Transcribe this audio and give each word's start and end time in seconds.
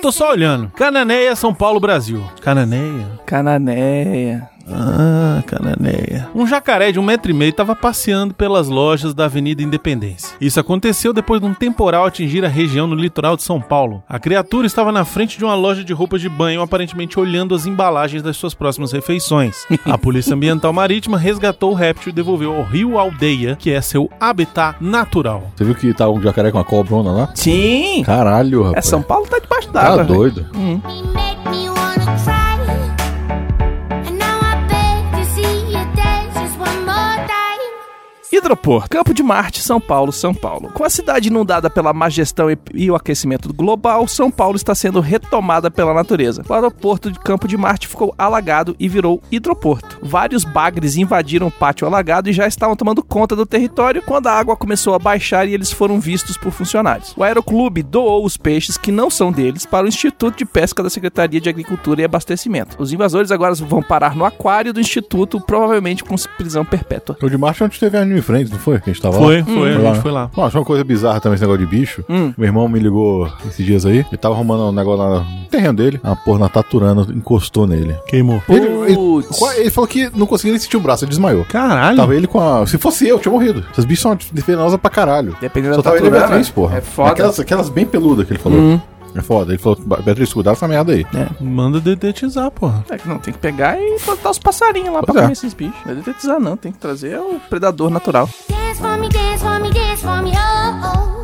Tô 0.00 0.10
só 0.10 0.30
olhando. 0.30 0.70
Cananéia, 0.70 1.36
São 1.36 1.54
Paulo, 1.54 1.78
Brasil. 1.78 2.22
Cananéia? 2.40 3.06
Cananéia. 3.26 4.48
Ah, 4.68 5.19
Cananéia. 5.42 6.28
Um 6.34 6.46
jacaré 6.46 6.92
de 6.92 6.98
um 6.98 7.02
metro 7.02 7.30
e 7.30 7.34
meio 7.34 7.50
estava 7.50 7.74
passeando 7.76 8.34
pelas 8.34 8.68
lojas 8.68 9.14
da 9.14 9.24
Avenida 9.26 9.62
Independência. 9.62 10.36
Isso 10.40 10.58
aconteceu 10.60 11.12
depois 11.12 11.40
de 11.40 11.46
um 11.46 11.54
temporal 11.54 12.04
atingir 12.04 12.44
a 12.44 12.48
região 12.48 12.86
no 12.86 12.94
litoral 12.94 13.36
de 13.36 13.42
São 13.42 13.60
Paulo. 13.60 14.02
A 14.08 14.18
criatura 14.18 14.66
estava 14.66 14.90
na 14.92 15.04
frente 15.04 15.38
de 15.38 15.44
uma 15.44 15.54
loja 15.54 15.82
de 15.84 15.92
roupas 15.92 16.20
de 16.20 16.28
banho, 16.28 16.60
aparentemente 16.62 17.18
olhando 17.18 17.54
as 17.54 17.66
embalagens 17.66 18.22
das 18.22 18.36
suas 18.36 18.54
próximas 18.54 18.92
refeições. 18.92 19.66
A 19.84 19.96
Polícia 19.98 20.34
Ambiental 20.34 20.72
Marítima 20.72 21.18
resgatou 21.18 21.72
o 21.72 21.74
réptil 21.74 22.10
e 22.10 22.14
devolveu 22.14 22.54
ao 22.54 22.62
rio 22.64 22.98
Aldeia, 22.98 23.56
que 23.56 23.70
é 23.70 23.80
seu 23.80 24.10
habitat 24.20 24.76
natural. 24.80 25.50
Você 25.56 25.64
viu 25.64 25.74
que 25.74 25.92
tá 25.94 26.08
um 26.08 26.20
jacaré 26.20 26.50
com 26.50 26.58
uma 26.58 26.64
cobrona 26.64 27.10
lá? 27.12 27.28
Sim. 27.34 28.02
Caralho, 28.04 28.62
rapaz. 28.64 28.86
É, 28.86 28.88
São 28.88 29.02
Paulo 29.02 29.26
tá 29.26 29.38
debaixo 29.38 29.68
Tá 29.68 29.82
d'água. 29.82 30.04
velho. 30.04 30.14
doido. 30.16 30.46
Hum. 30.54 30.80
Hidroporto, 38.32 38.88
Campo 38.88 39.12
de 39.12 39.24
Marte, 39.24 39.60
São 39.60 39.80
Paulo, 39.80 40.12
São 40.12 40.32
Paulo. 40.32 40.70
Com 40.72 40.84
a 40.84 40.90
cidade 40.90 41.26
inundada 41.26 41.68
pela 41.68 41.92
má 41.92 42.08
gestão 42.08 42.46
e, 42.72 42.88
o 42.88 42.94
aquecimento 42.94 43.52
global, 43.52 44.06
São 44.06 44.30
Paulo 44.30 44.54
está 44.54 44.72
sendo 44.72 45.00
retomada 45.00 45.68
pela 45.68 45.92
natureza. 45.92 46.44
O 46.48 46.54
aeroporto 46.54 47.10
de 47.10 47.18
Campo 47.18 47.48
de 47.48 47.56
Marte 47.56 47.88
ficou 47.88 48.14
alagado 48.16 48.76
e 48.78 48.88
virou 48.88 49.20
hidroporto. 49.32 49.98
Vários 50.00 50.44
bagres 50.44 50.96
invadiram 50.96 51.48
o 51.48 51.50
pátio 51.50 51.88
alagado 51.88 52.30
e 52.30 52.32
já 52.32 52.46
estavam 52.46 52.76
tomando 52.76 53.02
conta 53.02 53.34
do 53.34 53.44
território 53.44 54.00
quando 54.00 54.28
a 54.28 54.32
água 54.32 54.56
começou 54.56 54.94
a 54.94 54.98
baixar 55.00 55.48
e 55.48 55.52
eles 55.52 55.72
foram 55.72 55.98
vistos 55.98 56.36
por 56.36 56.52
funcionários. 56.52 57.12
O 57.16 57.24
aeroclube 57.24 57.82
doou 57.82 58.24
os 58.24 58.36
peixes 58.36 58.78
que 58.78 58.92
não 58.92 59.10
são 59.10 59.32
deles 59.32 59.66
para 59.66 59.86
o 59.86 59.88
Instituto 59.88 60.38
de 60.38 60.44
Pesca 60.44 60.84
da 60.84 60.90
Secretaria 60.90 61.40
de 61.40 61.48
Agricultura 61.48 62.00
e 62.00 62.04
Abastecimento. 62.04 62.76
Os 62.78 62.92
invasores 62.92 63.32
agora 63.32 63.54
vão 63.56 63.82
parar 63.82 64.14
no 64.14 64.24
aquário 64.24 64.72
do 64.72 64.80
instituto, 64.80 65.40
provavelmente 65.40 66.04
com 66.04 66.14
prisão 66.36 66.64
perpétua. 66.64 67.16
O 67.20 67.28
de 67.28 67.36
março 67.36 67.64
onde 67.64 67.80
teve 67.80 67.98
anime 67.98 68.19
em 68.20 68.22
frente, 68.22 68.50
não 68.50 68.58
foi? 68.58 68.78
Que 68.80 68.90
a 68.90 68.92
gente 68.92 69.02
tava 69.02 69.16
Foi, 69.18 69.38
lá? 69.38 69.44
foi, 69.44 69.54
a 69.54 69.78
lá, 69.78 69.84
gente 69.84 69.96
né? 69.96 70.00
foi 70.02 70.10
lá. 70.12 70.30
Bom, 70.34 70.44
achei 70.44 70.58
uma 70.60 70.64
coisa 70.66 70.84
bizarra 70.84 71.20
também 71.20 71.34
esse 71.34 71.42
negócio 71.42 71.66
de 71.66 71.70
bicho. 71.70 72.04
Hum. 72.08 72.32
Meu 72.38 72.46
irmão 72.46 72.68
me 72.68 72.78
ligou 72.78 73.28
esses 73.48 73.64
dias 73.66 73.84
aí. 73.84 73.98
Ele 73.98 74.16
tava 74.16 74.34
arrumando 74.34 74.62
um 74.68 74.72
negócio 74.72 74.98
lá 75.04 75.20
no 75.20 75.26
terreno 75.50 75.74
dele. 75.74 76.00
A 76.02 76.14
porra 76.14 76.38
na 76.40 76.48
taturana 76.48 77.06
encostou 77.14 77.66
nele. 77.66 77.96
Queimou. 78.06 78.42
Ele, 78.48 78.66
ele, 78.66 78.94
Putz. 78.94 79.40
ele 79.56 79.70
falou 79.70 79.88
que 79.88 80.10
não 80.14 80.26
conseguia 80.26 80.52
nem 80.52 80.60
sentir 80.60 80.76
o 80.76 80.80
braço, 80.80 81.04
ele 81.04 81.10
desmaiou. 81.10 81.44
Caralho. 81.44 81.96
Tava 81.96 82.14
ele 82.14 82.26
com 82.26 82.40
a. 82.40 82.66
Se 82.66 82.78
fosse 82.78 83.06
eu, 83.08 83.16
eu 83.16 83.20
tinha 83.20 83.32
morrido. 83.32 83.64
Essas 83.72 83.84
bichos 83.84 84.02
são 84.02 84.16
venenosas 84.32 84.78
pra 84.78 84.90
caralho. 84.90 85.36
Dependendo 85.40 85.74
Só 85.74 85.82
da 85.82 85.90
tava 85.90 85.96
ele 85.96 86.06
a 86.06 86.10
taturana, 86.10 86.28
Beatriz, 86.28 86.50
porra. 86.50 86.78
é 86.78 86.80
foda. 86.80 87.10
Aquelas, 87.10 87.40
aquelas 87.40 87.68
bem 87.68 87.86
peludas 87.86 88.26
que 88.26 88.32
ele 88.32 88.40
falou. 88.40 88.58
Uhum. 88.58 88.80
É 89.14 89.22
foda. 89.22 89.52
Ele 89.52 89.58
falou, 89.58 89.78
Beatriz, 90.02 90.32
cuidado 90.32 90.54
com 90.54 90.64
essa 90.64 90.68
merda 90.68 90.92
aí. 90.92 91.06
Manda 91.40 91.80
dedetizar, 91.80 92.50
porra. 92.50 92.84
É 92.90 92.96
que 92.98 93.08
não, 93.08 93.18
tem 93.18 93.32
que 93.32 93.40
pegar 93.40 93.80
e 93.80 93.98
botar 94.04 94.30
os 94.30 94.38
passarinhos 94.38 94.92
lá 94.92 95.00
Pois 95.02 95.12
pra 95.12 95.20
é. 95.20 95.22
comer 95.22 95.32
esses 95.32 95.54
bichos. 95.54 95.74
Não 95.84 95.92
é 95.92 95.94
detetizar, 95.96 96.40
não. 96.40 96.56
Tem 96.56 96.72
que 96.72 96.78
trazer 96.78 97.18
o 97.18 97.40
predador 97.48 97.90
natural. 97.90 98.28
Dance 98.48 98.80
for 98.80 98.98
me, 98.98 99.08
dance 99.08 99.42
for 99.42 99.60
me, 99.60 99.70
dance 99.72 100.02
for 100.02 100.22
me, 100.22 100.32
oh, 100.32 101.16
oh. 101.16 101.19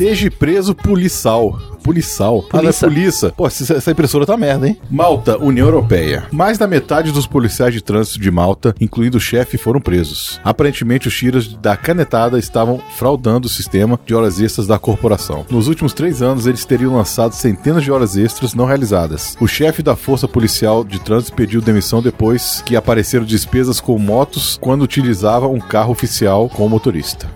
Esteja 0.00 0.30
preso 0.30 0.74
policial. 0.74 1.60
Policial. 1.84 2.42
Ah, 2.50 2.62
não 2.62 2.70
é 2.70 2.72
Polícia. 2.72 2.88
polícia. 2.88 3.34
Pô, 3.36 3.46
essa, 3.46 3.90
impressora 3.90 4.24
tá 4.24 4.34
merda, 4.34 4.66
hein? 4.66 4.78
Malta, 4.90 5.36
União 5.36 5.66
Europeia. 5.66 6.24
Mais 6.32 6.56
da 6.56 6.66
metade 6.66 7.12
dos 7.12 7.26
policiais 7.26 7.74
de 7.74 7.82
trânsito 7.82 8.18
de 8.18 8.30
Malta, 8.30 8.74
incluindo 8.80 9.18
o 9.18 9.20
chefe, 9.20 9.58
foram 9.58 9.78
presos. 9.78 10.40
Aparentemente, 10.42 11.06
os 11.06 11.14
tiras 11.14 11.48
da 11.48 11.76
canetada 11.76 12.38
estavam 12.38 12.80
fraudando 12.96 13.46
o 13.46 13.50
sistema 13.50 14.00
de 14.06 14.14
horas 14.14 14.40
extras 14.40 14.66
da 14.66 14.78
corporação. 14.78 15.44
Nos 15.50 15.68
últimos 15.68 15.92
três 15.92 16.22
anos, 16.22 16.46
eles 16.46 16.64
teriam 16.64 16.96
lançado 16.96 17.34
centenas 17.34 17.84
de 17.84 17.92
horas 17.92 18.16
extras 18.16 18.54
não 18.54 18.64
realizadas. 18.64 19.36
O 19.38 19.46
chefe 19.46 19.82
da 19.82 19.96
Força 19.96 20.26
Policial 20.26 20.82
de 20.82 20.98
Trânsito 20.98 21.36
pediu 21.36 21.60
demissão 21.60 22.00
depois 22.00 22.62
que 22.64 22.74
apareceram 22.74 23.26
despesas 23.26 23.80
com 23.80 23.98
motos 23.98 24.56
quando 24.62 24.80
utilizava 24.80 25.46
um 25.46 25.60
carro 25.60 25.92
oficial 25.92 26.48
com 26.48 26.66
motorista. 26.70 27.28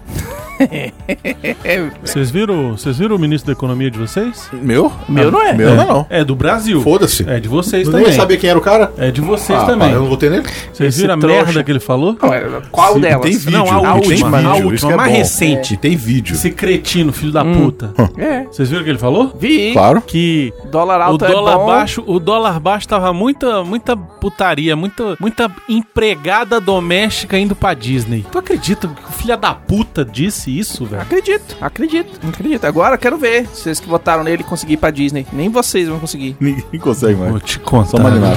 Vocês 2.03 2.31
viram, 2.31 2.73
vocês 2.77 2.99
viram 2.99 3.17
o 3.17 3.19
ministro 3.19 3.47
da 3.49 3.53
economia 3.53 3.91
de 3.91 3.99
vocês? 3.99 4.49
Meu? 4.53 4.93
Meu 5.09 5.31
não 5.31 5.43
é. 5.43 5.53
Meu 5.53 5.75
não 5.75 5.83
é 5.83 5.87
não. 5.87 6.07
É 6.11 6.25
do 6.25 6.35
Brasil. 6.37 6.81
Foda-se. 6.83 7.29
É 7.29 7.41
de 7.41 7.49
vocês 7.49 7.89
também. 7.89 8.05
nem 8.07 8.13
sabia 8.13 8.37
quem 8.37 8.51
era 8.51 8.59
o 8.59 8.63
cara. 8.63 8.93
É 8.99 9.11
de 9.11 9.21
vocês 9.21 9.59
Ah, 9.59 9.65
também. 9.67 9.89
pá, 9.89 9.95
eu 9.95 10.01
não 10.03 10.09
votei 10.09 10.31
nele. 10.31 10.45
Vocês 10.73 10.91
Esse 10.95 11.03
viram 11.03 11.15
a 11.15 11.19
trouxa. 11.19 11.45
merda 11.45 11.65
que 11.65 11.71
ele 11.71 11.81
falou? 11.81 12.17
Não, 12.23 12.33
é- 12.33 12.63
qual 12.71 12.95
Sim, 12.95 13.01
delas? 13.01 13.23
Tem 13.23 13.33
vídeo. 13.37 13.51
Não, 13.53 13.65
a 13.65 13.67
tem 13.67 13.77
última, 14.11 14.37
vídeo, 14.39 14.51
a 14.51 14.55
última, 14.57 14.93
é 14.93 14.97
mais 14.97 15.13
bom. 15.13 15.19
recente. 15.19 15.77
Tem 15.77 15.97
vídeo. 15.97 16.35
Esse 16.35 16.51
cretino, 16.51 17.13
filho 17.13 17.33
da 17.33 17.45
puta. 17.45 17.93
É. 18.19 18.45
Vocês 18.45 18.69
viram 18.69 18.83
o 18.83 18.85
que 18.85 18.91
ele 18.91 18.99
falou? 18.99 19.35
Vi. 19.39 19.73
Claro. 19.73 20.01
Que 20.03 20.53
Dólar 20.71 21.01
o 21.01 21.03
alto 21.03 21.27
dólar 21.27 21.53
é 21.53 21.57
bom. 21.57 21.67
baixo, 21.67 22.05
o 22.07 22.19
dólar 22.21 22.61
baixo 22.61 22.89
tava 22.89 23.13
muita, 23.13 23.65
muita 23.65 23.97
putaria, 23.97 24.77
muita, 24.77 25.17
muita 25.21 25.51
empregada 25.69 26.61
doméstica 26.61 27.39
indo 27.39 27.55
pra 27.55 27.75
Disney. 27.75 28.25
Tu 28.31 28.39
acredita 28.39 28.89
que 28.89 29.03
o 29.09 29.13
filho 29.13 29.37
da 29.37 29.55
puta 29.55 30.05
disse 30.05 30.44
isso, 30.51 30.85
velho? 30.85 31.03
Acredito, 31.03 31.57
acredito, 31.61 32.21
acredito. 32.29 32.65
Agora 32.65 32.99
quero 32.99 33.19
ver. 33.19 33.47
Vocês 33.47 33.81
que 33.81 33.89
votaram 33.89 34.25
nele 34.25 34.43
conseguir 34.43 34.75
ir 34.75 34.79
pra 34.79 34.91
Disney. 34.91 35.27
Nem 35.33 35.49
vocês 35.49 35.89
vão 35.89 35.99
conseguir. 35.99 36.37
Ninguém 36.41 36.81
consegue 36.81 37.15
mais. 37.17 37.31
Vou 37.31 37.41
te 37.41 37.59
contar. 37.59 37.91
Só 37.91 37.99
marinado. 37.99 38.37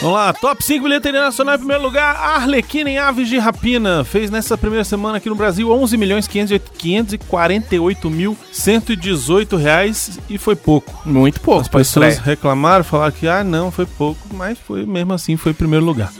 Vamos 0.00 0.16
lá, 0.16 0.32
top 0.32 0.62
5 0.62 0.84
bilheteria 0.84 1.20
nacional 1.20 1.56
em 1.56 1.58
primeiro 1.58 1.82
lugar, 1.82 2.14
Arlequina 2.14 2.88
em 2.88 2.98
Aves 2.98 3.28
de 3.28 3.36
Rapina. 3.36 4.04
Fez 4.04 4.30
nessa 4.30 4.56
primeira 4.56 4.84
semana 4.84 5.16
aqui 5.16 5.28
no 5.28 5.34
Brasil 5.34 5.68
11 5.72 5.96
milhões 5.96 6.28
548 6.28 8.08
mil 8.08 8.38
118 8.52 9.56
reais 9.56 10.20
e 10.30 10.38
foi 10.38 10.54
pouco. 10.54 11.02
Muito 11.04 11.40
pouco. 11.40 11.62
As 11.62 11.68
pessoas 11.68 12.14
estreia. 12.14 12.36
reclamaram, 12.36 12.84
falaram 12.84 13.10
que 13.10 13.26
ah 13.26 13.42
não, 13.42 13.72
foi 13.72 13.86
pouco, 13.86 14.20
mas 14.34 14.56
foi 14.56 14.86
mesmo 14.86 15.12
assim, 15.14 15.36
foi 15.36 15.50
em 15.50 15.56
primeiro 15.56 15.84
lugar. 15.84 16.12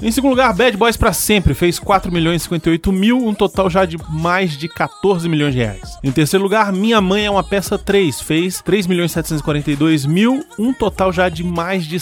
Em 0.00 0.12
segundo 0.12 0.30
lugar, 0.30 0.54
Bad 0.54 0.76
Boys 0.76 0.96
pra 0.96 1.12
sempre, 1.12 1.52
fez 1.52 1.80
4 1.80 2.12
milhões 2.12 2.42
e 2.42 2.44
58 2.44 2.92
mil, 2.92 3.18
um 3.26 3.34
total 3.34 3.68
já 3.68 3.84
de 3.84 3.96
mais 4.08 4.56
de 4.56 4.68
14 4.68 5.28
milhões 5.28 5.52
de 5.52 5.58
reais. 5.58 5.98
Em 6.04 6.12
terceiro 6.12 6.44
lugar, 6.44 6.72
Minha 6.72 7.00
Mãe 7.00 7.26
é 7.26 7.30
uma 7.30 7.42
peça 7.42 7.76
3, 7.76 8.20
fez 8.20 8.62
3 8.62 8.86
milhões 8.86 9.10
e 9.10 9.14
742 9.14 10.06
mil, 10.06 10.44
um 10.56 10.72
total 10.72 11.12
já 11.12 11.28
de 11.28 11.42
mais 11.42 11.84
de 11.84 11.98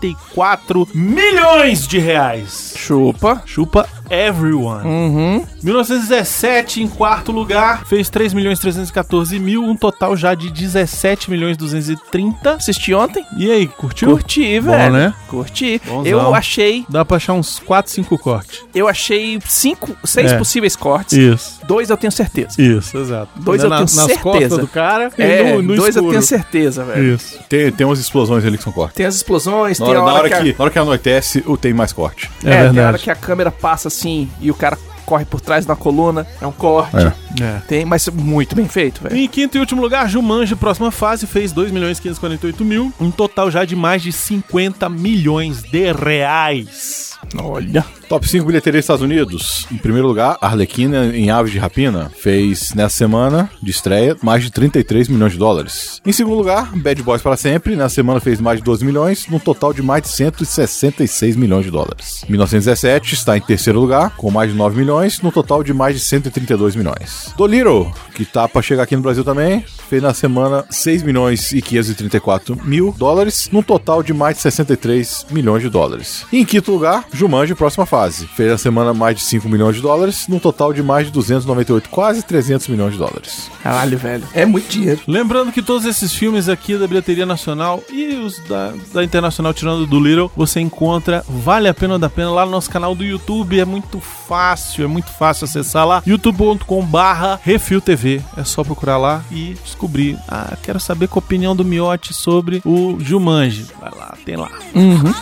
174 0.00 0.88
milhões 0.94 1.86
de 1.86 1.98
reais. 1.98 2.74
Chupa. 2.76 3.42
Chupa 3.46 3.88
Everyone. 4.10 4.84
Uhum. 4.86 5.44
1917, 5.62 6.82
em 6.82 6.88
quarto 6.88 7.32
lugar, 7.32 7.84
fez 7.86 8.08
3 8.10 8.32
milhões 8.34 8.58
314 8.58 9.38
mil, 9.38 9.62
um 9.62 9.76
total 9.76 10.16
já 10.16 10.34
de 10.34 10.50
17 10.50 11.30
milhões 11.30 11.56
230. 11.56 12.52
Assisti 12.54 12.92
ontem. 12.94 13.24
E 13.36 13.50
aí, 13.50 13.66
curtiu? 13.66 14.10
Curti, 14.10 14.60
Bom, 14.60 14.70
velho. 14.72 14.92
né? 14.92 15.14
Curti. 15.28 15.80
Bonzão. 15.86 16.04
Eu 16.06 16.34
achei, 16.34 16.84
Dá 16.88 17.04
pra 17.04 17.16
achar 17.16 17.32
uns 17.32 17.58
4, 17.58 17.90
5 17.92 18.18
cortes. 18.18 18.60
eu 18.74 18.88
achei 18.88 19.38
cinco, 19.46 19.96
seis 20.04 20.32
É. 20.32 20.38
possíveis 20.38 20.76
cortes. 20.76 21.16
Isso. 21.16 21.60
Dois 21.66 21.88
eu 21.90 21.96
tenho 21.96 22.10
certeza. 22.12 22.60
Isso, 22.60 22.96
exato. 22.98 23.28
Dois 23.36 23.60
Na- 23.62 23.66
eu 23.66 23.70
tenho 23.70 23.80
nas 23.80 23.90
certeza. 23.90 24.20
costas 24.20 24.58
do 24.58 24.66
cara 24.68 25.10
É, 25.18 25.40
e 25.50 25.52
no, 25.54 25.62
no 25.62 25.76
dois 25.76 25.96
eu 25.96 26.00
escuro. 26.02 26.10
tenho 26.10 26.22
certeza, 26.22 26.84
velho. 26.84 27.14
Isso. 27.14 27.38
Tem, 27.48 27.72
tem 27.72 27.86
umas 27.86 27.98
explosões 27.98 28.44
ali 28.44 28.56
que 28.58 28.64
são 28.64 28.72
cortes. 28.72 28.94
Tem 28.96 29.06
as 29.06 29.14
explosões, 29.16 29.78
Na 29.78 29.86
tem 29.86 29.94
hora, 29.96 30.02
a 30.02 30.06
na 30.12 30.18
hora, 30.18 30.28
que, 30.42 30.52
na 30.58 30.64
hora 30.64 30.70
que 30.70 30.78
anoitece, 30.78 31.42
o 31.46 31.56
tem 31.56 31.72
mais 31.72 31.92
corte. 31.92 32.30
É, 32.44 32.48
é, 32.48 32.50
tem 32.50 32.56
a 32.56 32.58
hora 32.64 32.72
verdade. 32.72 33.04
que 33.04 33.10
a 33.10 33.14
câmera 33.14 33.50
passa 33.50 33.88
assim 33.94 34.28
e 34.40 34.50
o 34.50 34.54
cara 34.54 34.76
corre 35.04 35.24
por 35.24 35.40
trás 35.40 35.66
da 35.66 35.76
coluna, 35.76 36.26
é 36.40 36.46
um 36.46 36.52
corte. 36.52 36.96
É. 36.96 37.12
É. 37.42 37.62
Tem, 37.68 37.84
mas 37.84 38.08
muito 38.08 38.54
bem 38.56 38.66
feito, 38.66 39.02
velho. 39.02 39.16
Em 39.16 39.28
quinto 39.28 39.56
e 39.56 39.60
último 39.60 39.82
lugar, 39.82 40.08
Jumanji, 40.08 40.56
próxima 40.56 40.90
fase, 40.90 41.26
fez 41.26 41.52
2 41.52 41.70
milhões 41.70 42.00
548 42.00 42.64
mil, 42.64 42.92
um 43.00 43.10
total 43.10 43.50
já 43.50 43.64
de 43.64 43.76
mais 43.76 44.02
de 44.02 44.12
50 44.12 44.88
milhões 44.88 45.62
de 45.62 45.92
reais. 45.92 47.18
Olha. 47.38 47.84
Top 48.08 48.28
5 48.28 48.44
bilheteria 48.44 48.78
dos 48.78 48.84
Estados 48.84 49.02
Unidos. 49.02 49.66
Em 49.72 49.76
primeiro 49.76 50.06
lugar, 50.06 50.36
Arlequina 50.40 51.06
em 51.16 51.30
Aves 51.30 51.52
de 51.52 51.58
Rapina 51.58 52.10
fez 52.14 52.74
nessa 52.74 52.96
semana 52.96 53.50
de 53.62 53.70
estreia 53.70 54.16
mais 54.22 54.42
de 54.42 54.50
33 54.50 55.08
milhões 55.08 55.32
de 55.32 55.38
dólares. 55.38 56.00
Em 56.04 56.12
segundo 56.12 56.36
lugar, 56.36 56.70
Bad 56.76 57.02
Boys 57.02 57.22
para 57.22 57.36
sempre, 57.36 57.76
nessa 57.76 57.94
semana 57.94 58.20
fez 58.20 58.40
mais 58.40 58.58
de 58.58 58.64
12 58.64 58.84
milhões, 58.84 59.26
num 59.28 59.38
total 59.38 59.72
de 59.72 59.82
mais 59.82 60.02
de 60.02 60.08
166 60.08 61.36
milhões 61.36 61.64
de 61.64 61.70
dólares. 61.70 62.24
1917 62.28 63.14
está 63.14 63.36
em 63.36 63.40
terceiro 63.40 63.80
lugar, 63.80 64.14
com 64.16 64.30
mais 64.30 64.50
de 64.50 64.56
9 64.56 64.76
milhões, 64.76 65.20
num 65.20 65.30
total 65.30 65.62
de 65.62 65.72
mais 65.72 65.94
de 65.96 66.00
132 66.00 66.76
milhões. 66.76 67.32
Dolittle, 67.36 67.92
que 68.14 68.24
tá 68.24 68.48
para 68.48 68.62
chegar 68.62 68.84
aqui 68.84 68.96
no 68.96 69.02
Brasil 69.02 69.24
também, 69.24 69.64
fez 69.88 70.02
na 70.02 70.14
semana 70.14 70.64
6 70.70 71.02
milhões 71.02 71.52
e 71.52 71.62
534 71.62 72.58
mil 72.64 72.94
dólares, 72.96 73.48
num 73.52 73.62
total 73.62 74.02
de 74.02 74.12
mais 74.12 74.36
de 74.36 74.42
63 74.42 75.26
milhões 75.30 75.62
de 75.62 75.68
dólares. 75.68 76.26
E 76.32 76.38
em 76.38 76.44
quinto 76.44 76.72
lugar, 76.72 77.06
Jumanji, 77.12 77.54
próxima 77.54 77.86
fase. 77.86 77.93
Fez 78.34 78.50
na 78.50 78.58
semana 78.58 78.92
mais 78.92 79.16
de 79.16 79.22
5 79.22 79.48
milhões 79.48 79.76
de 79.76 79.82
dólares, 79.82 80.26
num 80.28 80.38
total 80.38 80.72
de 80.72 80.82
mais 80.82 81.06
de 81.06 81.12
298, 81.12 81.88
quase 81.88 82.22
300 82.22 82.68
milhões 82.68 82.92
de 82.92 82.98
dólares. 82.98 83.50
Caralho, 83.62 83.96
velho. 83.96 84.24
É 84.34 84.44
muito 84.44 84.68
dinheiro. 84.68 85.00
Lembrando 85.06 85.52
que 85.52 85.62
todos 85.62 85.84
esses 85.84 86.12
filmes 86.12 86.48
aqui 86.48 86.76
da 86.76 86.86
bilheteria 86.86 87.26
nacional 87.26 87.82
e 87.90 88.14
os 88.16 88.38
da, 88.40 88.72
da 88.92 89.04
internacional, 89.04 89.54
tirando 89.54 89.86
do 89.86 90.00
Little, 90.00 90.30
você 90.36 90.60
encontra 90.60 91.24
Vale 91.28 91.68
a 91.68 91.74
Pena 91.74 91.94
ou 91.94 91.98
da 91.98 92.10
Pena 92.10 92.30
lá 92.30 92.44
no 92.44 92.50
nosso 92.50 92.70
canal 92.70 92.94
do 92.94 93.04
YouTube. 93.04 93.58
É 93.58 93.64
muito 93.64 94.00
fácil, 94.00 94.84
é 94.84 94.88
muito 94.88 95.10
fácil 95.10 95.44
acessar 95.44 95.86
lá. 95.86 96.02
youtube.com 96.06 96.84
barra 96.84 97.40
Refil 97.42 97.80
TV. 97.80 98.20
É 98.36 98.44
só 98.44 98.64
procurar 98.64 98.98
lá 98.98 99.22
e 99.30 99.56
descobrir. 99.64 100.18
Ah, 100.28 100.56
quero 100.62 100.80
saber 100.80 101.08
qual 101.08 101.22
a 101.22 101.24
opinião 101.24 101.54
do 101.54 101.64
Miotti 101.64 102.12
sobre 102.12 102.60
o 102.64 102.98
Jumanji. 103.00 103.66
Vai 103.80 103.90
lá, 103.90 104.14
tem 104.24 104.36
lá. 104.36 104.50
Uhum. 104.74 105.12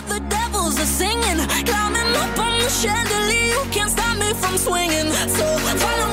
Chandelier. 2.81 3.53
You 3.53 3.63
can't 3.71 3.91
stop 3.91 4.17
me 4.17 4.33
from 4.33 4.57
swinging. 4.57 5.09
So 5.37 5.45
follow 5.83 6.07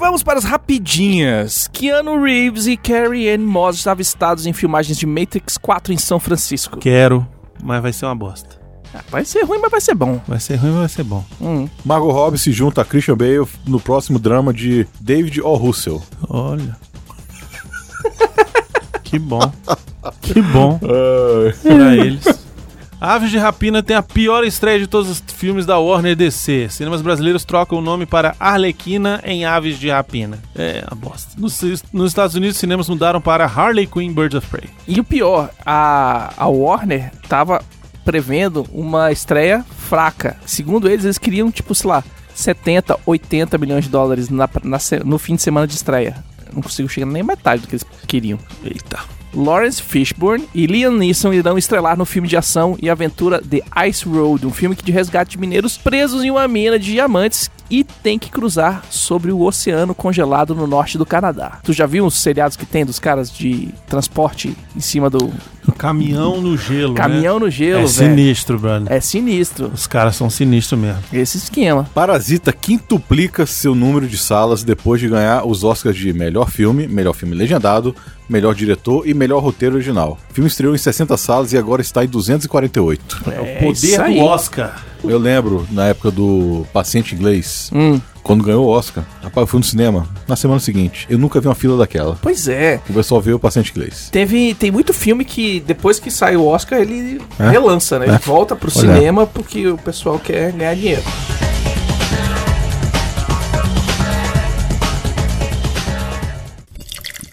vamos 0.00 0.22
para 0.22 0.38
as 0.38 0.44
rapidinhas. 0.44 1.68
Keanu 1.72 2.20
Reeves 2.22 2.66
e 2.66 2.76
Carrie 2.76 3.28
Ann 3.30 3.44
Moss 3.46 3.76
estavam 3.76 3.92
avistados 3.92 4.46
em 4.46 4.52
filmagens 4.52 4.96
de 4.98 5.06
Matrix 5.06 5.56
4 5.58 5.92
em 5.92 5.98
São 5.98 6.18
Francisco. 6.18 6.78
Quero, 6.78 7.24
mas 7.62 7.80
vai 7.82 7.92
ser 7.92 8.06
uma 8.06 8.16
bosta. 8.16 8.58
Ah, 8.92 9.02
Vai 9.08 9.24
ser 9.24 9.44
ruim, 9.44 9.60
mas 9.60 9.70
vai 9.70 9.80
ser 9.80 9.94
bom. 9.94 10.20
Vai 10.26 10.40
ser 10.40 10.56
ruim, 10.56 10.70
mas 10.70 10.78
vai 10.80 10.88
ser 10.88 11.04
bom. 11.04 11.24
Hum. 11.40 11.68
Margot 11.84 12.10
Robbie 12.10 12.38
se 12.38 12.50
junta 12.50 12.80
a 12.80 12.84
Christian 12.84 13.16
Bale 13.16 13.46
no 13.64 13.78
próximo 13.78 14.18
drama 14.18 14.52
de 14.52 14.84
David 15.00 15.40
O. 15.42 15.54
Russell. 15.54 16.02
Olha. 16.28 16.76
que 19.04 19.16
bom. 19.18 19.52
Que 20.22 20.40
bom 20.42 20.78
pra 21.62 21.94
eles. 21.94 22.24
Aves 23.00 23.30
de 23.30 23.38
Rapina 23.38 23.82
tem 23.82 23.96
a 23.96 24.02
pior 24.02 24.44
estreia 24.44 24.78
de 24.78 24.86
todos 24.86 25.08
os 25.08 25.22
filmes 25.34 25.64
da 25.64 25.78
Warner 25.78 26.14
DC. 26.14 26.68
Cinemas 26.68 27.00
brasileiros 27.00 27.46
trocam 27.46 27.78
o 27.78 27.80
nome 27.80 28.04
para 28.04 28.36
Arlequina 28.38 29.22
em 29.24 29.46
Aves 29.46 29.78
de 29.78 29.88
Rapina. 29.88 30.38
É 30.54 30.84
uma 30.90 31.00
bosta. 31.00 31.30
Nos, 31.38 31.62
nos 31.90 32.10
Estados 32.10 32.36
Unidos, 32.36 32.56
os 32.56 32.60
cinemas 32.60 32.90
mudaram 32.90 33.18
para 33.18 33.46
Harley 33.46 33.86
Quinn 33.86 34.12
Birds 34.12 34.34
of 34.34 34.46
Prey. 34.48 34.68
E 34.86 35.00
o 35.00 35.04
pior, 35.04 35.48
a, 35.64 36.34
a 36.36 36.46
Warner 36.46 37.10
tava 37.26 37.64
prevendo 38.04 38.66
uma 38.70 39.10
estreia 39.10 39.64
fraca. 39.88 40.36
Segundo 40.44 40.86
eles, 40.86 41.06
eles 41.06 41.16
queriam, 41.16 41.50
tipo, 41.50 41.74
sei 41.74 41.88
lá, 41.88 42.04
70, 42.34 43.00
80 43.06 43.56
milhões 43.56 43.84
de 43.84 43.90
dólares 43.90 44.28
na, 44.28 44.46
na 44.62 44.78
no 45.06 45.18
fim 45.18 45.36
de 45.36 45.42
semana 45.42 45.66
de 45.66 45.74
estreia. 45.74 46.22
Não 46.52 46.60
consigo 46.60 46.86
chegar 46.86 47.06
nem 47.06 47.22
a 47.22 47.24
metade 47.24 47.62
do 47.62 47.68
que 47.68 47.76
eles 47.76 47.86
queriam. 48.06 48.38
Eita. 48.62 49.19
Lawrence 49.34 49.82
Fishburne 49.82 50.48
e 50.54 50.66
Liam 50.66 50.92
Neeson 50.92 51.32
irão 51.32 51.56
estrelar 51.56 51.96
no 51.96 52.04
filme 52.04 52.28
de 52.28 52.36
ação 52.36 52.76
e 52.80 52.90
aventura 52.90 53.40
The 53.40 53.62
Ice 53.88 54.08
Road, 54.08 54.46
um 54.46 54.52
filme 54.52 54.76
de 54.76 54.92
resgate 54.92 55.32
de 55.32 55.38
mineiros 55.38 55.76
presos 55.76 56.24
em 56.24 56.30
uma 56.30 56.46
mina 56.48 56.78
de 56.78 56.92
diamantes 56.92 57.50
e 57.70 57.84
tem 57.84 58.18
que 58.18 58.30
cruzar 58.30 58.82
sobre 58.90 59.30
o 59.30 59.40
oceano 59.42 59.94
congelado 59.94 60.54
no 60.54 60.66
norte 60.66 60.98
do 60.98 61.06
Canadá. 61.06 61.58
Tu 61.62 61.72
já 61.72 61.86
viu 61.86 62.04
os 62.04 62.14
seriados 62.18 62.56
que 62.56 62.66
tem 62.66 62.84
dos 62.84 62.98
caras 62.98 63.30
de 63.32 63.68
transporte 63.88 64.56
em 64.76 64.80
cima 64.80 65.08
do 65.08 65.32
Caminhão 65.78 66.40
no 66.40 66.56
gelo. 66.56 66.94
caminhão 66.94 67.38
no 67.38 67.46
né? 67.46 67.50
gelo, 67.50 67.82
É 67.82 67.86
velho? 67.86 67.88
sinistro, 67.88 68.58
brother. 68.58 68.92
É 68.92 69.00
sinistro. 69.00 69.70
Os 69.72 69.86
caras 69.86 70.16
são 70.16 70.28
sinistros 70.28 70.78
mesmo. 70.80 71.00
Esse 71.12 71.38
esquema. 71.38 71.88
Parasita 71.94 72.52
quintuplica 72.52 73.46
seu 73.46 73.74
número 73.74 74.08
de 74.08 74.18
salas 74.18 74.64
depois 74.64 75.00
de 75.00 75.08
ganhar 75.08 75.46
os 75.46 75.62
Oscars 75.62 75.96
de 75.96 76.12
melhor 76.12 76.50
filme, 76.50 76.88
melhor 76.88 77.14
filme 77.14 77.34
legendado, 77.36 77.94
melhor 78.28 78.54
diretor 78.54 79.06
e 79.08 79.14
melhor 79.14 79.42
roteiro 79.42 79.76
original. 79.76 80.18
O 80.30 80.34
filme 80.34 80.48
estreou 80.48 80.74
em 80.74 80.78
60 80.78 81.16
salas 81.16 81.52
e 81.52 81.58
agora 81.58 81.80
está 81.80 82.04
em 82.04 82.08
248. 82.08 83.22
É, 83.30 83.60
Poder 83.64 83.72
isso 83.72 84.02
aí. 84.02 84.16
do 84.18 84.24
Oscar. 84.24 84.84
Eu 85.02 85.18
lembro, 85.18 85.66
na 85.70 85.86
época 85.88 86.10
do 86.10 86.66
Paciente 86.72 87.14
Inglês, 87.14 87.70
Hum, 87.72 88.00
quando 88.22 88.44
ganhou 88.44 88.66
o 88.66 88.68
Oscar, 88.68 89.04
rapaz, 89.22 89.42
eu 89.42 89.46
fui 89.46 89.58
no 89.58 89.64
cinema 89.64 90.06
na 90.28 90.36
semana 90.36 90.60
seguinte. 90.60 91.06
Eu 91.08 91.18
nunca 91.18 91.40
vi 91.40 91.48
uma 91.48 91.54
fila 91.54 91.76
daquela. 91.78 92.18
pois 92.20 92.46
é. 92.48 92.80
O 92.88 92.92
pessoal 92.92 93.20
veio 93.20 93.36
o 93.36 93.40
Paciente 93.40 93.70
Inglês. 93.70 94.08
Teve, 94.12 94.54
tem 94.54 94.70
muito 94.70 94.92
filme 94.92 95.24
que 95.24 95.60
depois 95.60 95.98
que 95.98 96.10
sai 96.10 96.36
o 96.36 96.44
Oscar 96.46 96.80
ele 96.80 97.20
É? 97.38 97.48
relança, 97.48 97.98
né? 97.98 98.06
Ele 98.06 98.14
É. 98.16 98.18
volta 98.18 98.54
pro 98.54 98.70
Olha. 98.76 98.94
cinema 98.94 99.26
porque 99.26 99.66
o 99.68 99.78
pessoal 99.78 100.18
quer 100.18 100.52
ganhar 100.52 100.74
dinheiro. 100.74 101.02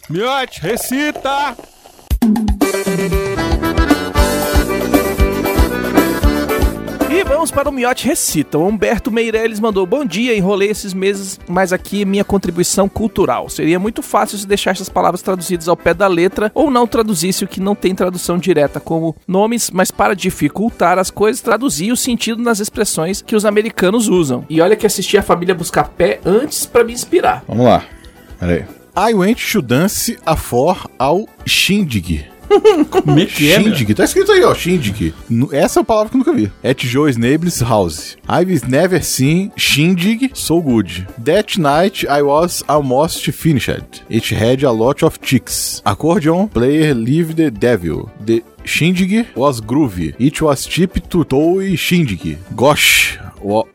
Miote, 0.09 0.61
recita! 0.61 1.55
Vamos 7.37 7.51
para 7.51 7.69
o 7.69 7.71
Miote 7.71 8.07
Recita. 8.07 8.57
O 8.57 8.67
Humberto 8.67 9.11
Meirelles 9.11 9.59
mandou 9.59 9.85
bom 9.85 10.03
dia, 10.03 10.35
enrolei 10.35 10.71
esses 10.71 10.91
meses, 10.91 11.39
mas 11.47 11.71
aqui 11.71 12.03
minha 12.03 12.23
contribuição 12.23 12.89
cultural. 12.89 13.47
Seria 13.47 13.77
muito 13.77 14.01
fácil 14.01 14.39
se 14.39 14.47
deixar 14.47 14.71
essas 14.71 14.89
palavras 14.89 15.21
traduzidas 15.21 15.67
ao 15.67 15.77
pé 15.77 15.93
da 15.93 16.07
letra 16.07 16.51
ou 16.55 16.71
não 16.71 16.87
traduzisse 16.87 17.43
o 17.43 17.47
que 17.47 17.59
não 17.59 17.75
tem 17.75 17.93
tradução 17.93 18.39
direta 18.39 18.79
como 18.79 19.15
nomes, 19.27 19.69
mas 19.69 19.91
para 19.91 20.15
dificultar 20.15 20.97
as 20.97 21.11
coisas, 21.11 21.39
traduzir 21.39 21.91
o 21.91 21.97
sentido 21.97 22.41
nas 22.41 22.59
expressões 22.59 23.21
que 23.21 23.35
os 23.35 23.45
americanos 23.45 24.07
usam. 24.07 24.43
E 24.49 24.59
olha 24.59 24.75
que 24.75 24.87
assisti 24.87 25.15
a 25.15 25.21
família 25.21 25.53
buscar 25.53 25.89
pé 25.89 26.19
antes 26.25 26.65
para 26.65 26.83
me 26.83 26.91
inspirar. 26.91 27.43
Vamos 27.47 27.65
lá. 27.67 27.85
Pera 28.39 28.53
aí. 28.95 29.11
I 29.11 29.13
went 29.13 29.37
to 29.51 29.61
dance 29.61 30.17
a 30.25 30.35
for 30.35 30.89
ao 30.97 31.29
shindig. 31.45 32.36
Como 32.89 33.19
é 33.19 33.25
que 33.25 33.51
é? 33.51 33.61
Shindig, 33.61 33.93
tá 33.93 34.03
escrito 34.03 34.31
aí, 34.31 34.43
ó, 34.43 34.53
Shindig. 34.53 35.13
Essa 35.51 35.79
é 35.79 35.81
a 35.81 35.83
palavra 35.83 36.09
que 36.09 36.15
eu 36.15 36.19
nunca 36.19 36.33
vi. 36.33 36.51
At 36.63 36.85
Joe 36.85 37.09
Snables 37.09 37.61
House. 37.61 38.17
I've 38.27 38.67
never 38.67 39.03
seen 39.03 39.51
Shindig 39.55 40.31
so 40.33 40.61
good. 40.61 41.07
That 41.23 41.59
night 41.59 42.05
I 42.09 42.21
was 42.21 42.63
almost 42.67 43.29
finished. 43.31 44.03
It 44.09 44.33
had 44.33 44.63
a 44.63 44.71
lot 44.71 45.03
of 45.03 45.19
chicks. 45.21 45.81
Accordion 45.85 46.47
player 46.47 46.93
live 46.93 47.35
the 47.35 47.51
devil. 47.51 48.09
The 48.25 48.43
Shindig 48.63 49.27
was 49.35 49.61
groovy. 49.61 50.15
It 50.19 50.41
was 50.41 50.65
cheap 50.65 51.07
to 51.09 51.23
toy 51.23 51.75
Shindig. 51.75 52.37
Gosh, 52.55 53.19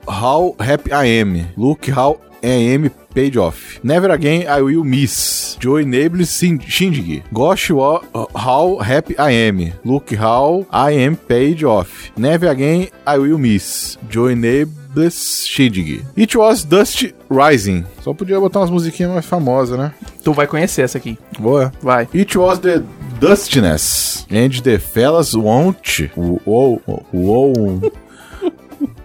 how 0.08 0.54
happy 0.58 0.92
I 0.92 1.04
am. 1.20 1.46
Look 1.56 1.86
how 1.86 2.18
I 2.42 2.74
am 2.74 2.90
paid 3.14 3.36
off. 3.36 3.78
Never 3.82 4.10
again 4.10 4.46
I 4.48 4.62
will 4.62 4.84
miss. 4.84 5.56
Joy 5.60 5.84
Nables 5.84 6.30
Shindig. 6.66 7.22
Gosh, 7.32 7.70
how 8.34 8.78
happy 8.78 9.16
I 9.18 9.30
am. 9.48 9.72
Look 9.84 10.12
how 10.14 10.66
I 10.70 10.92
am 10.92 11.16
paid 11.16 11.62
off. 11.64 12.10
Never 12.16 12.48
again 12.48 12.88
I 13.06 13.18
will 13.18 13.38
miss. 13.38 13.96
Joy 14.08 14.34
Nables 14.34 15.46
Shindig. 15.46 16.04
It 16.16 16.34
was 16.34 16.64
Dust 16.64 17.12
Rising. 17.28 17.84
Só 18.02 18.12
podia 18.12 18.40
botar 18.40 18.60
umas 18.60 18.70
musiquinhas 18.70 19.12
mais 19.12 19.26
famosas, 19.26 19.78
né? 19.78 19.92
Tu 20.22 20.32
vai 20.32 20.46
conhecer 20.46 20.82
essa 20.82 20.98
aqui. 20.98 21.18
Boa. 21.38 21.72
Vai. 21.82 22.08
It 22.14 22.36
was 22.38 22.58
the 22.58 22.82
dustiness 23.20 24.26
and 24.30 24.62
the 24.62 24.78
fellas 24.78 25.34
won't. 25.34 26.10
Uou, 26.16 26.80
uou. 27.12 27.92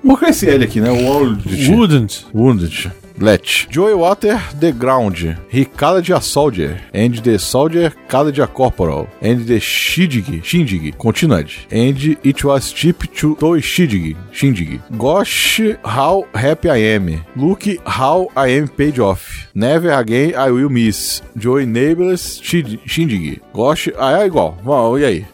Vou 0.03 0.17
esse 0.23 0.49
L 0.49 0.63
aqui, 0.63 0.79
né? 0.79 0.89
Wold. 0.89 1.69
Wouldn't. 1.69 2.25
Wounded. 2.33 2.91
Let. 3.19 3.43
Joey 3.43 3.95
Water, 3.95 4.39
The 4.59 4.71
Ground. 4.71 5.17
He 5.49 5.65
called 5.65 6.07
a 6.09 6.21
soldier. 6.21 6.79
And 6.93 7.15
the 7.15 7.39
soldier 7.39 7.91
called 8.07 8.37
a 8.37 8.47
corporal. 8.47 9.07
And 9.21 9.45
the 9.47 9.59
Shindig. 9.59 10.43
Shindig. 10.45 10.97
Continued. 10.99 11.51
And 11.71 11.97
it 12.23 12.43
was 12.43 12.71
cheap 12.71 12.99
to 13.15 13.35
to 13.35 13.61
Shindig. 13.61 14.15
Shindig. 14.31 14.81
Gosh, 14.97 15.61
how 15.83 16.27
happy 16.33 16.69
I 16.69 16.77
am. 16.95 17.25
Look 17.35 17.63
how 17.85 18.29
I 18.35 18.49
am 18.49 18.67
paid 18.67 18.99
off. 18.99 19.47
Never 19.55 19.91
again 19.91 20.35
I 20.35 20.51
will 20.51 20.69
miss. 20.69 21.21
Joey 21.35 21.65
Neighbors 21.65 22.39
Shindig. 22.41 23.41
Gosh, 23.53 23.89
ah, 23.97 24.21
é 24.21 24.27
igual. 24.27 24.57
Vamos, 24.63 25.01
e 25.01 25.05
aí? 25.05 25.25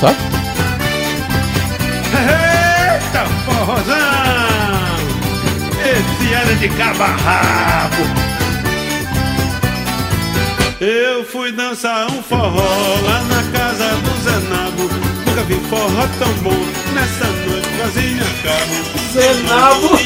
Tá? 0.00 0.37
Forrozão! 3.68 3.94
Esse 5.84 6.32
era 6.32 6.54
de 6.54 6.70
cabarrabo. 6.70 8.02
Eu 10.80 11.22
fui 11.26 11.52
dançar 11.52 12.10
um 12.10 12.22
forró 12.22 12.96
lá 13.02 13.22
na 13.24 13.42
casa 13.52 13.94
do 13.96 14.22
Zé 14.24 14.38
Nabo. 14.48 14.88
Nunca 15.26 15.42
vi 15.42 15.60
forró 15.68 16.08
tão 16.18 16.32
bom. 16.42 16.56
Nessa 16.94 17.26
noite 17.26 17.68
quase 17.76 18.00
me 18.00 18.22
acabo. 18.22 18.74
Zé 19.12 19.34
Nabo. 19.46 19.98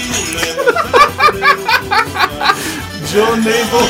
John 3.12 3.36
Neighbor. 3.36 3.88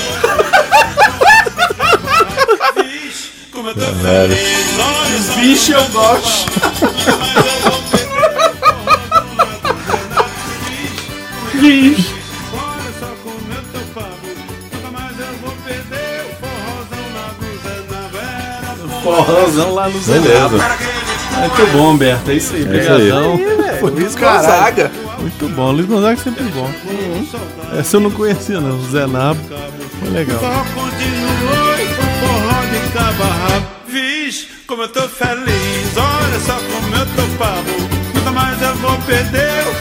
Vixe, 2.76 3.30
como 3.50 3.70
eu 3.70 3.74
tô 3.74 3.86
feliz. 3.86 4.72
Bicho, 5.36 5.72
eu 5.72 5.84
gosto. 5.88 6.52
O 18.84 18.88
forrozão 19.02 19.74
lá 19.74 19.88
no 19.88 20.00
Zé 20.00 20.18
Nabo. 20.18 20.56
Muito 21.38 21.72
bom, 21.72 21.96
Berta. 21.96 22.32
É 22.32 22.34
isso 22.34 22.54
aí. 22.54 22.62
É 22.62 22.64
isso 22.64 22.92
aí. 22.92 23.10
Pegadão. 23.10 23.38
Foi 23.78 23.90
Luiz. 23.90 24.14
Gonzaga. 24.14 24.90
Muito 25.18 25.48
bom. 25.54 25.70
Luiz 25.72 25.86
Gonzaga 25.86 26.12
é 26.14 26.16
sempre 26.16 26.44
bom. 26.44 26.70
Essa 27.78 27.96
eu 27.96 28.00
não 28.00 28.10
conhecia, 28.10 28.60
não. 28.60 28.80
Zé 28.90 29.06
Nabo. 29.06 29.40
Foi 30.00 30.10
legal. 30.10 30.40
Forró 30.40 30.64
continuou 30.74 31.74
e 31.78 31.86
forró 32.20 32.60
de 32.72 32.92
cabarrabo. 32.92 33.66
Vixe, 33.86 34.48
como 34.66 34.82
eu 34.82 34.88
tô 34.88 35.08
feliz. 35.08 35.96
Olha 35.96 36.40
só 36.40 36.54
como 36.54 36.96
eu 36.96 37.06
tô 37.06 37.22
pavo. 37.38 38.02
Nunca 38.14 38.32
mais 38.32 38.60
eu 38.62 38.74
vou 38.76 38.96
perder 38.98 39.66
o 39.68 39.74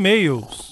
E-mails. 0.00 0.70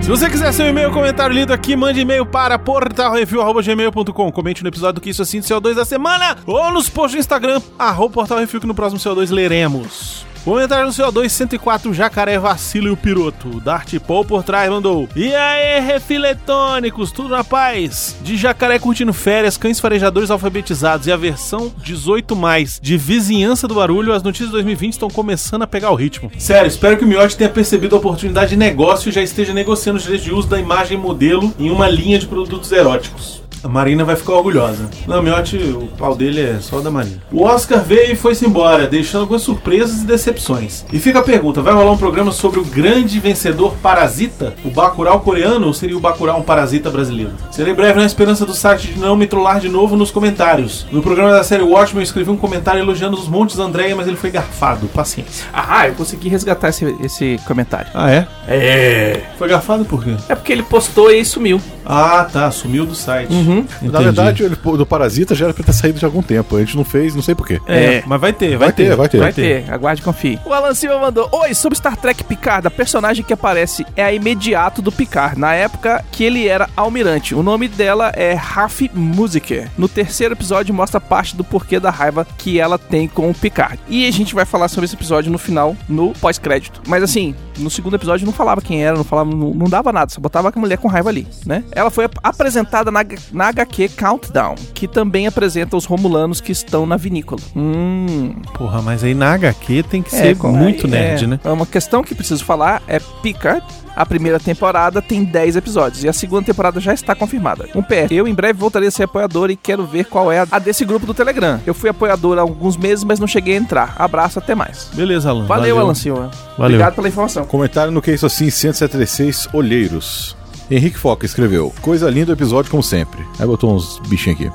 Se 0.00 0.08
você 0.08 0.30
quiser 0.30 0.52
seu 0.52 0.66
e-mail 0.66 0.90
comentário 0.90 1.34
lido 1.34 1.52
aqui, 1.52 1.76
mande 1.76 2.00
e-mail 2.00 2.24
para 2.24 2.58
portalrefil.gmail.com. 2.58 4.32
Comente 4.32 4.62
no 4.62 4.68
episódio 4.70 5.02
Que 5.02 5.10
Isso 5.10 5.20
Assim 5.20 5.40
do 5.40 5.44
CO2 5.44 5.74
da 5.74 5.84
semana 5.84 6.38
ou 6.46 6.72
nos 6.72 6.88
posts 6.88 7.12
do 7.12 7.20
Instagram, 7.20 7.60
arroba 7.78 8.14
portalrefil, 8.14 8.60
que 8.60 8.66
no 8.66 8.74
próximo 8.74 8.98
CO2 8.98 9.30
leremos. 9.30 10.24
Comentário 10.44 10.84
no 10.84 10.92
CO2 10.92 11.30
104, 11.30 11.94
Jacaré, 11.94 12.38
Vacilo 12.38 12.88
e 12.88 12.90
o 12.90 12.96
Piroto. 12.96 13.60
Dart 13.60 13.98
Paul 14.00 14.26
por 14.26 14.42
trás 14.42 14.68
mandou. 14.68 15.08
E 15.16 15.34
aí, 15.34 15.80
refiletônicos, 15.80 17.10
tudo 17.10 17.30
na 17.30 17.42
paz? 17.42 18.14
De 18.22 18.36
Jacaré 18.36 18.78
curtindo 18.78 19.14
férias, 19.14 19.56
cães 19.56 19.80
farejadores 19.80 20.30
alfabetizados 20.30 21.06
e 21.06 21.12
a 21.12 21.16
versão 21.16 21.72
18 21.78 22.36
mais 22.36 22.78
de 22.78 22.98
Vizinhança 22.98 23.66
do 23.66 23.76
Barulho, 23.76 24.12
as 24.12 24.22
notícias 24.22 24.50
de 24.50 24.52
2020 24.52 24.92
estão 24.92 25.08
começando 25.08 25.62
a 25.62 25.66
pegar 25.66 25.90
o 25.90 25.94
ritmo. 25.94 26.30
Sério, 26.38 26.68
espero 26.68 26.98
que 26.98 27.06
o 27.06 27.08
Miotti 27.08 27.38
tenha 27.38 27.48
percebido 27.48 27.96
a 27.96 27.98
oportunidade 27.98 28.50
de 28.50 28.56
negócio 28.56 29.08
e 29.08 29.12
já 29.12 29.22
esteja 29.22 29.54
negociando 29.54 29.96
os 29.96 30.02
direitos 30.02 30.26
de 30.26 30.34
uso 30.34 30.46
da 30.46 30.60
imagem 30.60 30.98
modelo 30.98 31.54
em 31.58 31.70
uma 31.70 31.88
linha 31.88 32.18
de 32.18 32.26
produtos 32.26 32.70
eróticos. 32.70 33.43
A 33.64 33.68
Marina 33.68 34.04
vai 34.04 34.14
ficar 34.14 34.34
orgulhosa. 34.34 34.90
Não, 35.06 35.22
Miotti, 35.22 35.56
o 35.56 35.88
pau 35.96 36.14
dele 36.14 36.38
é 36.38 36.58
só 36.60 36.80
da 36.80 36.90
Marina. 36.90 37.16
O 37.32 37.44
Oscar 37.44 37.82
veio 37.82 38.12
e 38.12 38.14
foi-se 38.14 38.44
embora, 38.44 38.86
deixando 38.86 39.22
algumas 39.22 39.40
surpresas 39.40 40.02
e 40.02 40.06
decepções. 40.06 40.84
E 40.92 40.98
fica 40.98 41.20
a 41.20 41.22
pergunta, 41.22 41.62
vai 41.62 41.72
rolar 41.72 41.92
um 41.92 41.96
programa 41.96 42.30
sobre 42.30 42.60
o 42.60 42.64
grande 42.64 43.18
vencedor 43.18 43.74
Parasita? 43.82 44.54
O 44.62 44.70
Bacurau 44.70 45.20
coreano 45.20 45.66
ou 45.66 45.72
seria 45.72 45.96
o 45.96 46.00
Bacurau 46.00 46.40
um 46.40 46.42
parasita 46.42 46.90
brasileiro? 46.90 47.32
Serei 47.50 47.72
breve 47.72 47.98
na 47.98 48.04
esperança 48.04 48.44
do 48.44 48.52
site 48.52 48.88
de 48.88 49.00
não 49.00 49.16
me 49.16 49.26
trollar 49.26 49.60
de 49.60 49.70
novo 49.70 49.96
nos 49.96 50.10
comentários. 50.10 50.86
No 50.92 51.02
programa 51.02 51.32
da 51.32 51.42
série 51.42 51.62
Watchmen 51.62 52.02
eu 52.02 52.04
escrevi 52.04 52.30
um 52.30 52.36
comentário 52.36 52.80
elogiando 52.80 53.16
os 53.16 53.26
montes 53.26 53.58
Andréia, 53.58 53.96
mas 53.96 54.06
ele 54.06 54.18
foi 54.18 54.30
garfado. 54.30 54.88
Paciência. 54.88 55.46
Ah, 55.54 55.88
eu 55.88 55.94
consegui 55.94 56.28
resgatar 56.28 56.68
esse, 56.68 56.84
esse 57.00 57.40
comentário. 57.46 57.90
Ah, 57.94 58.10
é? 58.10 58.26
É. 58.46 59.22
Foi 59.38 59.48
garfado 59.48 59.86
por 59.86 60.04
quê? 60.04 60.14
É 60.28 60.34
porque 60.34 60.52
ele 60.52 60.62
postou 60.62 61.10
e 61.10 61.24
sumiu. 61.24 61.58
Ah, 61.84 62.28
tá. 62.30 62.50
Sumiu 62.50 62.86
do 62.86 62.94
site. 62.94 63.32
Uhum. 63.32 63.66
Na 63.82 64.00
verdade, 64.00 64.42
ele, 64.42 64.56
do 64.56 64.86
Parasita 64.86 65.34
já 65.34 65.46
era 65.46 65.54
pra 65.54 65.64
ter 65.64 65.72
saído 65.72 65.98
de 65.98 66.04
algum 66.04 66.22
tempo. 66.22 66.56
A 66.56 66.60
gente 66.60 66.76
não 66.76 66.84
fez, 66.84 67.14
não 67.14 67.22
sei 67.22 67.34
porquê. 67.34 67.60
É, 67.66 68.02
mas 68.06 68.20
vai 68.20 68.32
ter, 68.32 68.56
vai, 68.56 68.68
Vai 68.68 68.72
ter, 68.72 68.96
vai 68.96 69.08
ter. 69.08 69.18
Vai 69.18 69.32
ter, 69.32 69.70
aguarde 69.70 70.00
e 70.00 70.04
confie. 70.04 70.38
O 70.44 70.52
Alan 70.52 70.74
Silva 70.74 70.98
mandou: 70.98 71.28
Oi, 71.32 71.54
sobre 71.54 71.76
Star 71.78 71.96
Trek 71.96 72.24
Picard, 72.24 72.66
a 72.66 72.70
personagem 72.70 73.24
que 73.24 73.32
aparece 73.32 73.84
é 73.96 74.04
a 74.04 74.12
imediato 74.12 74.80
do 74.80 74.90
Picard, 74.90 75.38
na 75.38 75.54
época 75.54 76.04
que 76.10 76.24
ele 76.24 76.48
era 76.48 76.68
almirante. 76.76 77.34
O 77.34 77.42
nome 77.42 77.68
dela 77.68 78.12
é 78.14 78.34
Raf 78.34 78.90
Musiker. 78.94 79.68
No 79.76 79.88
terceiro 79.88 80.34
episódio 80.34 80.74
mostra 80.74 81.00
parte 81.00 81.36
do 81.36 81.44
porquê 81.44 81.78
da 81.78 81.90
raiva 81.90 82.26
que 82.38 82.58
ela 82.58 82.78
tem 82.78 83.06
com 83.08 83.30
o 83.30 83.34
Picard. 83.34 83.78
E 83.88 84.06
a 84.06 84.10
gente 84.10 84.34
vai 84.34 84.44
falar 84.44 84.68
sobre 84.68 84.86
esse 84.86 84.94
episódio 84.94 85.30
no 85.30 85.38
final, 85.38 85.76
no 85.88 86.12
pós-crédito. 86.14 86.82
Mas 86.86 87.02
assim, 87.02 87.34
no 87.58 87.70
segundo 87.70 87.94
episódio 87.94 88.26
não 88.26 88.32
falava 88.32 88.60
quem 88.60 88.84
era, 88.84 88.96
não 88.96 89.04
falava, 89.04 89.30
não, 89.30 89.54
não 89.54 89.66
dava 89.66 89.92
nada, 89.92 90.10
só 90.10 90.20
botava 90.20 90.52
a 90.54 90.60
mulher 90.60 90.78
com 90.78 90.88
raiva 90.88 91.08
ali, 91.08 91.26
né? 91.46 91.64
Ela 91.74 91.90
foi 91.90 92.04
ap- 92.04 92.18
apresentada 92.22 92.90
na, 92.90 93.00
na 93.32 93.48
HQ 93.48 93.88
Countdown, 93.90 94.54
que 94.74 94.86
também 94.88 95.26
apresenta 95.26 95.76
os 95.76 95.84
romulanos 95.84 96.40
que 96.40 96.52
estão 96.52 96.86
na 96.86 96.96
vinícola. 96.96 97.40
Hum, 97.56 98.34
Porra, 98.54 98.80
mas 98.82 99.02
aí 99.02 99.14
na 99.14 99.32
HQ 99.34 99.82
tem 99.84 100.02
que 100.02 100.14
é, 100.14 100.18
ser 100.18 100.36
com- 100.36 100.52
muito 100.52 100.86
é, 100.86 100.90
nerd, 100.90 101.26
né? 101.26 101.40
É 101.44 101.50
uma 101.50 101.66
questão 101.66 102.02
que 102.02 102.14
preciso 102.14 102.44
falar 102.44 102.82
é 102.86 102.98
Picard. 103.22 103.62
A 103.96 104.04
primeira 104.04 104.40
temporada 104.40 105.00
tem 105.00 105.22
10 105.22 105.54
episódios 105.54 106.02
e 106.02 106.08
a 106.08 106.12
segunda 106.12 106.42
temporada 106.46 106.80
já 106.80 106.92
está 106.92 107.14
confirmada. 107.14 107.68
Um 107.76 107.82
PR. 107.82 108.10
Eu 108.10 108.26
em 108.26 108.34
breve 108.34 108.58
voltarei 108.58 108.88
a 108.88 108.90
ser 108.90 109.04
apoiador 109.04 109.50
e 109.50 109.56
quero 109.56 109.86
ver 109.86 110.06
qual 110.06 110.32
é 110.32 110.44
a 110.50 110.58
desse 110.58 110.84
grupo 110.84 111.06
do 111.06 111.14
Telegram. 111.14 111.60
Eu 111.64 111.72
fui 111.74 111.88
apoiador 111.88 112.36
há 112.38 112.40
alguns 112.40 112.76
meses, 112.76 113.04
mas 113.04 113.20
não 113.20 113.28
cheguei 113.28 113.54
a 113.54 113.58
entrar. 113.58 113.94
Abraço, 113.96 114.40
até 114.40 114.52
mais. 114.52 114.90
Beleza, 114.94 115.30
Alan. 115.30 115.46
Valeu, 115.46 115.78
Alan 115.78 115.94
Silva. 115.94 116.28
Valeu. 116.58 116.74
Obrigado 116.74 116.94
pela 116.96 117.06
informação. 117.08 117.44
Comentário 117.46 117.92
no 117.92 118.02
Que 118.02 118.10
Isso 118.12 118.26
Assim 118.26 118.50
176, 118.50 119.48
Olheiros. 119.52 120.36
Henrique 120.70 120.98
Foca 120.98 121.26
escreveu: 121.26 121.72
Coisa 121.80 122.10
linda 122.10 122.32
o 122.32 122.34
episódio, 122.34 122.70
como 122.70 122.82
sempre. 122.82 123.24
Aí 123.38 123.46
botou 123.46 123.74
uns 123.74 123.98
bichinhos 124.08 124.40
aqui. 124.40 124.50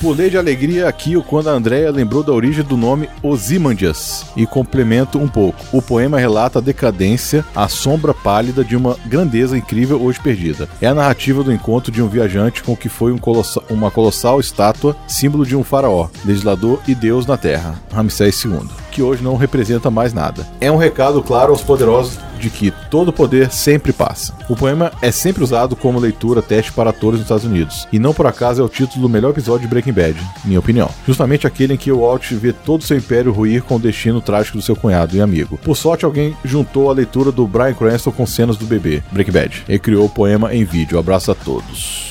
Pulei 0.00 0.30
de 0.30 0.38
alegria 0.38 0.88
aqui 0.88 1.14
quando 1.24 1.48
a 1.48 1.52
Andrea 1.52 1.90
lembrou 1.90 2.22
da 2.22 2.32
origem 2.32 2.64
do 2.64 2.74
nome 2.74 3.06
Ozymandias 3.22 4.24
e 4.34 4.46
complemento 4.46 5.18
um 5.18 5.28
pouco. 5.28 5.62
O 5.76 5.82
poema 5.82 6.18
relata 6.18 6.58
a 6.58 6.62
decadência, 6.62 7.44
a 7.54 7.68
sombra 7.68 8.14
pálida 8.14 8.64
de 8.64 8.74
uma 8.74 8.96
grandeza 9.04 9.58
incrível 9.58 10.02
hoje 10.02 10.18
perdida. 10.18 10.66
É 10.80 10.86
a 10.86 10.94
narrativa 10.94 11.42
do 11.42 11.52
encontro 11.52 11.92
de 11.92 12.00
um 12.00 12.08
viajante 12.08 12.62
com 12.62 12.72
o 12.72 12.76
que 12.76 12.88
foi 12.88 13.12
um 13.12 13.20
uma 13.68 13.90
colossal 13.90 14.40
estátua, 14.40 14.96
símbolo 15.06 15.44
de 15.44 15.54
um 15.54 15.62
faraó, 15.62 16.08
legislador 16.24 16.80
e 16.88 16.94
deus 16.94 17.26
na 17.26 17.36
terra, 17.36 17.78
Ramsés 17.92 18.42
II, 18.42 18.62
que 18.90 19.02
hoje 19.02 19.22
não 19.22 19.36
representa 19.36 19.90
mais 19.90 20.12
nada. 20.12 20.46
É 20.60 20.70
um 20.70 20.76
recado 20.76 21.22
claro 21.22 21.52
aos 21.52 21.62
poderosos 21.62 22.18
de 22.38 22.50
que 22.50 22.72
todo 22.90 23.12
poder 23.12 23.50
sempre 23.50 23.92
passa. 23.92 24.34
O 24.48 24.56
poema 24.56 24.90
é 25.02 25.12
sempre 25.12 25.44
usado 25.44 25.76
como 25.76 25.98
leitura 25.98 26.42
teste 26.42 26.72
para 26.72 26.90
atores 26.90 27.18
nos 27.18 27.26
Estados 27.26 27.44
Unidos, 27.44 27.86
e 27.92 27.98
não 27.98 28.14
por 28.14 28.26
acaso 28.26 28.62
é 28.62 28.64
o 28.64 28.68
título 28.68 29.02
do 29.02 29.08
melhor 29.08 29.30
episódio 29.30 29.60
de 29.60 29.68
Breaking 29.68 29.92
Bad, 29.92 30.18
minha 30.44 30.58
opinião. 30.58 30.88
Justamente 31.06 31.46
aquele 31.46 31.74
em 31.74 31.76
que 31.76 31.92
o 31.92 32.00
Walt 32.00 32.32
vê 32.32 32.52
todo 32.52 32.84
seu 32.84 32.96
império 32.96 33.32
ruir 33.32 33.62
com 33.62 33.76
o 33.76 33.80
destino 33.80 34.20
trágico 34.20 34.56
do 34.56 34.62
seu 34.62 34.74
cunhado 34.74 35.14
e 35.14 35.20
amigo. 35.20 35.58
Por 35.58 35.76
sorte, 35.76 36.04
alguém 36.04 36.34
juntou 36.44 36.90
a 36.90 36.94
leitura 36.94 37.30
do 37.30 37.46
Bryan 37.46 37.74
Cranston 37.74 38.12
com 38.12 38.26
cenas 38.26 38.56
do 38.56 38.64
bebê, 38.64 39.02
Breaking 39.12 39.32
Bad, 39.32 39.64
e 39.68 39.78
criou 39.78 40.06
o 40.06 40.10
poema 40.10 40.54
em 40.54 40.64
vídeo. 40.64 40.98
Abraço 40.98 41.30
a 41.30 41.34
todos. 41.34 42.10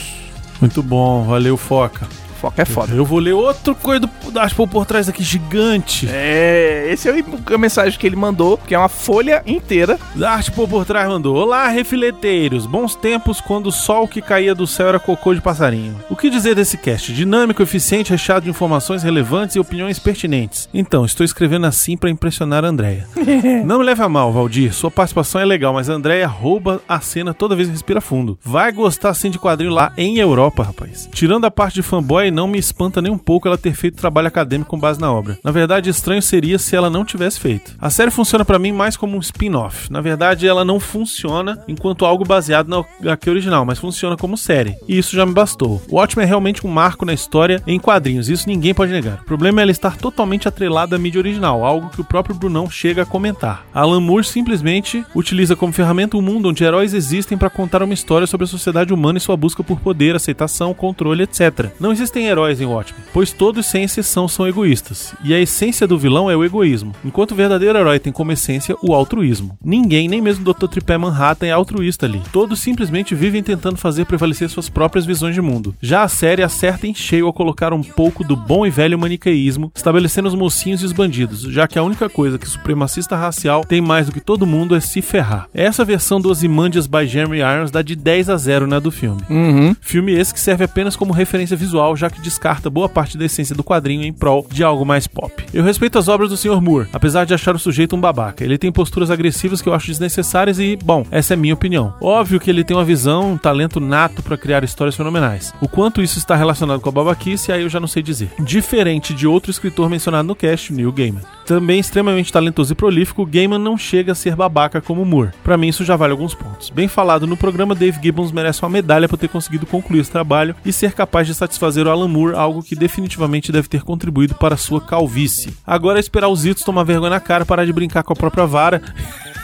Muito 0.62 0.83
bom, 0.83 1.25
valeu, 1.25 1.57
Foca. 1.57 2.18
Foca 2.39 2.62
é 2.62 2.65
foda. 2.65 2.93
Eu 2.93 3.03
vou 3.05 3.19
ler 3.19 3.34
outro 3.34 3.75
coisa 3.75 4.01
do 4.01 4.31
Dashpol 4.31 4.67
por 4.67 4.86
trás 4.86 5.10
aqui, 5.10 5.24
gigante. 5.24 6.08
É, 6.10 6.88
esse 6.91 7.10
é 7.10 7.12
o- 7.13 7.53
a 7.53 7.58
mensagem 7.58 8.00
que 8.00 8.08
ele 8.08 8.15
mandou, 8.15 8.58
que 8.58 8.74
é 8.74 8.77
uma 8.79 8.88
folha 8.89 9.43
inteira. 9.46 10.00
Dashpol 10.15 10.67
por 10.67 10.86
trás 10.86 11.08
mandou: 11.10 11.36
Olá, 11.36 11.67
refileteiros. 11.67 12.65
Bons 12.65 12.96
tempos 12.96 13.41
quando 13.41 13.67
o 13.67 13.72
sol 13.72 14.08
que 14.08 14.22
caía 14.22 14.55
do 14.55 14.65
céu 14.65 14.88
era 14.89 15.00
cocô 15.00 15.34
de 15.34 15.41
passarinho. 15.41 15.96
O 16.10 16.15
que 16.15 16.29
dizer 16.29 16.55
desse 16.55 16.77
cast? 16.77 17.12
Dinâmico, 17.13 17.62
eficiente, 17.62 18.12
recheado 18.12 18.46
de 18.46 18.50
informações 18.50 19.03
relevantes 19.03 19.55
e 19.55 19.60
opiniões 19.60 20.00
pertinentes. 20.00 20.69
Então, 20.74 21.03
estou 21.05 21.25
escrevendo 21.25 21.65
assim 21.65 21.98
pra 21.98 22.10
impressionar 22.10 22.63
a 22.63 22.69
Andréia. 22.69 23.05
Não 23.65 23.79
me 23.79 23.86
leve 23.86 24.01
a 24.01 24.10
mal, 24.10 24.31
Valdir. 24.31 24.74
Sua 24.74 24.89
participação 24.91 25.41
é 25.41 25.46
legal, 25.46 25.74
mas 25.74 25.89
a 25.89 25.93
Andréia 25.93 26.27
rouba 26.27 26.81
a 26.88 27.00
cena 27.01 27.34
toda 27.34 27.55
vez 27.55 27.67
que 27.67 27.74
respira 27.74 28.00
fundo. 28.01 28.38
Vai 28.43 28.72
gostar 28.72 29.13
sim 29.13 29.29
de 29.29 29.38
quadrinho 29.39 29.74
lá 29.74 29.91
em 29.98 30.17
Europa, 30.19 30.63
rapaz. 30.63 31.10
Tirando 31.13 31.46
a 31.46 31.51
parte 31.51 31.75
de 31.75 31.81
fanboy, 31.81 32.28
não 32.31 32.48
me 32.48 32.57
espanta 32.57 33.01
nem 33.01 33.12
um 33.12 33.17
pouco 33.17 33.48
ela 33.48 33.57
ter 33.57 33.74
feito 33.74 33.98
trabalho 33.98 34.27
acadêmico 34.27 34.69
com 34.69 34.79
base 34.79 35.00
na 35.00 35.12
obra. 35.12 35.38
Na 35.43 35.51
verdade, 35.51 35.89
estranho 35.89 36.21
seria 36.21 36.59
se 36.59 36.75
ela 36.75 36.89
não 36.89 37.05
tivesse 37.05 37.39
feito. 37.39 37.75
A 37.79 37.89
série 37.89 38.12
funciona 38.12 38.45
pra 38.45 38.59
mim 38.59 38.71
mais 38.71 38.95
como 38.95 39.17
um 39.17 39.19
spin-off. 39.19 39.91
Na 39.91 40.01
verdade, 40.01 40.48
ela 40.48 40.63
não 40.63 40.79
funciona 40.79 41.63
enquanto 41.67 42.05
algo 42.05 42.25
baseado 42.25 42.67
na 42.67 42.83
HQ 43.01 43.29
original, 43.29 43.65
mas 43.65 43.79
funciona 43.79 44.17
como 44.17 44.38
série. 44.38 44.75
E 44.88 44.98
isso 44.98 45.15
já 45.15 45.25
me 45.25 45.33
bastou. 45.33 45.81
O 45.89 45.95
Watchmen 45.95 46.25
é 46.25 46.27
realmente 46.27 46.65
um 46.65 46.69
marco 46.69 47.05
na 47.05 47.13
história 47.13 47.62
em 47.65 47.79
quadrinhos, 47.79 48.29
isso 48.29 48.48
ninguém 48.48 48.74
pode 48.74 48.91
negar. 48.91 49.19
O 49.21 49.25
problema 49.25 49.62
é 49.62 49.63
ela 49.63 49.71
estar 49.71 49.98
totalmente 49.98 50.48
atrelada 50.48 50.95
à 50.95 51.00
mídia 51.00 51.19
original, 51.19 51.65
algo 51.65 51.89
que 51.89 52.01
o 52.01 52.03
próprio 52.03 52.36
Brunão 52.36 52.69
chega 52.69 53.03
a 53.03 53.05
comentar. 53.05 53.65
Alan 53.74 54.00
Moore 54.00 54.25
simplesmente 54.25 55.05
utiliza 55.13 55.55
como 55.55 55.74
ferramenta 55.74 56.17
um 56.17 56.21
mundo 56.21 56.50
onde 56.50 56.63
heróis 56.63 56.93
existem 56.93 57.38
para 57.38 57.50
contar 57.50 57.83
uma 57.83 57.93
história 57.93 58.27
sobre 58.27 58.45
a 58.45 58.48
sociedade 58.48 58.93
humana 58.93 59.17
e 59.17 59.21
sua 59.21 59.38
busca 59.38 59.63
por 59.63 59.79
poder, 59.79 60.15
aceitação, 60.15 60.74
controle, 60.74 61.24
etc. 61.24 61.71
Não 61.79 61.91
existem 61.91 62.18
heróis 62.27 62.61
em 62.61 62.65
Watchmen, 62.65 63.03
pois 63.13 63.31
todos 63.31 63.65
sem 63.65 63.83
exceção 63.83 64.27
são 64.27 64.47
egoístas. 64.47 65.13
E 65.23 65.33
a 65.33 65.39
essência 65.39 65.88
do 65.88 65.97
vilão 65.97 66.29
é 66.29 66.35
o 66.35 66.43
egoísmo, 66.43 66.93
enquanto 67.03 67.31
o 67.31 67.35
verdadeiro 67.35 67.77
herói 67.77 67.99
tem 67.99 68.13
como 68.13 68.31
essência 68.31 68.75
o 68.81 68.93
altruísmo. 68.93 69.57
Ninguém, 69.63 70.07
nem 70.07 70.21
mesmo 70.21 70.47
o 70.47 70.53
Dr. 70.53 70.67
Tripé 70.67 70.97
Manhattan 70.97 71.47
é 71.47 71.51
altruísta 71.51 72.05
ali. 72.05 72.21
Todos 72.31 72.59
simplesmente 72.59 73.15
vivem 73.15 73.43
tentando 73.43 73.77
fazer 73.77 74.05
prevalecer 74.05 74.49
suas 74.49 74.69
próprias 74.69 75.05
visões 75.05 75.35
de 75.35 75.41
mundo. 75.41 75.75
Já 75.81 76.03
a 76.03 76.07
série 76.07 76.43
acerta 76.43 76.88
em 76.88 76.93
cheio 76.93 77.27
ao 77.27 77.33
colocar 77.33 77.73
um 77.73 77.83
pouco 77.83 78.23
do 78.23 78.35
bom 78.35 78.65
e 78.65 78.69
velho 78.69 78.97
maniqueísmo, 78.97 79.71
estabelecendo 79.75 80.27
os 80.27 80.35
mocinhos 80.35 80.81
e 80.81 80.85
os 80.85 80.91
bandidos, 80.91 81.41
já 81.41 81.67
que 81.67 81.79
a 81.79 81.83
única 81.83 82.09
coisa 82.09 82.38
que 82.38 82.45
o 82.45 82.49
supremacista 82.49 83.15
racial 83.15 83.63
tem 83.63 83.81
mais 83.81 84.07
do 84.07 84.11
que 84.11 84.19
todo 84.19 84.45
mundo 84.45 84.75
é 84.75 84.79
se 84.79 85.01
ferrar. 85.01 85.47
Essa 85.53 85.85
versão 85.85 86.19
do 86.19 86.29
Ozymandias 86.29 86.88
by 86.88 87.05
Jeremy 87.05 87.38
Irons 87.38 87.71
dá 87.71 87.81
de 87.81 87.95
10 87.95 88.29
a 88.29 88.38
0 88.38 88.67
na 88.67 88.79
do 88.79 88.91
filme. 88.91 89.21
Uhum. 89.29 89.75
Filme 89.81 90.13
esse 90.13 90.33
que 90.33 90.39
serve 90.39 90.63
apenas 90.63 90.95
como 90.95 91.13
referência 91.13 91.55
visual, 91.55 91.95
já 91.95 92.09
que 92.12 92.22
descarta 92.22 92.70
boa 92.70 92.89
parte 92.89 93.18
da 93.18 93.25
essência 93.25 93.56
do 93.56 93.63
quadrinho 93.63 94.04
em 94.04 94.13
prol 94.13 94.46
de 94.50 94.63
algo 94.63 94.86
mais 94.86 95.08
pop. 95.08 95.46
Eu 95.54 95.63
respeito 95.63 95.98
as 95.98 96.08
obras 96.08 96.30
do 96.30 96.38
Sr. 96.38 96.62
Moore, 96.62 96.89
apesar 96.94 97.25
de 97.25 97.34
achar 97.34 97.56
o 97.56 97.60
sujeito 97.60 97.96
um 97.96 98.01
babaca. 98.01 98.44
Ele 98.44 98.58
tem 98.58 98.72
posturas 98.72 99.12
agressivas 99.12 99.62
que 99.62 99.70
eu 99.70 99.74
acho 99.74 99.88
desnecessárias 99.88 100.60
e, 100.60 100.75
bom, 100.75 101.06
essa 101.12 101.34
é 101.34 101.38
minha 101.38 101.54
opinião. 101.54 101.94
Óbvio 102.01 102.39
que 102.39 102.50
ele 102.50 102.63
tem 102.63 102.75
uma 102.75 102.86
visão, 102.86 103.34
um 103.34 103.38
talento 103.38 103.80
nato 103.80 104.22
pra 104.22 104.38
criar 104.38 104.63
histórias 104.63 104.96
fenomenais. 104.96 105.54
O 105.62 105.68
quanto 105.68 106.01
isso 106.01 106.18
está 106.18 106.36
relacionado 106.36 106.80
com 106.80 106.89
a 106.89 106.92
babaquice, 106.92 107.51
aí 107.51 107.62
eu 107.62 107.70
já 107.70 107.80
não 107.80 107.88
sei 107.88 108.01
dizer. 108.04 108.32
Diferente 108.39 109.13
de 109.13 109.28
outro 109.28 109.51
escritor 109.51 109.89
mencionado 109.89 110.28
no 110.28 110.36
cast, 110.36 110.74
Neil 110.74 110.92
Gaiman. 110.92 111.22
Também 111.46 111.80
extremamente 111.80 112.32
talentoso 112.32 112.74
e 112.74 112.75
prolífico, 112.75 113.25
Gaiman 113.25 113.58
não 113.58 113.78
chega 113.78 114.12
a 114.12 114.16
ser 114.16 114.36
babaca 114.36 114.80
como 114.80 115.04
Moore. 115.04 115.32
Pra 115.44 115.58
mim 115.58 115.68
isso 115.68 115.84
já 115.84 115.96
vale 115.96 116.12
alguns 116.12 116.36
pontos. 116.36 116.70
Bem 116.70 116.88
falado 116.88 117.25
no 117.25 117.36
programa, 117.36 117.74
Dave 117.74 118.00
Gibbons 118.01 118.32
merece 118.32 118.62
uma 118.62 118.70
medalha 118.70 119.10
por 119.10 119.18
ter 119.18 119.30
conseguido 119.30 119.66
concluir 119.66 120.01
esse 120.01 120.12
trabalho 120.12 120.56
e 120.63 120.72
ser 120.72 120.94
capaz 120.94 121.25
de 121.25 121.34
satisfazer 121.34 121.88
o 121.88 121.89
Alan 122.00 122.08
Moore, 122.08 122.36
algo 122.36 122.63
que 122.63 122.75
definitivamente 122.75 123.51
deve 123.51 123.68
ter 123.68 123.84
contribuído 123.84 124.36
para 124.36 124.56
a 124.56 124.58
sua 124.58 124.82
calvície. 124.82 125.53
Agora 125.65 126.00
é 126.00 126.01
esperar 126.01 126.29
os 126.29 126.46
Itos 126.46 126.63
tomar 126.63 126.84
vergonha 126.84 127.12
na 127.12 127.20
cara, 127.20 127.46
parar 127.46 127.65
de 127.65 127.74
brincar 127.74 128.03
com 128.03 128.13
a 128.13 128.15
própria 128.15 128.46
vara 128.46 128.82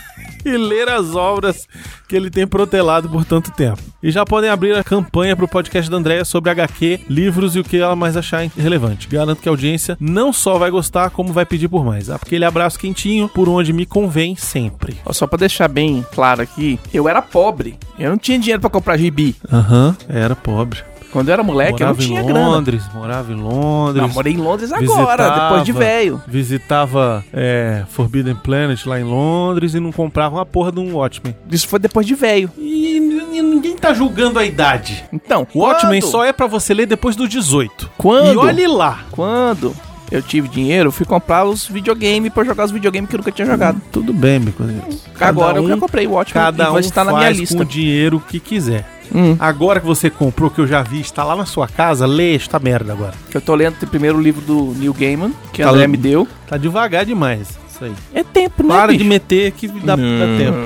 e 0.45 0.55
ler 0.57 0.87
as 0.87 1.15
obras 1.15 1.67
que 2.07 2.15
ele 2.15 2.29
tem 2.29 2.45
protelado 2.45 3.09
por 3.09 3.25
tanto 3.25 3.51
tempo. 3.51 3.81
E 4.01 4.11
já 4.11 4.23
podem 4.23 4.49
abrir 4.49 4.75
a 4.75 4.83
campanha 4.83 5.35
pro 5.35 5.47
podcast 5.47 5.89
da 5.89 5.97
Andréia 5.97 6.23
sobre 6.23 6.51
HQ, 6.51 7.01
livros 7.09 7.55
e 7.55 7.59
o 7.59 7.63
que 7.63 7.77
ela 7.77 7.95
mais 7.95 8.15
achar 8.15 8.47
relevante. 8.55 9.07
Garanto 9.07 9.41
que 9.41 9.49
a 9.49 9.51
audiência 9.51 9.97
não 9.99 10.31
só 10.31 10.59
vai 10.59 10.69
gostar, 10.69 11.09
como 11.09 11.33
vai 11.33 11.45
pedir 11.45 11.67
por 11.67 11.83
mais. 11.83 12.09
Aquele 12.09 12.45
abraço 12.45 12.79
quentinho, 12.79 13.27
por 13.27 13.49
onde 13.49 13.73
me 13.73 13.85
convém 13.85 14.35
sempre. 14.35 14.97
Só 15.11 15.25
pra 15.25 15.39
deixar 15.39 15.67
bem 15.67 16.05
claro 16.13 16.43
aqui, 16.43 16.79
eu 16.93 17.09
era 17.09 17.21
pobre. 17.21 17.77
Eu 17.97 18.11
não 18.11 18.17
tinha 18.17 18.37
dinheiro 18.37 18.61
pra 18.61 18.69
comprar 18.69 18.97
gibi. 18.97 19.35
Aham, 19.51 19.97
era 20.07 20.35
pobre. 20.35 20.79
Quando 21.15 21.29
eu 21.29 21.33
era 21.33 21.43
moleque, 21.43 21.81
eu 21.81 21.87
não 21.87 21.93
morava 21.93 22.05
tinha 22.05 22.19
em 22.21 22.25
grana. 22.25 22.47
Londres, 22.49 22.83
morava 22.93 23.31
em 23.31 23.35
Londres. 23.37 24.01
Não, 24.01 24.09
morei 24.09 24.33
em 24.33 24.37
Londres 24.37 24.73
agora, 24.73 25.29
depois 25.29 25.63
de 25.63 25.71
velho. 25.71 26.21
Visitava 26.27 27.23
é, 27.31 27.83
Forbidden 27.87 28.35
Planet 28.35 28.85
lá 28.85 28.99
em 28.99 29.05
Londres 29.05 29.73
e 29.75 29.79
não 29.79 29.93
comprava 29.93 30.35
uma 30.35 30.45
porra 30.45 30.73
de 30.73 30.79
um 30.81 30.93
Watchmen. 30.95 31.33
Isso 31.49 31.69
foi 31.69 31.79
depois 31.79 32.05
de 32.05 32.15
velho. 32.15 32.49
E 32.57 32.97
n- 32.99 33.41
ninguém 33.41 33.77
tá 33.77 33.93
julgando 33.93 34.37
a 34.39 34.43
idade. 34.45 35.05
Então, 35.13 35.47
O 35.53 35.59
Watchmen 35.59 36.01
só 36.01 36.25
é 36.25 36.33
pra 36.33 36.47
você 36.47 36.73
ler 36.73 36.85
depois 36.85 37.15
dos 37.15 37.29
18. 37.29 37.89
Quando? 37.97 38.33
E 38.33 38.37
olhe 38.37 38.67
lá. 38.67 38.99
Quando 39.11 39.73
eu 40.11 40.21
tive 40.21 40.49
dinheiro, 40.49 40.91
fui 40.91 41.05
comprar 41.05 41.45
os 41.45 41.65
videogames 41.65 42.33
pra 42.33 42.43
jogar 42.43 42.65
os 42.65 42.71
videogames 42.71 43.09
que 43.09 43.15
eu 43.15 43.19
nunca 43.19 43.31
tinha 43.31 43.45
jogado. 43.45 43.81
Tudo 43.91 44.11
bem, 44.11 44.39
Biconito. 44.39 44.97
Agora 45.19 45.59
eu 45.59 45.67
já 45.69 45.77
comprei 45.77 46.05
o 46.07 46.11
Watchmen 46.11 46.43
Cada 46.43 46.63
e 46.63 46.67
vai 46.67 46.75
um 46.75 46.79
estar 46.79 47.03
na 47.05 47.13
minha 47.13 47.31
com 47.33 47.39
lista. 47.39 47.61
o 47.61 47.65
dinheiro 47.65 48.21
que 48.27 48.39
quiser. 48.39 48.85
Hum. 49.13 49.35
Agora 49.39 49.79
que 49.79 49.85
você 49.85 50.09
comprou, 50.09 50.49
que 50.49 50.59
eu 50.59 50.67
já 50.67 50.81
vi, 50.81 50.99
está 51.01 51.23
lá 51.23 51.35
na 51.35 51.45
sua 51.45 51.67
casa, 51.67 52.05
lê 52.05 52.35
esta 52.35 52.59
merda 52.59 52.93
agora. 52.93 53.13
Que 53.29 53.37
eu 53.37 53.41
tô 53.41 53.53
lendo 53.55 53.75
o 53.81 53.87
primeiro 53.87 54.19
livro 54.19 54.41
do 54.41 54.73
Neil 54.77 54.93
Gaiman, 54.93 55.33
que 55.53 55.61
a 55.61 55.65
Tá 55.65 55.71
André 55.71 55.81
lendo? 55.83 55.91
me 55.91 55.97
deu. 55.97 56.27
Tá 56.47 56.57
devagar 56.57 57.05
demais. 57.05 57.57
Isso 57.69 57.83
aí. 57.83 57.93
É 58.13 58.23
tempo, 58.23 58.63
né, 58.63 58.69
Para 58.69 58.91
de 58.93 58.99
bicho? 58.99 59.09
meter 59.09 59.51
que 59.51 59.67
dá, 59.67 59.95
dá 59.95 60.37
tempo. 60.37 60.57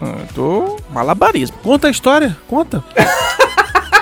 Eu 0.00 0.26
tô 0.34 0.76
malabarismo. 0.92 1.56
Conta 1.62 1.88
a 1.88 1.90
história, 1.90 2.36
conta. 2.46 2.84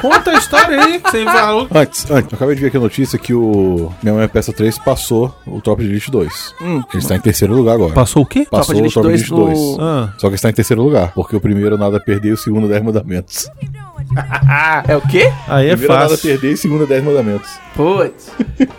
conta 0.01 0.31
a 0.31 0.35
história 0.35 0.81
aí, 0.83 0.99
que 1.01 1.11
você 1.11 1.25
falou. 1.25 1.69
Antes, 1.75 2.11
antes, 2.11 2.33
eu 2.33 2.37
acabei 2.37 2.55
de 2.55 2.61
ver 2.61 2.67
aqui 2.69 2.77
a 2.77 2.81
notícia 2.81 3.19
que 3.19 3.35
o 3.35 3.93
Minha 4.03 4.15
Mãe 4.15 4.25
é 4.25 4.29
Peça 4.29 4.53
3 4.53 4.79
passou 4.79 5.35
o 5.47 5.61
Top 5.61 5.83
de 5.83 5.89
Elite 5.89 6.11
2. 6.11 6.55
Hum. 6.61 6.83
Ele 6.93 7.03
está 7.03 7.17
em 7.17 7.21
terceiro 7.21 7.55
lugar 7.55 7.75
agora. 7.75 7.93
Passou 7.95 8.23
o 8.23 8.27
quê? 8.27 8.47
Passou 8.51 8.75
de 8.75 8.83
o 8.83 8.91
Top 8.91 9.07
de 9.07 9.13
2 9.13 9.21
Elite 9.21 9.31
2. 9.31 9.59
no- 9.59 9.77
Ah, 9.81 10.13
Só 10.19 10.29
que 10.29 10.35
está 10.35 10.49
em 10.51 10.53
terceiro 10.53 10.83
lugar, 10.83 11.13
porque 11.15 11.35
o 11.37 11.41
primeiro 11.41 11.77
nada 11.79 11.97
a 11.97 12.01
perder 12.01 12.29
e 12.31 12.33
o 12.33 12.37
segundo 12.37 12.69
10 12.69 12.83
mandamentos. 12.83 13.49
É 14.89 14.97
o 14.97 15.01
quê? 15.03 15.31
aí 15.49 15.67
é 15.67 15.71
primeiro 15.71 15.93
nada 15.93 16.07
a 16.07 16.09
fácil. 16.11 16.29
perder 16.31 16.53
e 16.53 16.57
segundo 16.57 16.87
10 16.87 17.05
mandamentos. 17.05 17.51
Putz. 17.75 18.31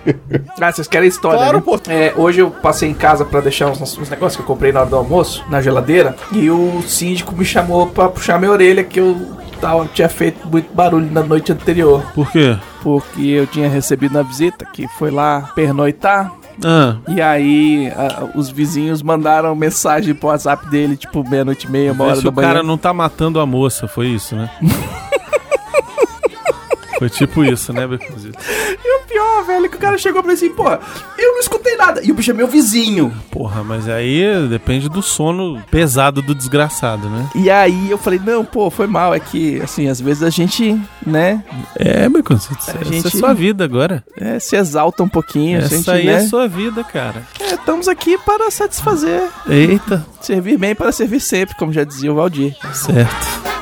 ah, 0.60 0.72
vocês 0.72 0.88
querem 0.88 1.08
história, 1.08 1.38
Claro, 1.40 1.58
né? 1.58 1.64
pô. 1.64 1.80
É, 1.88 2.14
hoje 2.16 2.40
eu 2.40 2.50
passei 2.50 2.90
em 2.90 2.94
casa 2.94 3.24
pra 3.26 3.40
deixar 3.42 3.68
uns, 3.70 3.80
uns 3.82 4.10
negócios 4.10 4.36
que 4.38 4.42
eu 4.42 4.46
comprei 4.46 4.72
na 4.72 4.82
hora 4.82 4.90
do 4.90 4.96
almoço, 4.96 5.44
na 5.50 5.62
geladeira, 5.62 6.16
e 6.32 6.50
o 6.50 6.82
síndico 6.88 7.36
me 7.36 7.46
chamou 7.46 7.88
pra 7.88 8.08
puxar 8.10 8.40
minha 8.40 8.52
orelha 8.52 8.84
que 8.84 9.00
eu 9.00 9.38
tava, 9.60 9.88
tinha 9.94 10.10
feito 10.10 10.48
muito 10.48 10.74
barulho 10.74 11.10
na 11.12 11.22
noite 11.22 11.52
anterior. 11.52 12.04
Por 12.14 12.30
quê? 12.32 12.58
Porque 12.82 13.22
eu 13.22 13.46
tinha 13.48 13.70
recebido 13.70 14.16
uma 14.18 14.24
visita 14.24 14.66
que 14.66 14.88
foi 14.98 15.12
lá 15.12 15.52
pernoitar. 15.56 16.32
Ah, 16.64 16.98
E 17.08 17.22
aí 17.22 17.88
a- 17.96 18.30
os 18.36 18.50
vizinhos 18.50 19.02
mandaram 19.02 19.56
mensagem 19.56 20.14
pro 20.14 20.28
WhatsApp 20.28 20.70
dele, 20.70 20.98
tipo, 20.98 21.28
meia-noite 21.30 21.68
e 21.68 21.72
meia, 21.72 21.94
uma 21.94 22.04
hora 22.06 22.22
da 22.22 22.30
o 22.30 22.34
manhã. 22.34 22.48
cara 22.48 22.64
não 22.64 22.78
tá 22.78 22.94
matando 22.94 23.40
a 23.40 23.46
moça, 23.46 23.88
foi 23.88 24.08
isso, 24.08 24.36
né? 24.36 24.50
foi 27.00 27.10
tipo 27.10 27.46
isso, 27.46 27.72
né, 27.72 27.88
Becuzito? 27.88 28.38
E 28.84 28.99
pior, 29.20 29.44
velho, 29.44 29.66
é 29.66 29.70
que 29.70 29.76
o 29.76 29.80
cara 29.80 29.98
chegou 29.98 30.22
pra 30.22 30.30
mim 30.30 30.36
assim, 30.38 30.50
pô, 30.50 30.70
eu 31.18 31.34
não 31.34 31.40
escutei 31.40 31.76
nada. 31.76 32.02
E 32.04 32.12
o 32.12 32.14
bicho 32.14 32.32
é 32.32 32.34
meu 32.34 32.48
vizinho. 32.48 33.14
Porra, 33.32 33.64
mas 33.64 33.88
aí 33.90 34.24
depende 34.50 34.88
do 34.88 35.02
sono 35.02 35.62
pesado 35.70 36.22
do 36.22 36.34
desgraçado, 36.34 37.10
né? 37.10 37.30
E 37.36 37.50
aí 37.50 37.90
eu 37.92 37.98
falei, 37.98 38.20
não, 38.24 38.46
pô, 38.46 38.70
foi 38.70 38.88
mal. 38.88 39.14
É 39.14 39.20
que, 39.20 39.60
assim, 39.62 39.88
às 39.90 40.00
vezes 40.00 40.24
a 40.24 40.30
gente, 40.30 40.80
né, 41.06 41.44
É, 41.76 42.08
Becuzito, 42.10 42.56
essa 42.60 42.78
A 42.78 42.82
é 42.82 42.86
gente- 42.86 43.18
sua 43.18 43.34
vida 43.34 43.64
agora. 43.64 44.04
é, 44.18 44.40
se 44.40 44.56
exalta 44.56 45.04
um 45.04 45.10
pouquinho. 45.10 45.60
a 45.60 45.64
Essa 45.64 45.76
gente, 45.76 45.92
aí 45.92 46.06
né, 46.06 46.14
é 46.14 46.20
sua 46.28 46.48
vida, 46.48 46.84
cara. 46.84 47.24
é, 47.40 47.54
estamos 47.56 47.88
aqui 47.88 48.18
para 48.20 48.50
satisfazer. 48.52 49.24
Eita, 49.48 50.06
Servir 50.22 50.58
bem 50.58 50.76
para 50.76 50.92
servir 50.92 51.20
sempre, 51.20 51.56
como 51.56 51.72
já 51.74 51.84
dizia 51.84 52.12
o 52.12 52.16
Valdir. 52.16 52.56
certo. 52.74 53.59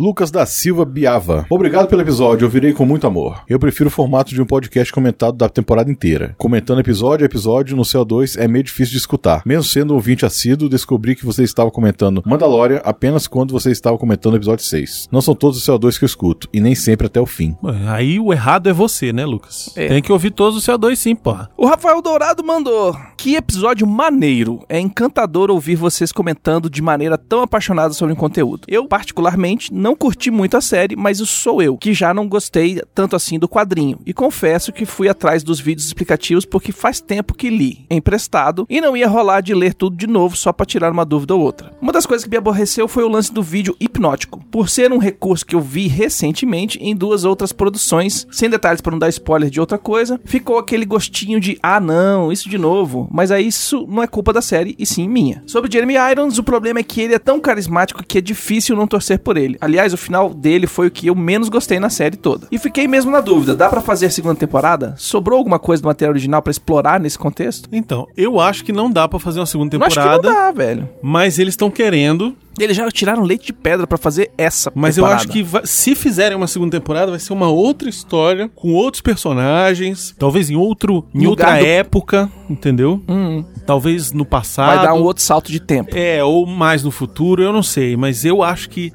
Lucas 0.00 0.30
da 0.30 0.46
Silva 0.46 0.84
Biava. 0.84 1.44
Obrigado 1.50 1.88
pelo 1.88 2.02
episódio, 2.02 2.44
eu 2.44 2.48
virei 2.48 2.72
com 2.72 2.86
muito 2.86 3.04
amor. 3.04 3.42
Eu 3.48 3.58
prefiro 3.58 3.88
o 3.88 3.90
formato 3.90 4.32
de 4.32 4.40
um 4.40 4.46
podcast 4.46 4.92
comentado 4.92 5.36
da 5.36 5.48
temporada 5.48 5.90
inteira. 5.90 6.36
Comentando 6.38 6.78
episódio 6.78 7.24
a 7.24 7.26
episódio 7.26 7.76
no 7.76 7.82
CO2 7.82 8.40
é 8.40 8.46
meio 8.46 8.62
difícil 8.62 8.92
de 8.92 8.98
escutar. 8.98 9.42
Mesmo 9.44 9.64
sendo 9.64 9.92
um 9.92 9.96
ouvinte 9.96 10.24
assíduo, 10.24 10.68
descobri 10.68 11.16
que 11.16 11.26
você 11.26 11.42
estava 11.42 11.68
comentando 11.72 12.22
Mandalorian 12.24 12.80
apenas 12.84 13.26
quando 13.26 13.50
você 13.50 13.72
estava 13.72 13.98
comentando 13.98 14.34
o 14.34 14.36
episódio 14.36 14.64
6. 14.64 15.08
Não 15.10 15.20
são 15.20 15.34
todos 15.34 15.58
os 15.58 15.66
CO2 15.66 15.98
que 15.98 16.04
eu 16.04 16.06
escuto, 16.06 16.48
e 16.52 16.60
nem 16.60 16.76
sempre 16.76 17.08
até 17.08 17.20
o 17.20 17.26
fim. 17.26 17.56
Aí 17.88 18.20
o 18.20 18.32
errado 18.32 18.68
é 18.68 18.72
você, 18.72 19.12
né, 19.12 19.26
Lucas? 19.26 19.72
É. 19.74 19.88
Tem 19.88 20.00
que 20.00 20.12
ouvir 20.12 20.30
todos 20.30 20.56
os 20.56 20.64
CO2 20.64 20.94
sim, 20.94 21.16
porra. 21.16 21.50
O 21.56 21.66
Rafael 21.66 22.00
Dourado 22.00 22.44
mandou. 22.44 22.96
Que 23.16 23.34
episódio 23.34 23.84
maneiro. 23.84 24.64
É 24.68 24.78
encantador 24.78 25.50
ouvir 25.50 25.74
vocês 25.74 26.12
comentando 26.12 26.70
de 26.70 26.80
maneira 26.80 27.18
tão 27.18 27.42
apaixonada 27.42 27.92
sobre 27.92 28.14
o 28.14 28.16
conteúdo. 28.16 28.62
Eu, 28.68 28.86
particularmente, 28.86 29.74
não 29.74 29.87
curti 29.96 30.30
muito 30.30 30.56
a 30.56 30.60
série, 30.60 30.96
mas 30.96 31.20
isso 31.20 31.26
sou 31.26 31.62
eu, 31.62 31.76
que 31.76 31.94
já 31.94 32.12
não 32.12 32.28
gostei 32.28 32.80
tanto 32.94 33.16
assim 33.16 33.38
do 33.38 33.48
quadrinho. 33.48 33.98
E 34.06 34.12
confesso 34.12 34.72
que 34.72 34.84
fui 34.84 35.08
atrás 35.08 35.42
dos 35.42 35.60
vídeos 35.60 35.86
explicativos 35.86 36.44
porque 36.44 36.72
faz 36.72 37.00
tempo 37.00 37.34
que 37.34 37.50
li, 37.50 37.86
emprestado, 37.90 38.66
e 38.68 38.80
não 38.80 38.96
ia 38.96 39.08
rolar 39.08 39.40
de 39.40 39.54
ler 39.54 39.74
tudo 39.74 39.96
de 39.96 40.06
novo 40.06 40.36
só 40.36 40.52
pra 40.52 40.66
tirar 40.66 40.92
uma 40.92 41.04
dúvida 41.04 41.34
ou 41.34 41.40
outra. 41.40 41.72
Uma 41.80 41.92
das 41.92 42.06
coisas 42.06 42.24
que 42.24 42.30
me 42.30 42.36
aborreceu 42.36 42.88
foi 42.88 43.04
o 43.04 43.08
lance 43.08 43.32
do 43.32 43.42
vídeo 43.42 43.76
hipnótico, 43.80 44.42
por 44.50 44.68
ser 44.68 44.92
um 44.92 44.98
recurso 44.98 45.46
que 45.46 45.54
eu 45.54 45.60
vi 45.60 45.86
recentemente 45.86 46.78
em 46.82 46.94
duas 46.94 47.24
outras 47.24 47.52
produções, 47.52 48.26
sem 48.30 48.50
detalhes 48.50 48.80
para 48.80 48.92
não 48.92 48.98
dar 48.98 49.08
spoiler 49.08 49.50
de 49.50 49.60
outra 49.60 49.78
coisa, 49.78 50.20
ficou 50.24 50.58
aquele 50.58 50.84
gostinho 50.84 51.40
de 51.40 51.58
ah 51.62 51.80
não, 51.80 52.32
isso 52.32 52.48
de 52.48 52.58
novo, 52.58 53.08
mas 53.10 53.30
aí 53.30 53.46
isso 53.46 53.86
não 53.88 54.02
é 54.02 54.06
culpa 54.06 54.32
da 54.32 54.42
série 54.42 54.74
e 54.78 54.86
sim 54.86 55.08
minha. 55.08 55.42
Sobre 55.46 55.70
Jeremy 55.70 55.94
Irons, 56.10 56.38
o 56.38 56.42
problema 56.42 56.80
é 56.80 56.82
que 56.82 57.00
ele 57.00 57.14
é 57.14 57.18
tão 57.18 57.40
carismático 57.40 58.02
que 58.02 58.18
é 58.18 58.20
difícil 58.20 58.76
não 58.76 58.86
torcer 58.86 59.18
por 59.18 59.36
ele. 59.36 59.56
Aliás, 59.60 59.77
o 59.92 59.96
final 59.96 60.32
dele 60.34 60.66
foi 60.66 60.88
o 60.88 60.90
que 60.90 61.06
eu 61.06 61.14
menos 61.14 61.48
gostei 61.48 61.78
na 61.80 61.88
série 61.90 62.16
toda. 62.16 62.46
E 62.50 62.58
fiquei 62.58 62.86
mesmo 62.88 63.10
na 63.10 63.20
dúvida, 63.20 63.54
dá 63.54 63.68
pra 63.68 63.80
fazer 63.80 64.06
a 64.06 64.10
segunda 64.10 64.34
temporada? 64.34 64.94
Sobrou 64.98 65.38
alguma 65.38 65.58
coisa 65.58 65.82
do 65.82 65.86
material 65.86 66.12
original 66.12 66.42
pra 66.42 66.50
explorar 66.50 66.98
nesse 67.00 67.18
contexto? 67.18 67.68
Então, 67.72 68.06
eu 68.16 68.40
acho 68.40 68.64
que 68.64 68.72
não 68.72 68.90
dá 68.90 69.06
pra 69.08 69.18
fazer 69.18 69.40
uma 69.40 69.46
segunda 69.46 69.76
Eu 69.76 69.82
acho 69.84 69.94
que 69.96 70.00
temporada, 70.00 70.28
não 70.28 70.34
dá, 70.34 70.50
velho. 70.52 70.88
mas 71.02 71.38
eles 71.38 71.52
estão 71.52 71.70
querendo. 71.70 72.34
Eles 72.58 72.76
já 72.76 72.90
tiraram 72.90 73.22
leite 73.22 73.46
de 73.46 73.52
pedra 73.52 73.86
pra 73.86 73.96
fazer 73.96 74.32
essa 74.36 74.72
Mas 74.74 74.96
temporada. 74.96 75.14
eu 75.14 75.24
acho 75.24 75.28
que 75.32 75.42
vai- 75.44 75.62
se 75.64 75.94
fizerem 75.94 76.36
uma 76.36 76.48
segunda 76.48 76.76
temporada, 76.76 77.08
vai 77.12 77.20
ser 77.20 77.32
uma 77.32 77.48
outra 77.48 77.88
história, 77.88 78.50
com 78.52 78.72
outros 78.72 79.00
personagens, 79.00 80.14
talvez 80.18 80.50
em 80.50 80.56
outro, 80.56 81.04
em 81.14 81.24
Lugar 81.26 81.48
outra 81.50 81.58
do- 81.60 81.66
época, 81.66 82.30
entendeu? 82.50 83.00
Hum, 83.08 83.44
Talvez 83.64 84.12
no 84.12 84.24
passado. 84.24 84.74
vai 84.76 84.84
dar 84.86 84.94
um 84.94 85.02
outro 85.02 85.22
salto 85.22 85.52
de 85.52 85.60
tempo. 85.60 85.90
É, 85.96 86.24
ou 86.24 86.46
mais 86.46 86.82
no 86.82 86.90
futuro, 86.90 87.42
eu 87.42 87.52
não 87.52 87.62
sei. 87.62 87.96
Mas 87.96 88.24
eu 88.24 88.42
acho 88.42 88.68
que 88.70 88.92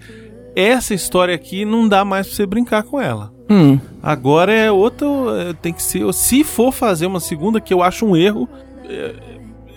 essa 0.56 0.94
história 0.94 1.34
aqui 1.36 1.66
não 1.66 1.88
dá 1.88 2.04
mais 2.06 2.28
pra 2.28 2.36
você 2.36 2.46
brincar 2.46 2.84
com 2.84 3.00
ela. 3.02 3.32
Hum. 3.50 3.80
Agora 4.02 4.52
é 4.54 4.72
outro. 4.72 5.30
é, 5.36 5.54
Tem 5.54 5.74
que 5.74 5.84
ser. 5.84 6.12
Se 6.14 6.44
for 6.44 6.72
fazer 6.72 7.06
uma 7.06 7.20
segunda, 7.20 7.60
que 7.62 7.74
eu 7.74 7.82
acho 7.84 8.06
um 8.06 8.16
erro, 8.16 8.48
é, 8.90 9.14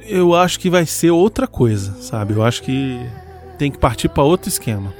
eu 0.08 0.34
acho 0.34 0.58
que 0.60 0.70
vai 0.70 0.86
ser 0.86 1.10
outra 1.10 1.46
coisa, 1.46 1.94
sabe? 2.00 2.34
Eu 2.34 2.42
acho 2.42 2.62
que 2.62 2.98
tem 3.58 3.70
que 3.70 3.78
partir 3.78 4.08
pra 4.08 4.22
outro 4.22 4.48
esquema. 4.48 4.92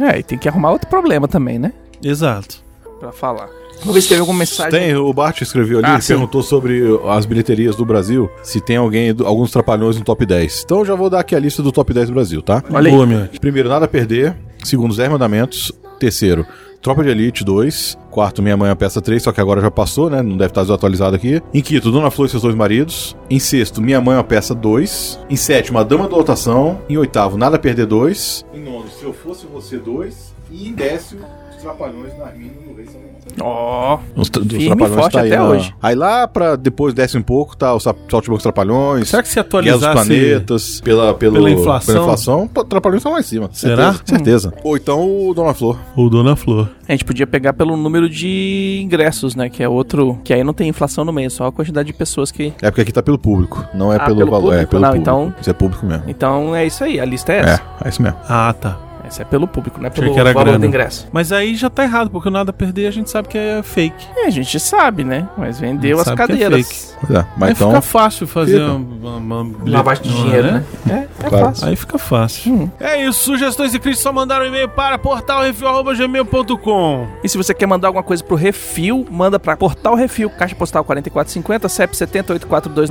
É, 0.00 0.18
e 0.18 0.22
tem 0.22 0.38
que 0.38 0.48
arrumar 0.48 0.70
outro 0.72 0.88
problema 0.88 1.28
também, 1.28 1.58
né? 1.58 1.72
Exato. 2.02 2.62
Pra 2.98 3.12
falar. 3.12 3.48
Vamos 3.80 3.94
ver 3.94 4.02
se 4.02 4.08
teve 4.08 4.20
alguma 4.20 4.38
mensagem. 4.40 4.70
Tem, 4.70 4.94
o 4.94 5.10
Bart 5.12 5.40
escreveu 5.40 5.78
ali, 5.78 5.86
Ah, 5.86 5.98
perguntou 6.06 6.42
sobre 6.42 6.82
as 7.08 7.24
bilheterias 7.24 7.74
do 7.76 7.84
Brasil, 7.84 8.30
se 8.42 8.60
tem 8.60 8.76
alguém, 8.76 9.14
alguns 9.24 9.50
trapalhões 9.50 9.96
no 9.96 10.04
top 10.04 10.26
10. 10.26 10.62
Então 10.64 10.80
eu 10.80 10.84
já 10.84 10.94
vou 10.94 11.08
dar 11.08 11.20
aqui 11.20 11.34
a 11.34 11.38
lista 11.38 11.62
do 11.62 11.72
top 11.72 11.94
10 11.94 12.08
do 12.08 12.14
Brasil, 12.14 12.42
tá? 12.42 12.62
Olha 12.70 12.88
aí. 12.90 12.94
Boa, 12.94 13.06
anjo. 13.06 13.40
Primeiro, 13.40 13.68
Nada 13.70 13.86
a 13.86 13.88
Perder. 13.88 14.36
Segundo, 14.64 14.94
Zé 14.94 15.08
Mandamentos. 15.08 15.72
Terceiro, 15.98 16.46
Tropa 16.80 17.02
de 17.02 17.10
Elite 17.10 17.44
2. 17.44 17.98
Quarto, 18.10 18.42
Minha 18.42 18.56
Mãe 18.56 18.70
a 18.70 18.76
Peça 18.76 19.00
3, 19.02 19.22
só 19.22 19.32
que 19.32 19.40
agora 19.40 19.60
já 19.60 19.70
passou, 19.70 20.08
né? 20.08 20.22
Não 20.22 20.36
deve 20.36 20.50
estar 20.50 20.62
desatualizado 20.62 21.14
aqui. 21.14 21.42
Em 21.52 21.60
quinto, 21.60 21.90
Dona 21.92 22.10
Flor 22.10 22.26
e 22.26 22.30
seus 22.30 22.42
dois 22.42 22.54
maridos. 22.54 23.14
Em 23.28 23.38
sexto, 23.38 23.82
Minha 23.82 24.00
Mãe 24.00 24.16
a 24.16 24.24
Peça 24.24 24.54
2. 24.54 25.20
Em 25.28 25.36
sétimo, 25.36 25.78
A 25.78 25.82
Dama 25.82 26.08
da 26.08 26.16
Lotação. 26.16 26.80
Em 26.88 26.96
oitavo, 26.96 27.36
Nada 27.36 27.56
a 27.56 27.58
Perder 27.58 27.86
2. 27.86 28.44
Em 28.54 28.62
nono, 28.64 28.86
Se 28.88 29.04
Eu 29.04 29.12
Fosse 29.12 29.46
Você 29.46 29.76
2. 29.76 30.34
E 30.50 30.68
em 30.68 30.72
décimo, 30.72 31.20
Os 31.49 31.49
Trapalhões 31.60 32.16
na 32.18 32.26
Arminho 32.26 32.52
no 32.68 32.76
Rei 32.76 32.86
São 32.86 33.00
Ó. 33.42 33.98
os, 34.16 34.28
tra- 34.28 34.42
os 34.42 34.48
Trapalhões 34.48 34.94
forte 35.00 35.12
tá 35.12 35.20
aí 35.20 35.28
até 35.28 35.38
na- 35.38 35.48
hoje. 35.48 35.74
Aí 35.82 35.94
lá 35.94 36.26
pra 36.26 36.56
depois 36.56 36.92
desce 36.92 37.16
um 37.16 37.22
pouco, 37.22 37.56
tá 37.56 37.74
os 37.74 37.82
Saltibocos 37.82 38.42
Trapalhões. 38.42 39.08
Será 39.08 39.22
que 39.22 39.28
se 39.28 39.34
Guerra 39.36 39.44
dos 39.46 39.84
atualizasse. 39.84 39.92
Planetas, 40.08 40.80
pela, 40.80 41.14
pelo, 41.14 41.34
pela 41.34 41.50
inflação? 41.50 41.94
pela 41.94 42.04
inflação, 42.04 42.48
Trapalhões 42.48 42.98
estão 43.00 43.12
lá 43.12 43.20
em 43.20 43.22
cima. 43.22 43.48
Será? 43.52 43.92
Certeza. 43.92 44.02
certeza. 44.50 44.54
Ou 44.64 44.76
então 44.76 45.28
o 45.28 45.32
Dona 45.34 45.54
Flor. 45.54 45.78
Ou 45.96 46.10
Dona 46.10 46.34
Flor. 46.34 46.68
A 46.88 46.92
gente 46.92 47.04
podia 47.04 47.26
pegar 47.26 47.52
pelo 47.52 47.76
número 47.76 48.08
de 48.08 48.80
ingressos, 48.82 49.36
né? 49.36 49.48
Que 49.48 49.62
é 49.62 49.68
outro. 49.68 50.18
Que 50.24 50.34
aí 50.34 50.42
não 50.42 50.52
tem 50.52 50.68
inflação 50.68 51.04
no 51.04 51.12
meio, 51.12 51.30
só 51.30 51.46
a 51.46 51.52
quantidade 51.52 51.86
de 51.86 51.92
pessoas 51.92 52.32
que. 52.32 52.52
É 52.60 52.70
porque 52.70 52.80
aqui 52.80 52.92
tá 52.92 53.02
pelo 53.02 53.18
público, 53.18 53.64
não 53.72 53.92
é 53.92 53.96
Ah, 53.96 54.06
pelo, 54.06 54.16
pelo 54.18 54.30
valor. 54.30 54.52
É 54.54 54.66
público? 54.66 54.70
pelo 54.70 54.82
Não, 54.82 54.88
público. 54.90 55.02
então- 55.02 55.34
Isso 55.40 55.50
é 55.50 55.52
público 55.52 55.86
mesmo. 55.86 56.04
Então 56.08 56.54
é 56.56 56.66
isso 56.66 56.82
aí, 56.82 56.98
a 56.98 57.04
lista 57.04 57.32
é 57.32 57.36
É, 57.36 57.40
essa. 57.42 57.62
é 57.84 57.88
isso 57.88 58.02
mesmo. 58.02 58.18
Ah, 58.28 58.52
tá. 58.60 58.76
Essa 59.10 59.22
é 59.22 59.24
pelo 59.24 59.48
público, 59.48 59.80
não 59.80 59.88
é 59.88 59.90
pelo 59.90 60.14
que 60.14 60.20
era 60.20 60.32
valor 60.32 60.44
grana. 60.44 60.60
do 60.60 60.66
ingresso. 60.66 61.08
Mas 61.12 61.32
aí 61.32 61.56
já 61.56 61.68
tá 61.68 61.82
errado, 61.82 62.10
porque 62.10 62.28
o 62.28 62.30
nada 62.30 62.50
a 62.50 62.52
perder 62.52 62.86
a 62.86 62.92
gente 62.92 63.10
sabe 63.10 63.26
que 63.26 63.36
é 63.36 63.60
fake. 63.60 64.06
É, 64.16 64.26
a 64.26 64.30
gente 64.30 64.60
sabe, 64.60 65.02
né? 65.02 65.28
Mas 65.36 65.58
vendeu 65.58 65.98
as 65.98 66.06
é 66.06 66.14
cadeiras. 66.14 66.96
Pois 67.00 67.18
é, 67.18 67.26
mas 67.36 67.48
aí 67.48 67.54
então. 67.54 67.70
fica 67.70 67.82
fácil 67.82 68.26
fazer 68.28 68.62
uma, 68.62 69.16
uma, 69.16 69.40
uma 69.40 69.70
Lavagem 69.70 70.04
de 70.04 70.10
não 70.10 70.22
dinheiro, 70.22 70.46
é? 70.46 70.52
né? 70.52 70.64
É, 70.88 71.08
é 71.26 71.28
Claro. 71.28 71.46
fácil. 71.46 71.68
Aí 71.68 71.76
fica 71.76 71.98
fácil. 71.98 72.52
Hum. 72.52 72.70
É 72.78 73.04
isso, 73.04 73.24
sugestões 73.24 73.74
e 73.74 73.78
críticas 73.78 74.02
só 74.02 74.12
mandar 74.12 74.42
um 74.42 74.44
e-mail 74.44 74.68
para 74.68 74.98
portalrefil.gmail.com 74.98 77.08
E 77.22 77.28
se 77.28 77.36
você 77.36 77.52
quer 77.52 77.66
mandar 77.66 77.88
alguma 77.88 78.04
coisa 78.04 78.22
pro 78.22 78.36
Refil, 78.36 79.06
manda 79.10 79.38
pra 79.38 79.56
Portal 79.56 79.94
Refil, 79.94 80.30
Caixa 80.30 80.54
Postal 80.54 80.84
4450, 80.84 81.68
CEP 81.68 81.96
70842 81.96 82.90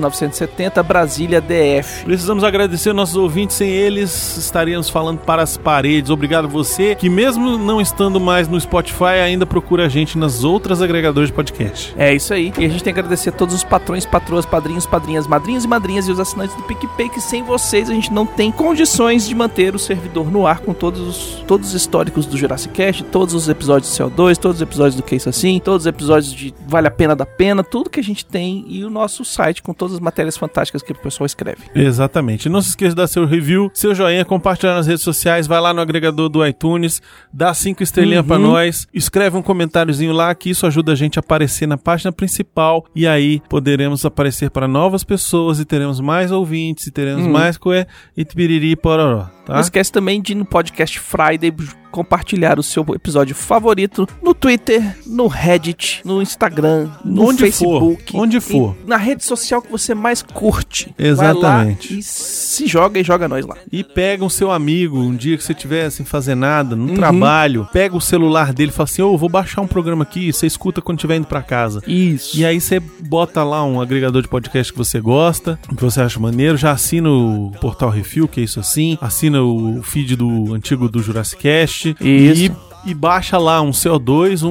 Brasília 0.86 1.42
DF. 1.42 2.06
Precisamos 2.06 2.44
agradecer 2.44 2.94
nossos 2.94 3.16
ouvintes, 3.16 3.56
sem 3.56 3.70
eles 3.70 4.38
estaríamos 4.38 4.90
falando 4.90 5.20
para 5.20 5.42
as 5.42 5.58
paredes. 5.58 6.09
Obrigado 6.10 6.48
você, 6.48 6.96
que 6.96 7.10
mesmo 7.10 7.58
não 7.58 7.80
estando 7.82 8.20
mais 8.20 8.48
no 8.48 8.60
Spotify, 8.60 9.20
ainda 9.24 9.46
procura 9.46 9.86
a 9.86 9.90
gente 9.90 10.18
nas 10.18 10.44
outras 10.44 10.82
agregadores 10.82 11.30
de 11.30 11.36
podcast. 11.36 11.94
É 11.98 12.14
isso 12.14 12.34
aí. 12.34 12.52
E 12.58 12.66
a 12.66 12.70
gente 12.70 12.84
tem 12.84 12.94
que 12.94 13.00
agradecer 13.00 13.30
a 13.30 13.32
todos 13.32 13.56
os 13.56 13.64
patrões, 13.64 14.06
patroas, 14.06 14.46
padrinhos, 14.46 14.86
padrinhas, 14.86 15.28
madrinhos 15.28 15.64
e 15.64 15.68
madrinhas 15.68 16.08
e 16.08 16.12
os 16.12 16.20
assinantes 16.20 16.56
do 16.56 16.64
PicPay, 16.64 17.10
que 17.10 17.22
sem 17.22 17.44
vocês 17.44 17.90
a 17.90 17.94
gente 17.94 18.12
não 18.12 18.26
tem 18.26 18.52
condições 18.52 19.28
de 19.28 19.36
manter 19.36 19.76
o 19.76 19.80
servidor 19.80 20.32
no 20.32 20.46
ar 20.46 20.60
com 20.60 20.74
todos 20.74 21.00
os, 21.00 21.44
todos 21.48 21.70
os 21.70 21.74
históricos 21.74 22.26
do 22.26 22.38
Jurassic 22.38 22.74
Cast, 22.74 23.04
todos 23.06 23.34
os 23.34 23.50
episódios 23.50 23.92
de 23.92 23.98
CO2, 23.98 24.38
todos 24.38 24.58
os 24.58 24.62
episódios 24.62 24.96
do 24.96 25.04
Que 25.04 25.16
Isso 25.16 25.30
Assim, 25.30 25.60
todos 25.60 25.84
os 25.84 25.88
episódios 25.88 26.34
de 26.34 26.54
Vale 26.68 26.88
a 26.88 26.92
Pena 26.92 27.16
da 27.16 27.26
Pena, 27.26 27.64
tudo 27.64 27.90
que 27.90 28.00
a 28.00 28.04
gente 28.04 28.26
tem 28.26 28.66
e 28.68 28.84
o 28.84 28.90
nosso 28.90 29.24
site 29.26 29.62
com 29.62 29.74
todas 29.74 29.96
as 29.96 30.00
matérias 30.00 30.38
fantásticas 30.38 30.82
que 30.82 30.92
o 30.92 30.96
pessoal 30.96 31.26
escreve. 31.26 31.64
Exatamente. 31.74 32.50
Não 32.50 32.62
se 32.62 32.70
esqueça 32.70 32.90
de 32.90 32.96
dar 32.96 33.08
seu 33.08 33.26
review, 33.26 33.72
seu 33.74 33.94
joinha, 33.94 34.26
compartilhar 34.26 34.76
nas 34.76 34.88
redes 34.88 35.04
sociais, 35.04 35.48
vai 35.48 35.60
lá 35.60 35.74
no 35.74 35.82
agregador 35.90 36.30
do 36.30 36.46
iTunes, 36.46 37.02
dá 37.34 37.54
cinco 37.54 37.82
estrelinhas 37.84 38.22
Uhum. 38.22 38.28
pra 38.28 38.38
nós, 38.40 38.88
escreve 38.94 39.36
um 39.38 39.42
comentáriozinho 39.42 40.14
lá, 40.14 40.34
que 40.36 40.50
isso 40.50 40.66
ajuda 40.68 40.92
a 40.92 40.96
gente 40.96 41.18
a 41.18 41.22
aparecer 41.22 41.68
na 41.68 41.78
página 41.78 42.12
principal 42.12 42.86
e 42.96 43.08
aí 43.08 43.42
poderemos 43.50 44.06
aparecer 44.06 44.50
para 44.50 44.68
novas 44.68 45.04
pessoas 45.04 45.60
e 45.60 45.66
teremos 45.66 46.00
mais 46.00 46.32
ouvintes 46.32 46.88
e 46.88 46.92
teremos 46.92 47.26
Hum. 47.26 47.32
mais 47.32 47.58
coé 47.58 47.86
e 48.16 48.24
piriri 48.26 48.76
pororó, 48.76 49.28
tá? 49.50 49.56
Não 49.56 49.62
esquece 49.62 49.92
também 49.92 50.22
de 50.22 50.32
ir 50.34 50.36
no 50.36 50.46
podcast 50.46 51.00
Friday 51.00 51.52
compartilhar 51.92 52.60
o 52.60 52.64
seu 52.64 52.86
episódio 52.94 53.34
favorito 53.36 54.08
no 54.22 54.32
Twitter, 54.36 54.96
no 55.08 55.26
Reddit, 55.26 56.02
no 56.06 56.22
Instagram, 56.22 56.88
no 57.04 57.24
Onde 57.28 57.40
Facebook, 57.40 58.12
for, 58.12 58.22
onde 58.22 58.40
for. 58.40 58.76
na 58.86 58.96
rede 58.96 59.24
social 59.26 59.60
que 59.60 59.72
você 59.72 59.96
mais 59.96 60.22
curte. 60.22 60.94
Exatamente. 61.00 61.98
E 61.98 62.04
se 62.04 62.68
joga 62.68 63.00
e 63.00 63.04
joga 63.04 63.28
nós 63.28 63.44
lá. 63.44 63.56
E 63.72 63.84
pega 63.84 64.24
um 64.24 64.30
seu 64.30 64.52
amigo, 64.52 65.00
um 65.00 65.16
dia 65.16 65.36
que 65.36 65.44
você 65.44 65.52
estiver 65.54 65.90
sem 65.90 66.06
fazer 66.06 66.36
nada, 66.36 66.76
no 66.76 66.90
Uhum. 66.90 66.94
trabalho, 66.94 67.68
pega 67.74 67.98
o 67.98 68.02
celular 68.02 68.54
dele 68.54 68.70
e 68.70 68.74
fala 68.74 68.84
assim: 68.88 69.02
Ô, 69.02 69.18
vou 69.18 69.28
baixar 69.30 69.62
um 69.62 69.68
programa 69.68 70.04
aqui, 70.04 70.32
você 70.32 70.46
escuta 70.46 70.82
quando 70.84 71.00
estiver 71.00 71.16
indo 71.16 71.26
pra 71.28 71.42
casa. 71.42 71.82
Isso. 71.88 72.38
E 72.38 72.46
aí 72.46 72.62
você 72.62 72.80
bota 72.80 73.44
lá 73.44 73.64
um 73.66 73.82
agregador 73.82 74.22
de 74.22 74.28
podcast 74.28 74.72
que 74.72 74.78
você 74.78 75.00
gosta, 75.02 75.60
que 75.76 75.84
você 75.84 76.02
acha 76.02 76.20
maneiro, 76.20 76.56
já 76.56 76.72
assina 76.72 77.10
o 77.10 77.52
Portal 77.60 77.90
Refil, 77.90 78.28
que 78.28 78.40
é 78.42 78.44
isso 78.44 78.60
assim, 78.60 78.96
assina 79.02 79.39
o 79.40 79.82
feed 79.84 80.16
do 80.16 80.54
antigo 80.54 80.90
do 80.90 81.02
Jurassic 81.02 81.42
Cast 81.42 81.96
Isso. 82.00 82.44
e 82.46 82.52
e 82.86 82.94
baixa 82.94 83.38
lá 83.38 83.62
um 83.62 83.72
CO2, 83.72 84.44
um, 84.44 84.50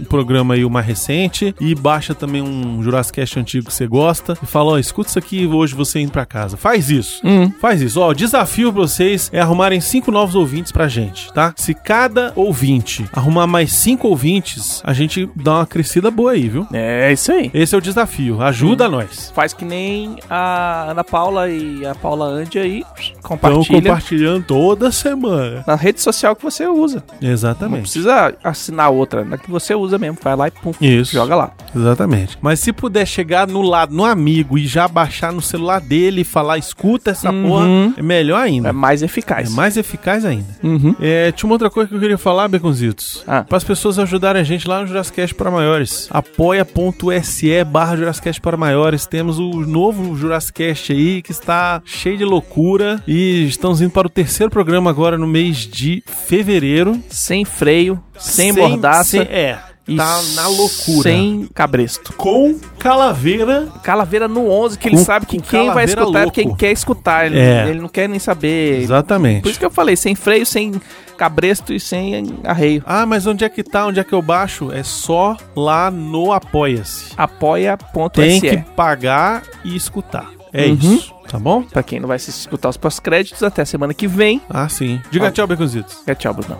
um 0.00 0.04
programa 0.04 0.54
aí 0.54 0.64
o 0.64 0.70
mais 0.70 0.86
recente, 0.86 1.54
e 1.60 1.74
baixa 1.74 2.14
também 2.14 2.42
um 2.42 2.82
Jurassic 2.82 3.20
Cast 3.20 3.38
antigo 3.38 3.66
que 3.66 3.72
você 3.72 3.86
gosta, 3.86 4.36
e 4.42 4.46
fala, 4.46 4.72
ó, 4.72 4.78
escuta 4.78 5.08
isso 5.10 5.18
aqui 5.18 5.46
hoje 5.46 5.74
você 5.74 6.00
indo 6.00 6.12
pra 6.12 6.26
casa. 6.26 6.56
Faz 6.56 6.90
isso. 6.90 7.20
Hum. 7.24 7.50
Faz 7.60 7.80
isso. 7.80 8.00
Ó, 8.00 8.08
o 8.10 8.14
desafio 8.14 8.72
pra 8.72 8.82
vocês 8.82 9.30
é 9.32 9.40
arrumarem 9.40 9.80
cinco 9.80 10.10
novos 10.10 10.34
ouvintes 10.34 10.72
pra 10.72 10.88
gente, 10.88 11.32
tá? 11.32 11.52
Se 11.56 11.74
cada 11.74 12.32
ouvinte 12.34 13.04
arrumar 13.12 13.46
mais 13.46 13.72
cinco 13.72 14.08
ouvintes, 14.08 14.82
a 14.84 14.92
gente 14.92 15.28
dá 15.36 15.56
uma 15.58 15.66
crescida 15.66 16.10
boa 16.10 16.32
aí, 16.32 16.48
viu? 16.48 16.66
É 16.72 17.12
isso 17.12 17.30
aí. 17.32 17.50
Esse 17.54 17.74
é 17.74 17.78
o 17.78 17.80
desafio. 17.80 18.42
Ajuda 18.42 18.88
nós. 18.88 19.32
Faz 19.34 19.52
que 19.52 19.64
nem 19.64 20.16
a 20.28 20.90
Ana 20.90 21.04
Paula 21.04 21.48
e 21.48 21.86
a 21.86 21.94
Paula 21.94 22.26
Andia 22.26 22.62
aí 22.62 22.84
Estão 22.98 23.20
compartilha 23.22 23.82
compartilhando 23.82 24.44
toda 24.44 24.90
semana. 24.90 25.62
na 25.66 25.74
rede 25.74 26.00
social 26.00 26.34
que 26.34 26.42
você 26.42 26.66
usa. 26.66 27.02
Exatamente. 27.20 27.43
Não 27.76 27.82
precisa 27.82 28.34
assinar 28.42 28.90
outra, 28.90 29.24
na 29.24 29.36
que 29.36 29.50
você 29.50 29.74
usa 29.74 29.98
mesmo. 29.98 30.18
Vai 30.22 30.36
lá 30.36 30.48
e 30.48 30.50
pum, 30.50 30.72
Isso. 30.80 31.12
joga 31.12 31.34
lá. 31.34 31.52
Exatamente. 31.74 32.38
Mas 32.40 32.60
se 32.60 32.72
puder 32.72 33.06
chegar 33.06 33.46
no 33.46 33.60
lado, 33.62 33.94
no 33.94 34.04
amigo 34.04 34.56
e 34.56 34.66
já 34.66 34.86
baixar 34.88 35.32
no 35.32 35.42
celular 35.42 35.80
dele 35.80 36.22
e 36.22 36.24
falar, 36.24 36.58
escuta 36.58 37.10
essa 37.10 37.30
Uhum. 37.30 37.48
porra, 37.48 37.66
é 37.98 38.02
melhor 38.02 38.40
ainda. 38.40 38.68
É 38.68 38.72
mais 38.72 39.02
eficaz. 39.02 39.50
É 39.50 39.54
mais 39.54 39.76
eficaz 39.76 40.24
ainda. 40.24 40.46
Uhum. 40.62 40.94
É, 41.00 41.32
tinha 41.32 41.48
uma 41.48 41.54
outra 41.54 41.70
coisa 41.70 41.88
que 41.88 41.94
eu 41.96 42.00
queria 42.00 42.18
falar, 42.18 42.48
Beconzitos. 42.48 43.22
Ah. 43.26 43.42
Para 43.44 43.56
as 43.56 43.64
pessoas 43.64 43.98
ajudarem 43.98 44.40
a 44.40 44.44
gente 44.44 44.66
lá 44.68 44.80
no 44.80 44.86
Jurassicast 44.86 45.34
para 45.34 45.50
maiores. 45.50 46.08
apoia.se 46.10 47.64
barra 47.64 47.96
Jurassicast 47.96 48.40
para 48.40 48.56
maiores. 48.56 49.06
Temos 49.06 49.38
o 49.38 49.50
novo 49.60 50.16
Jurassicast 50.16 50.92
aí 50.92 51.22
que 51.22 51.32
está 51.32 51.82
cheio 51.84 52.16
de 52.16 52.24
loucura. 52.24 53.02
E 53.06 53.46
estamos 53.46 53.80
indo 53.80 53.90
para 53.90 54.06
o 54.06 54.10
terceiro 54.10 54.50
programa 54.50 54.90
agora 54.90 55.18
no 55.18 55.26
mês 55.26 55.58
de 55.58 56.02
fevereiro. 56.06 57.00
Sem 57.34 57.44
freio, 57.44 58.00
sem, 58.18 58.52
mordaça. 58.52 59.04
sem- 59.10 59.20
é, 59.22 59.58
e 59.88 59.96
tá 59.96 60.20
na 60.34 60.46
loucura. 60.46 61.02
Sem 61.10 61.48
cabresto. 61.52 62.12
Com 62.14 62.58
calaveira. 62.78 63.66
Calaveira 63.82 64.28
no 64.28 64.48
11, 64.48 64.78
que 64.78 64.88
ele 64.88 64.96
Com- 64.96 65.04
sabe 65.04 65.26
que 65.26 65.38
quem 65.40 65.70
vai 65.72 65.84
escutar 65.84 66.26
é 66.28 66.30
quem 66.30 66.54
quer 66.54 66.70
escutar. 66.72 67.26
Ele, 67.26 67.38
É. 67.38 67.68
ele 67.68 67.80
não 67.80 67.88
quer 67.88 68.08
nem 68.08 68.18
saber. 68.20 68.80
Exatamente. 68.80 69.42
Por 69.42 69.50
isso 69.50 69.58
que 69.58 69.64
eu 69.66 69.70
falei, 69.70 69.96
sem 69.96 70.14
freio, 70.14 70.46
sem 70.46 70.72
cabresto 71.16 71.72
e 71.72 71.80
sem 71.80 72.38
arreio. 72.44 72.82
Ah, 72.86 73.04
mas 73.04 73.26
onde 73.26 73.44
é 73.44 73.48
que 73.48 73.62
tá? 73.62 73.86
Onde 73.86 73.98
é 74.00 74.04
que 74.04 74.12
eu 74.12 74.22
baixo? 74.22 74.70
É 74.72 74.82
só 74.84 75.36
lá 75.56 75.90
no 75.90 76.32
Apoia-se. 76.32 77.12
Apoia.se. 77.16 78.10
Tem 78.12 78.40
que 78.40 78.56
pagar 78.76 79.42
e 79.64 79.74
escutar. 79.76 80.30
É 80.52 80.66
Uhum. 80.66 80.74
isso, 80.74 81.12
tá 81.34 81.38
bom? 81.40 81.64
Pra 81.64 81.82
quem 81.82 81.98
não 81.98 82.06
vai 82.06 82.16
se 82.16 82.30
escutar 82.30 82.68
os 82.68 82.76
pós-créditos, 82.76 83.42
até 83.42 83.64
semana 83.64 83.92
que 83.92 84.06
vem. 84.06 84.40
Ah, 84.48 84.68
sim. 84.68 85.02
Diga 85.10 85.26
Ah. 85.26 85.32
tchau, 85.32 85.48
Beconzitos. 85.48 86.00
É 86.06 86.14
tchau, 86.14 86.32
Bruno. 86.32 86.56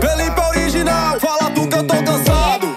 Felipe 0.00 0.40
original, 0.40 1.20
fala 1.20 1.48
tu 1.50 1.68
que 1.68 1.76
eu 1.76 1.86
tô 1.86 1.94
cansado. 2.02 2.76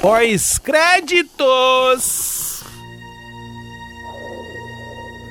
Pós-créditos! 0.00 2.51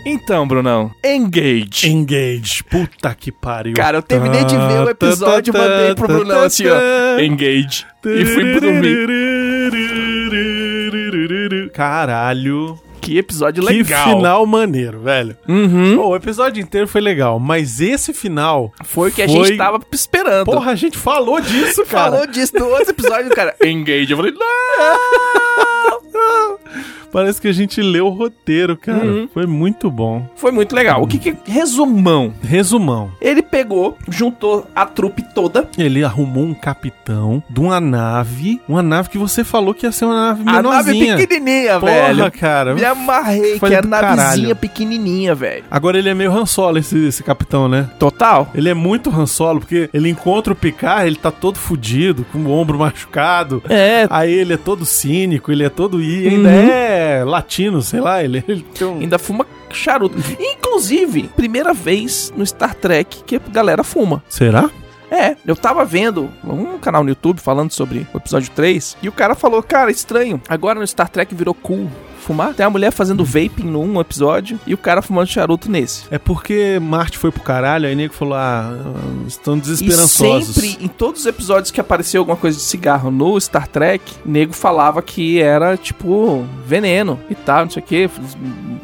Então, 0.05 0.47
Brunão, 0.47 0.91
engage. 1.03 1.89
Engage. 1.89 2.63
Puta 2.63 3.13
que 3.13 3.31
pariu. 3.31 3.73
Cara, 3.75 3.97
eu 3.99 4.01
terminei 4.01 4.43
de 4.43 4.55
ver 4.57 4.85
o 4.85 4.89
episódio, 4.89 5.53
mandei 5.53 5.93
pro 5.95 6.07
Brunão 6.07 6.41
assim, 6.43 6.63
ó. 6.67 7.19
Engage. 7.19 7.85
E 8.05 8.25
fui 8.25 8.59
dormir. 8.59 9.07
Caralho. 11.73 12.79
Que 12.99 13.17
episódio 13.17 13.65
Que 13.65 13.73
legal. 13.73 14.09
final 14.09 14.45
maneiro, 14.45 14.99
velho. 14.99 15.35
Uhum. 15.47 15.95
Pô, 15.97 16.09
o 16.09 16.15
episódio 16.15 16.61
inteiro 16.61 16.87
foi 16.87 17.01
legal, 17.01 17.39
mas 17.39 17.81
esse 17.81 18.13
final. 18.13 18.71
Foi 18.83 19.09
o 19.09 19.11
que 19.11 19.23
a 19.23 19.27
gente 19.27 19.57
tava 19.57 19.79
esperando. 19.91 20.45
Porra, 20.45 20.71
a 20.71 20.75
gente 20.75 20.99
falou 20.99 21.41
disso, 21.41 21.83
cara. 21.85 22.11
Falou 22.11 22.27
disso 22.27 22.53
no 22.55 22.67
outro 22.67 22.91
episódio, 22.91 23.31
cara. 23.31 23.55
Engage. 23.65 24.11
Eu 24.11 24.17
falei, 24.17 24.33
não! 24.33 24.41
Parece 27.11 27.41
que 27.41 27.47
a 27.47 27.51
gente 27.53 27.81
leu 27.81 28.07
o 28.07 28.09
roteiro, 28.09 28.77
cara. 28.77 29.05
Uhum. 29.05 29.27
Foi 29.33 29.45
muito 29.45 29.89
bom. 29.91 30.25
Foi 30.35 30.51
muito 30.51 30.75
legal. 30.75 31.01
O 31.01 31.07
que 31.07 31.17
que... 31.17 31.35
Resumão. 31.45 32.33
Resumão. 32.43 33.11
Ele 33.21 33.41
pegou, 33.41 33.97
juntou 34.09 34.65
a 34.75 34.85
trupe 34.85 35.23
toda. 35.33 35.69
Ele 35.77 36.03
arrumou 36.03 36.43
um 36.43 36.53
capitão 36.53 37.43
de 37.49 37.59
uma 37.59 37.79
nave. 37.79 38.61
Uma 38.67 38.81
nave 38.81 39.09
que 39.09 39.17
você 39.17 39.43
falou 39.43 39.73
que 39.73 39.85
ia 39.85 39.91
ser 39.91 40.05
uma 40.05 40.27
nave 40.27 40.41
A 40.45 40.61
nave 40.61 40.91
menorzinha. 40.93 41.17
pequenininha, 41.17 41.79
Porra, 41.79 41.91
velho. 41.91 42.31
cara. 42.31 42.73
Me 42.75 42.83
amarrei, 42.85 43.57
Foi 43.59 43.69
que 43.69 43.75
é 43.75 43.77
a 43.77 43.81
do 43.81 43.87
navezinha 43.87 44.25
caralho. 44.25 44.55
pequenininha, 44.55 45.35
velho. 45.35 45.63
Agora 45.69 45.97
ele 45.97 46.09
é 46.09 46.13
meio 46.13 46.31
Han 46.31 46.45
Solo, 46.45 46.77
esse, 46.77 47.07
esse 47.07 47.23
capitão, 47.23 47.67
né? 47.67 47.89
Total. 47.99 48.49
Ele 48.55 48.69
é 48.69 48.73
muito 48.73 49.09
Han 49.09 49.25
Solo, 49.25 49.59
porque 49.59 49.89
ele 49.93 50.09
encontra 50.09 50.53
o 50.53 50.55
Picard, 50.55 51.05
ele 51.07 51.15
tá 51.15 51.31
todo 51.31 51.57
fudido, 51.57 52.25
com 52.31 52.39
o 52.39 52.51
ombro 52.51 52.77
machucado. 52.79 53.61
É, 53.69 54.07
Aí 54.09 54.31
ele 54.31 54.53
é 54.53 54.57
todo 54.57 54.85
cínico, 54.85 55.51
ele 55.51 55.63
é 55.63 55.69
todo... 55.69 56.01
E 56.01 56.27
ainda 56.27 56.49
Uhum. 56.49 56.55
é 56.69 57.00
latino, 57.25 57.81
sei 57.81 57.99
lá, 57.99 58.23
ele, 58.23 58.43
ele 58.47 58.65
um... 58.81 58.99
ainda 58.99 59.17
fuma 59.19 59.45
charuto. 59.71 60.15
Inclusive, 60.39 61.29
primeira 61.35 61.73
vez 61.73 62.33
no 62.35 62.45
Star 62.45 62.75
Trek 62.75 63.23
que 63.25 63.35
a 63.35 63.39
galera 63.39 63.83
fuma. 63.83 64.23
Será? 64.29 64.69
É, 65.11 65.35
eu 65.45 65.55
tava 65.57 65.83
vendo 65.83 66.29
um 66.43 66.79
canal 66.79 67.03
no 67.03 67.09
YouTube 67.09 67.39
falando 67.41 67.69
sobre 67.71 68.07
o 68.13 68.17
episódio 68.17 68.49
3 68.55 68.95
e 69.03 69.09
o 69.09 69.11
cara 69.11 69.35
falou, 69.35 69.61
cara, 69.61 69.91
estranho. 69.91 70.41
Agora 70.47 70.79
no 70.79 70.87
Star 70.87 71.09
Trek 71.09 71.35
virou 71.35 71.53
cool 71.53 71.89
fumar. 72.21 72.53
Tem 72.53 72.65
a 72.65 72.69
mulher 72.69 72.91
fazendo 72.91 73.25
vaping 73.25 73.63
num 73.65 73.99
episódio 73.99 74.57
e 74.65 74.73
o 74.73 74.77
cara 74.77 75.01
fumando 75.01 75.27
charuto 75.27 75.69
nesse. 75.69 76.03
É 76.09 76.17
porque 76.17 76.79
Marte 76.81 77.17
foi 77.17 77.29
pro 77.31 77.41
caralho, 77.43 77.87
aí 77.87 77.95
nego 77.95 78.13
falou, 78.13 78.35
ah, 78.35 78.73
estão 79.27 79.57
E 79.57 79.59
desesperançosos. 79.61 80.55
sempre, 80.55 80.77
em 80.85 80.87
todos 80.87 81.21
os 81.21 81.25
episódios 81.27 81.71
que 81.71 81.81
apareceu 81.81 82.21
alguma 82.21 82.37
coisa 82.37 82.57
de 82.57 82.63
cigarro 82.63 83.11
no 83.11 83.37
Star 83.41 83.67
Trek, 83.67 84.13
nego 84.25 84.53
falava 84.53 85.01
que 85.01 85.41
era, 85.41 85.75
tipo, 85.75 86.45
veneno 86.65 87.19
e 87.29 87.35
tal, 87.35 87.65
não 87.65 87.71
sei 87.71 87.81
o 87.83 87.85
que. 87.85 88.09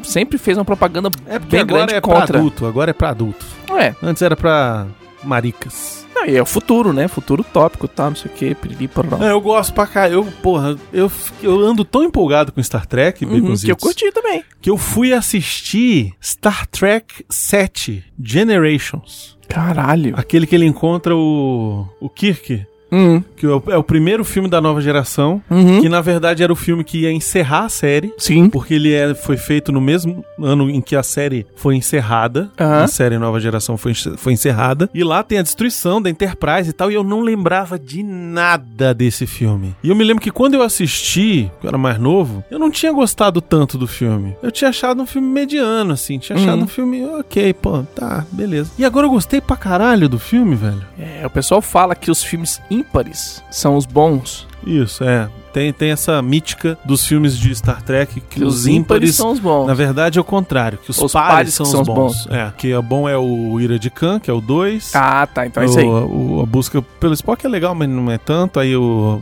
Sempre 0.02 0.36
fez 0.36 0.58
uma 0.58 0.64
propaganda 0.64 1.10
É 1.26 1.38
bem 1.38 1.60
agora 1.60 1.86
grande 1.86 1.94
é 1.94 2.00
pra 2.00 2.14
contra. 2.14 2.38
adulto, 2.38 2.66
agora 2.66 2.90
é 2.90 2.94
pra 2.94 3.10
adulto. 3.10 3.46
É, 3.70 3.94
Antes 4.02 4.20
era 4.20 4.36
pra 4.36 4.86
maricas. 5.24 5.97
Não, 6.20 6.26
e 6.26 6.36
é 6.36 6.42
o 6.42 6.46
futuro, 6.46 6.92
né? 6.92 7.06
Futuro 7.08 7.44
tópico 7.44 7.86
tal, 7.88 8.10
não 8.10 8.16
sei 8.16 8.30
o 8.30 8.34
que, 8.34 8.54
piriri, 8.54 8.88
pororó. 8.88 9.22
É, 9.24 9.30
eu 9.32 9.40
gosto 9.40 9.72
pra 9.72 9.86
cá. 9.86 10.08
Eu, 10.08 10.24
porra, 10.42 10.76
eu, 10.92 11.10
eu 11.42 11.60
ando 11.60 11.84
tão 11.84 12.02
empolgado 12.04 12.52
com 12.52 12.62
Star 12.62 12.86
Trek, 12.86 13.24
Uhum, 13.24 13.54
que 13.56 13.70
eu 13.70 13.76
curti 13.76 14.10
também. 14.12 14.42
que 14.60 14.70
eu 14.70 14.76
fui 14.76 15.12
assistir 15.12 16.12
Star 16.22 16.66
Trek 16.66 17.24
7 17.30 18.04
Generations. 18.22 19.36
Caralho. 19.48 20.14
Aquele 20.16 20.46
que 20.46 20.54
ele 20.54 20.66
encontra 20.66 21.16
o, 21.16 21.86
o 22.00 22.08
Kirk, 22.08 22.66
Hum, 22.90 23.22
que 23.36 23.44
é 23.44 23.48
o, 23.50 23.62
é 23.68 23.76
o 23.76 23.82
primeiro 23.82 24.24
filme 24.24 24.48
da 24.48 24.60
nova 24.60 24.80
geração, 24.80 25.42
uhum. 25.50 25.80
que 25.80 25.88
na 25.88 26.00
verdade 26.00 26.42
era 26.42 26.52
o 26.52 26.56
filme 26.56 26.82
que 26.82 27.00
ia 27.02 27.12
encerrar 27.12 27.64
a 27.64 27.68
série. 27.68 28.12
Sim. 28.18 28.48
Porque 28.48 28.74
ele 28.74 28.92
é, 28.92 29.14
foi 29.14 29.36
feito 29.36 29.70
no 29.70 29.80
mesmo 29.80 30.24
ano 30.40 30.70
em 30.70 30.80
que 30.80 30.96
a 30.96 31.02
série 31.02 31.46
foi 31.56 31.76
encerrada. 31.76 32.50
Aham. 32.58 32.84
A 32.84 32.86
série 32.88 33.18
Nova 33.18 33.38
Geração 33.40 33.76
foi, 33.76 33.92
foi 33.94 34.32
encerrada. 34.32 34.88
E 34.94 35.04
lá 35.04 35.22
tem 35.22 35.38
a 35.38 35.42
destruição 35.42 36.00
da 36.00 36.08
Enterprise 36.08 36.70
e 36.70 36.72
tal. 36.72 36.90
E 36.90 36.94
eu 36.94 37.04
não 37.04 37.20
lembrava 37.20 37.78
de 37.78 38.02
nada 38.02 38.94
desse 38.94 39.26
filme. 39.26 39.74
E 39.82 39.90
eu 39.90 39.96
me 39.96 40.04
lembro 40.04 40.22
que 40.22 40.30
quando 40.30 40.54
eu 40.54 40.62
assisti, 40.62 41.50
que 41.60 41.66
eu 41.66 41.68
era 41.68 41.78
mais 41.78 41.98
novo, 41.98 42.42
eu 42.50 42.58
não 42.58 42.70
tinha 42.70 42.92
gostado 42.92 43.40
tanto 43.40 43.76
do 43.76 43.86
filme. 43.86 44.34
Eu 44.42 44.50
tinha 44.50 44.70
achado 44.70 45.02
um 45.02 45.06
filme 45.06 45.28
mediano, 45.28 45.92
assim. 45.92 46.18
Tinha 46.18 46.38
achado 46.38 46.58
Uhum. 46.58 46.64
um 46.64 46.68
filme, 46.68 47.04
ok, 47.04 47.52
pô, 47.54 47.82
tá, 47.94 48.24
beleza. 48.32 48.70
E 48.78 48.84
agora 48.84 49.06
eu 49.06 49.10
gostei 49.10 49.40
pra 49.40 49.56
caralho 49.56 50.08
do 50.08 50.18
filme, 50.18 50.54
velho. 50.54 50.82
É, 50.98 51.26
o 51.26 51.30
pessoal 51.30 51.60
fala 51.60 51.94
que 51.94 52.10
os 52.10 52.22
filmes 52.22 52.60
ímpares 52.78 53.42
são 53.50 53.76
os 53.76 53.86
bons. 53.86 54.46
Isso, 54.66 55.04
é. 55.04 55.28
Tem, 55.52 55.72
tem 55.72 55.90
essa 55.90 56.20
mítica 56.20 56.78
dos 56.84 57.04
filmes 57.06 57.36
de 57.38 57.54
Star 57.54 57.82
Trek 57.82 58.14
que, 58.20 58.38
Que 58.38 58.44
os 58.44 58.66
ímpares 58.66 59.14
são 59.16 59.32
os 59.32 59.38
bons. 59.40 59.66
Na 59.66 59.74
verdade 59.74 60.18
é 60.18 60.20
o 60.20 60.24
contrário, 60.24 60.78
que 60.78 60.90
os, 60.90 60.98
Os 61.00 61.12
pares, 61.12 61.30
pares 61.34 61.54
são, 61.54 61.66
são 61.66 61.80
os 61.82 61.86
bons. 61.88 62.24
bons. 62.24 62.26
É, 62.30 62.52
que 62.56 62.74
o 62.74 62.82
bom 62.82 63.08
é 63.08 63.16
o 63.16 63.58
Ira 63.60 63.78
de 63.78 63.88
Khan, 63.90 64.20
que 64.20 64.30
é 64.30 64.34
o 64.34 64.40
2. 64.40 64.94
Ah, 64.94 65.26
tá. 65.26 65.46
Então 65.46 65.62
é 65.62 65.66
isso 65.66 65.78
aí. 65.78 65.84
O, 65.86 66.40
a 66.42 66.46
busca 66.46 66.82
pelo 67.00 67.14
Spock 67.14 67.44
é 67.44 67.48
legal, 67.48 67.74
mas 67.74 67.88
não 67.88 68.10
é 68.10 68.18
tanto. 68.18 68.60
Aí 68.60 68.76
o 68.76 69.20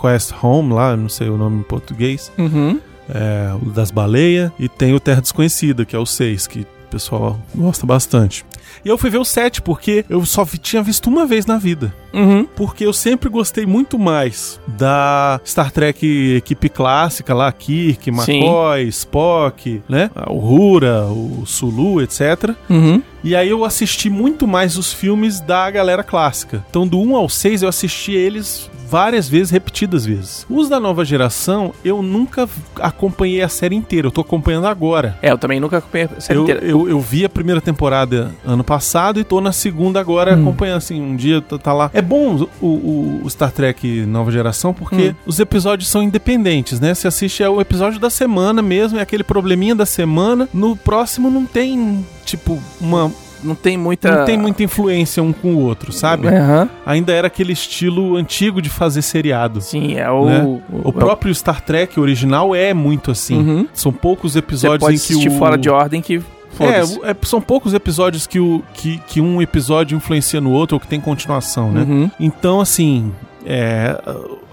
Quest 0.00 0.32
Home 0.42 0.72
lá, 0.74 0.96
não 0.96 1.08
sei 1.08 1.28
o 1.28 1.36
nome 1.38 1.60
em 1.60 1.62
português, 1.64 2.30
Uhum. 2.38 2.78
é 3.08 3.50
o 3.60 3.70
das 3.70 3.90
baleias. 3.90 4.52
E 4.58 4.68
tem 4.68 4.92
o 4.94 5.00
Terra 5.00 5.20
Desconhecida, 5.22 5.84
que 5.84 5.96
é 5.96 5.98
o 5.98 6.06
6, 6.06 6.46
que 6.46 6.66
o 6.88 6.90
pessoal 6.90 7.38
gosta 7.54 7.86
bastante. 7.86 8.44
E 8.84 8.88
eu 8.88 8.98
fui 8.98 9.10
ver 9.10 9.18
o 9.18 9.24
7 9.24 9.62
porque 9.62 10.04
eu 10.08 10.24
só 10.26 10.44
vi- 10.44 10.58
tinha 10.58 10.82
visto 10.82 11.08
uma 11.08 11.26
vez 11.26 11.46
na 11.46 11.56
vida 11.58 11.92
Uhum. 12.12 12.44
porque 12.56 12.84
eu 12.84 12.92
sempre 12.92 13.28
gostei 13.28 13.64
muito 13.66 13.98
mais 13.98 14.58
da 14.66 15.40
Star 15.44 15.70
Trek 15.70 16.34
equipe 16.36 16.68
clássica 16.68 17.34
lá, 17.34 17.50
Kirk, 17.52 18.10
McCoy, 18.10 18.88
Spock, 18.88 19.82
né? 19.88 20.10
O 20.28 20.38
Hura, 20.38 21.04
o 21.06 21.44
Sulu, 21.46 22.00
etc. 22.02 22.54
Uhum. 22.68 23.02
E 23.24 23.34
aí 23.34 23.48
eu 23.50 23.64
assisti 23.64 24.08
muito 24.10 24.46
mais 24.46 24.76
os 24.76 24.92
filmes 24.92 25.40
da 25.40 25.70
galera 25.70 26.02
clássica. 26.04 26.64
Então 26.70 26.86
do 26.86 27.00
1 27.00 27.16
ao 27.16 27.28
6 27.28 27.62
eu 27.62 27.68
assisti 27.68 28.12
eles 28.12 28.70
várias 28.88 29.28
vezes, 29.28 29.50
repetidas 29.50 30.06
vezes. 30.06 30.46
Os 30.48 30.68
da 30.68 30.80
nova 30.80 31.04
geração, 31.04 31.72
eu 31.84 32.02
nunca 32.02 32.48
acompanhei 32.80 33.42
a 33.42 33.48
série 33.48 33.74
inteira, 33.76 34.06
eu 34.06 34.10
tô 34.10 34.20
acompanhando 34.20 34.66
agora. 34.66 35.18
É, 35.22 35.30
eu 35.30 35.38
também 35.38 35.60
nunca 35.60 35.78
acompanhei 35.78 36.08
a 36.16 36.20
série 36.20 36.38
Eu, 36.38 36.42
inteira. 36.44 36.64
eu, 36.64 36.88
eu 36.88 37.00
vi 37.00 37.24
a 37.24 37.28
primeira 37.28 37.60
temporada 37.60 38.30
ano 38.44 38.64
passado 38.64 39.20
e 39.20 39.24
tô 39.24 39.40
na 39.40 39.52
segunda 39.52 40.00
agora 40.00 40.36
Hum. 40.36 40.42
acompanhando, 40.42 40.78
assim, 40.78 41.00
um 41.00 41.16
dia 41.16 41.40
tá, 41.40 41.58
tá 41.58 41.72
lá. 41.72 41.90
É 41.92 42.00
bom 42.02 42.48
o, 42.60 42.66
o- 42.66 43.20
o 43.24 43.30
Star 43.30 43.50
Trek 43.52 44.06
Nova 44.06 44.30
Geração 44.30 44.72
porque 44.72 45.10
Hum. 45.10 45.14
os 45.26 45.38
episódios 45.40 45.88
são 45.88 46.02
independentes, 46.02 46.80
né? 46.80 46.94
Você 46.94 47.08
assiste 47.08 47.42
é 47.42 47.48
o 47.48 47.60
episódio 47.60 47.98
da 48.00 48.10
semana 48.10 48.62
mesmo, 48.62 48.98
é 48.98 49.02
aquele 49.02 49.22
probleminha 49.24 49.74
da 49.74 49.86
semana. 49.86 50.48
No 50.54 50.76
próximo 50.76 51.30
não 51.30 51.44
tem, 51.46 52.04
tipo, 52.24 52.58
uma 52.80 53.10
Não 53.42 53.54
tem 53.54 53.76
muita. 53.76 54.18
Não 54.18 54.24
tem 54.24 54.36
muita 54.38 54.62
influência 54.62 55.22
um 55.22 55.32
com 55.32 55.54
o 55.54 55.58
outro, 55.60 55.92
sabe? 55.92 56.28
Aham. 56.28 56.68
Ainda 56.84 57.12
era 57.12 57.26
aquele 57.26 57.52
estilo 57.52 58.16
antigo 58.16 58.60
de 58.60 58.68
fazer 58.68 59.02
seriado. 59.02 59.60
Sim, 59.60 59.94
é 59.96 60.10
o. 60.10 60.24
Né? 60.26 60.60
O 60.84 60.92
próprio 60.92 61.34
Star 61.34 61.60
Trek 61.60 61.98
original 62.00 62.54
é 62.54 62.72
muito 62.74 63.10
assim. 63.10 63.38
Uhum. 63.38 63.68
São 63.72 63.92
poucos 63.92 64.32
Você 64.32 64.38
episódios 64.40 64.80
pode 64.80 64.94
em 64.96 64.98
que 64.98 65.04
assistir 65.12 65.28
o 65.28 65.38
fora 65.38 65.56
de 65.56 65.70
ordem 65.70 66.00
que. 66.00 66.20
É, 66.60 66.82
o- 66.82 67.04
é, 67.06 67.14
são 67.22 67.40
poucos 67.40 67.72
episódios 67.72 68.26
que, 68.26 68.40
o, 68.40 68.64
que, 68.74 68.98
que 69.06 69.20
um 69.20 69.40
episódio 69.40 69.94
influencia 69.96 70.40
no 70.40 70.50
outro 70.50 70.74
ou 70.76 70.80
que 70.80 70.88
tem 70.88 71.00
continuação, 71.00 71.70
né? 71.70 71.82
Uhum. 71.88 72.10
Então, 72.18 72.60
assim, 72.60 73.12
é, 73.46 73.96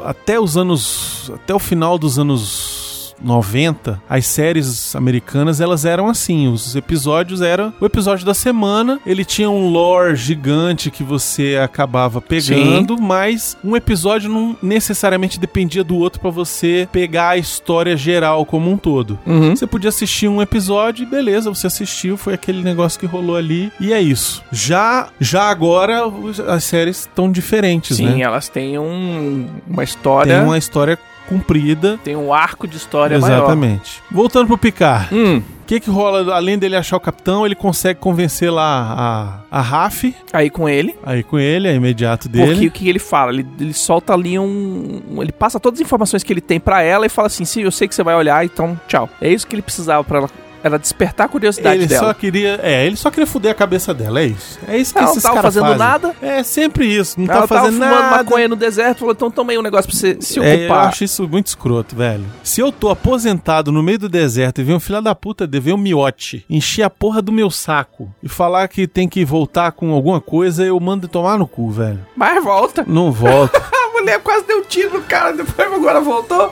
até 0.04 0.40
os 0.40 0.56
anos. 0.56 1.32
Até 1.34 1.54
o 1.54 1.60
final 1.60 1.98
dos 1.98 2.20
anos 2.20 2.85
90, 3.22 4.02
as 4.10 4.26
séries 4.26 4.96
americanas 4.96 5.62
elas 5.62 5.86
eram 5.86 6.08
assim. 6.08 6.48
Os 6.48 6.76
episódios 6.76 7.42
eram 7.42 7.74
o 7.80 7.86
episódio 7.86 8.26
da 8.26 8.34
semana, 8.34 9.00
ele 9.06 9.26
tinha 9.26 9.50
um 9.50 9.70
lore 9.70 10.16
gigante 10.16 10.92
que 10.92 11.04
você 11.04 11.60
acabava 11.62 12.22
pegando, 12.22 13.00
mas 13.00 13.58
um 13.64 13.76
episódio 13.76 14.30
não 14.30 14.56
necessariamente 14.62 15.40
dependia 15.40 15.84
do 15.84 15.96
outro 15.98 16.20
pra 16.20 16.30
você 16.30 16.88
pegar 16.92 17.30
a 17.30 17.38
história 17.38 17.96
geral 17.96 18.46
como 18.46 18.72
um 18.72 18.78
todo. 18.78 19.20
Uhum. 19.26 19.56
Você 19.56 19.68
podia 19.68 19.90
assistir 19.90 20.28
um 20.28 20.42
episódio 20.42 21.04
e 21.04 21.06
beleza, 21.06 21.54
você 21.54 21.68
assistiu, 21.68 22.18
foi 22.18 22.34
aquele 22.34 22.62
negócio 22.62 23.00
que 23.00 23.06
rolou 23.06 23.36
ali 23.36 23.72
e 23.80 23.94
é 23.94 24.02
isso. 24.02 24.44
Já 24.52 25.10
já 25.20 25.44
agora 25.50 26.04
as 26.48 26.64
séries 26.64 27.02
estão 27.02 27.32
diferentes, 27.32 27.98
Sim, 27.98 28.06
né? 28.06 28.22
elas 28.22 28.50
têm 28.50 28.78
um, 28.78 29.48
uma 29.68 29.84
história. 29.84 30.36
Tem 30.36 30.44
uma 30.44 30.58
história 30.58 30.98
comprida. 31.28 32.00
Tem 32.04 32.16
um 32.16 32.34
arco 32.34 32.68
de 32.68 32.78
história 32.78 33.20
maior. 33.20 33.38
Exatamente. 33.38 34.02
Voltando 34.12 34.48
pro 34.48 34.58
Picard. 34.58 35.14
Hum, 35.14 35.42
O 35.62 35.66
que 35.66 35.80
que 35.80 35.90
rola? 35.90 36.34
Além 36.36 36.58
dele 36.60 36.76
achar 36.76 36.96
o 36.98 37.00
capitão, 37.00 37.46
ele 37.46 37.56
consegue 37.56 38.00
convencer 38.00 38.52
lá 38.52 39.42
a, 39.52 39.60
a 39.60 39.62
Raf, 39.62 40.14
aí 40.32 40.50
com 40.50 40.70
ele. 40.70 40.96
aí 41.04 41.24
com 41.24 41.40
ele, 41.40 41.68
é 41.68 41.74
imediato 41.74 42.30
dele. 42.30 42.52
Porque 42.54 42.68
o 42.68 42.72
que 42.72 42.88
ele 42.88 43.00
fala? 43.00 43.32
Ele, 43.32 43.48
ele 43.60 43.74
solta 43.74 44.14
ali 44.14 44.38
um, 44.38 45.02
um- 45.10 45.22
Ele 45.24 45.32
passa 45.32 45.60
todas 45.60 45.80
as 45.80 45.86
informações 45.86 46.24
que 46.24 46.32
ele 46.32 46.42
tem 46.42 46.60
pra 46.60 46.84
ela 46.84 47.06
e 47.06 47.10
fala 47.10 47.26
assim: 47.28 47.44
sim, 47.46 47.64
eu 47.64 47.72
sei 47.72 47.88
que 47.88 47.96
você 47.96 48.04
vai 48.04 48.16
olhar, 48.16 48.46
então 48.46 48.80
tchau. 48.88 49.10
É 49.20 49.28
isso 49.32 49.48
que 49.48 49.56
ele 49.56 49.62
precisava 49.64 50.04
pra 50.04 50.20
ela. 50.20 50.30
Era 50.66 50.80
despertar 50.80 51.26
a 51.26 51.30
curiosidade 51.30 51.78
ele 51.78 51.86
dela. 51.86 52.08
só 52.08 52.14
queria, 52.16 52.60
é, 52.64 52.88
ele 52.88 52.96
só 52.96 53.12
queria 53.12 53.28
fuder 53.28 53.52
a 53.52 53.54
cabeça 53.54 53.94
dela, 53.94 54.20
é 54.20 54.26
isso. 54.26 54.58
É 54.68 54.76
isso 54.76 54.92
que 54.92 54.98
Ela 54.98 55.06
não 55.06 55.12
esses 55.14 55.22
tava 55.24 55.36
caras 55.36 55.54
fazendo 55.54 55.64
fazem. 55.68 55.78
nada. 55.78 56.16
É 56.24 56.42
sempre 56.42 56.88
isso, 56.88 57.20
não 57.20 57.26
ela 57.32 57.42
tá 57.42 57.48
tava 57.48 57.62
fazendo 57.62 57.74
fumando 57.84 58.02
nada. 58.02 58.18
maconha 58.24 58.48
no 58.48 58.56
deserto, 58.56 58.98
falou: 59.00 59.14
então 59.14 59.30
toma 59.30 59.52
aí 59.52 59.60
um 59.60 59.62
negócio 59.62 59.88
pra 59.92 59.96
você 60.00 60.18
se 60.20 60.40
É, 60.40 60.56
eu 60.56 60.60
ocupar. 60.66 60.88
acho 60.88 61.04
isso 61.04 61.28
muito 61.30 61.46
escroto, 61.46 61.96
velho. 61.96 62.26
Se 62.44 62.62
eu 62.62 62.72
tô 62.72 62.90
aposentado 62.90 63.72
no 63.72 63.84
meio 63.84 64.00
do 64.00 64.10
deserto 64.10 64.60
e 64.60 64.64
vem 64.64 64.76
um 64.76 64.80
filho 64.80 65.02
da 65.02 65.14
puta, 65.14 65.46
de 65.46 65.60
ver 65.60 65.74
um 65.74 65.78
miote, 65.78 66.44
encher 66.50 66.82
a 66.82 66.90
porra 66.90 67.22
do 67.22 67.32
meu 67.32 67.52
saco 67.52 68.12
e 68.24 68.28
falar 68.28 68.68
que 68.68 68.88
tem 68.88 69.08
que 69.08 69.24
voltar 69.24 69.72
com 69.72 69.92
alguma 69.94 70.20
coisa, 70.20 70.66
eu 70.66 70.80
mando 70.80 71.08
tomar 71.08 71.38
no 71.38 71.46
cu, 71.48 71.70
velho. 71.70 72.00
Mas 72.16 72.44
volta. 72.44 72.84
Não 72.88 73.12
volta. 73.12 73.62
A 73.86 73.98
mulher 74.02 74.20
quase 74.20 74.46
deu 74.48 74.58
um 74.60 74.64
tiro 74.64 74.98
no 74.98 75.04
cara, 75.04 75.32
depois 75.32 75.72
agora 75.72 76.02
voltou. 76.02 76.52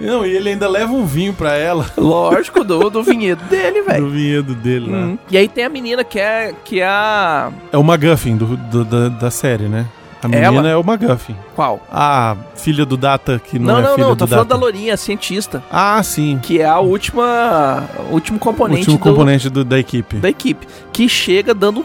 Não, 0.00 0.24
e 0.24 0.30
ele 0.30 0.50
ainda 0.50 0.68
leva 0.68 0.92
um 0.92 1.04
vinho 1.04 1.32
pra 1.32 1.54
ela. 1.56 1.86
Lógico, 1.96 2.62
do, 2.62 2.88
do 2.90 3.02
vinhedo 3.02 3.42
dele, 3.44 3.82
velho. 3.82 4.04
Do 4.04 4.10
vinhedo 4.10 4.54
dele 4.54 4.90
lá. 4.90 4.98
Hum. 4.98 5.18
E 5.30 5.36
aí 5.36 5.48
tem 5.48 5.64
a 5.64 5.68
menina 5.68 6.04
que 6.04 6.18
é, 6.18 6.54
que 6.64 6.80
é 6.80 6.86
a. 6.86 7.50
É 7.72 7.76
o 7.78 7.82
McGuffin 7.82 8.36
do, 8.36 8.56
do- 8.56 8.84
da, 8.84 9.08
da 9.08 9.30
série, 9.30 9.64
né? 9.68 9.86
A 10.22 10.26
Ela? 10.36 10.50
menina 10.50 10.68
é 10.68 10.76
o 10.76 10.80
McGuffin. 10.80 11.36
Qual? 11.54 11.80
A 11.92 12.36
filha 12.56 12.84
do 12.84 12.96
Data, 12.96 13.40
que 13.44 13.56
não, 13.58 13.66
Não, 13.74 13.78
é 13.78 13.82
não, 13.82 13.94
filha 13.94 14.06
não, 14.08 14.14
do 14.16 14.18
tô 14.18 14.26
falando 14.26 14.48
da 14.48 14.54
Data. 14.54 14.60
Lourinha, 14.64 14.94
a 14.94 14.96
cientista. 14.96 15.62
Ah, 15.70 16.02
sim. 16.02 16.40
Que 16.42 16.60
é 16.60 16.64
a 16.66 16.80
última. 16.80 17.84
O 18.10 18.14
último 18.14 18.36
O 18.36 18.40
componente, 18.40 18.80
último 18.90 18.98
do- 18.98 19.02
componente 19.04 19.48
do- 19.48 19.64
da 19.64 19.78
equipe. 19.78 20.16
da 20.16 20.28
equipe. 20.28 20.66
Que 20.92 21.08
chega 21.08 21.54
dando 21.54 21.80
um 21.80 21.84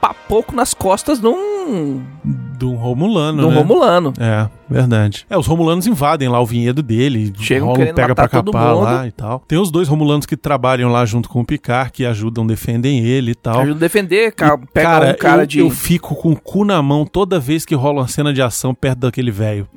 papoco 0.00 0.54
nas 0.54 0.72
costas 0.74 1.18
de 1.20 1.26
um. 1.26 2.02
Do 2.62 2.74
Romulano, 2.74 3.40
de 3.40 3.46
um 3.46 3.50
né? 3.50 3.56
Romulano. 3.56 4.12
É, 4.20 4.48
verdade. 4.70 5.26
É, 5.28 5.36
os 5.36 5.46
Romulanos 5.46 5.86
invadem 5.86 6.28
lá 6.28 6.40
o 6.40 6.46
vinhedo 6.46 6.80
dele, 6.82 7.32
Chegam 7.40 7.66
rolam, 7.66 7.80
querendo 7.80 7.94
pega 7.96 8.14
pra 8.14 8.24
matar 8.24 8.42
todo 8.42 8.52
capar 8.52 8.74
lá 8.76 9.06
e 9.06 9.10
tal. 9.10 9.42
Tem 9.48 9.58
os 9.58 9.70
dois 9.70 9.88
Romulanos 9.88 10.26
que 10.26 10.36
trabalham 10.36 10.90
lá 10.90 11.04
junto 11.04 11.28
com 11.28 11.40
o 11.40 11.44
Picard, 11.44 11.90
que 11.90 12.04
ajudam, 12.06 12.46
defendem 12.46 13.00
ele 13.04 13.32
e 13.32 13.34
tal. 13.34 13.60
Ajuda 13.62 13.76
a 13.76 13.80
defender, 13.80 14.32
ca- 14.32 14.58
E, 14.62 14.66
pega 14.72 14.88
cara, 14.88 15.10
um 15.10 15.14
cara 15.16 15.42
eu, 15.42 15.46
de. 15.46 15.58
eu 15.58 15.70
fico 15.70 16.14
com 16.14 16.30
o 16.32 16.36
cu 16.40 16.64
na 16.64 16.80
mão 16.80 17.04
toda 17.04 17.40
vez 17.40 17.64
que 17.64 17.74
rola 17.74 18.02
uma 18.02 18.08
cena 18.08 18.32
de 18.32 18.40
ação 18.40 18.72
perto 18.74 18.98
daquele 19.00 19.30
velho. 19.32 19.66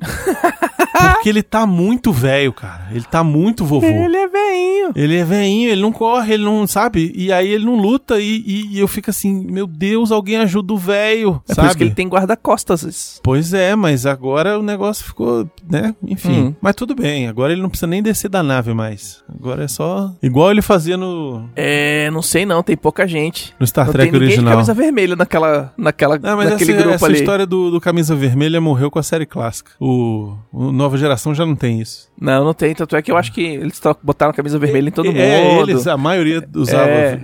Porque 1.16 1.28
ele 1.28 1.42
tá 1.42 1.66
muito 1.66 2.10
velho, 2.12 2.52
cara. 2.52 2.86
Ele 2.90 3.04
tá 3.04 3.22
muito 3.22 3.64
vovô. 3.64 3.86
Ele 3.86 4.16
é 4.16 4.28
veinho. 4.48 4.92
Ele 4.94 5.16
é 5.16 5.24
veinho, 5.24 5.70
ele 5.70 5.80
não 5.82 5.92
corre, 5.92 6.34
ele 6.34 6.44
não, 6.44 6.66
sabe? 6.66 7.12
E 7.14 7.32
aí 7.32 7.50
ele 7.50 7.64
não 7.64 7.76
luta 7.76 8.20
e, 8.20 8.42
e- 8.46 8.66
e 8.76 8.78
eu 8.80 8.88
fico 8.88 9.10
assim, 9.10 9.32
meu 9.46 9.66
Deus, 9.66 10.10
alguém 10.12 10.36
ajuda 10.36 10.72
o 10.72 10.78
velho, 10.78 11.42
É 11.48 11.54
sabe? 11.54 11.66
por 11.66 11.68
isso 11.68 11.78
que 11.78 11.84
ele 11.84 11.94
tem 11.94 12.08
guarda-costas. 12.08 13.20
Pois 13.22 13.52
é, 13.52 13.74
mas 13.74 14.06
agora 14.06 14.58
o 14.58 14.62
negócio 14.62 15.04
ficou, 15.04 15.48
né? 15.68 15.94
Enfim. 16.06 16.32
Hum. 16.48 16.54
Mas 16.60 16.74
tudo 16.74 16.94
bem, 16.94 17.26
agora 17.28 17.52
ele 17.52 17.62
não 17.62 17.68
precisa 17.68 17.86
nem 17.86 18.02
descer 18.02 18.28
da 18.28 18.42
nave 18.42 18.72
mais. 18.72 19.22
Agora 19.28 19.64
é 19.64 19.68
só. 19.68 20.12
Igual 20.22 20.50
ele 20.50 20.62
fazia 20.62 20.96
no, 20.96 21.48
É, 21.56 22.10
não 22.10 22.22
sei 22.22 22.46
não, 22.46 22.62
tem 22.62 22.76
pouca 22.76 23.06
gente. 23.06 23.54
no 23.58 23.66
Star 23.66 23.86
não 23.86 23.92
Trek 23.92 24.10
tem 24.10 24.20
original. 24.20 24.52
camisa 24.54 24.74
vermelha 24.74 25.16
naquela, 25.16 25.72
naquela, 25.76 26.18
Não, 26.18 26.36
mas 26.36 26.50
naquele 26.50 26.72
essa, 26.72 26.80
grupo 26.82 26.94
essa 26.94 27.06
ali. 27.06 27.14
história 27.18 27.46
do, 27.46 27.70
do 27.70 27.80
Camisa 27.80 28.14
Vermelha 28.14 28.60
morreu 28.60 28.90
com 28.90 28.98
a 28.98 29.02
série 29.02 29.26
clássica. 29.26 29.72
O, 29.80 30.36
o 30.52 30.72
Nova 30.72 30.96
Geração 30.96 31.34
já 31.34 31.44
não 31.44 31.56
tem 31.56 31.80
isso. 31.80 32.08
Não, 32.20 32.44
não 32.44 32.54
tem. 32.54 32.74
Tanto 32.74 32.96
é 32.96 33.02
que 33.02 33.10
eu 33.10 33.16
acho 33.16 33.32
que 33.32 33.42
eles 33.42 33.80
botaram 34.02 34.32
camisa 34.46 34.58
vermelha 34.58 34.88
em 34.88 34.92
todo 34.92 35.10
é, 35.10 35.42
mundo. 35.44 35.70
eles, 35.70 35.86
a 35.86 35.96
maioria 35.96 36.42
usava 36.54 36.88
É. 36.88 37.20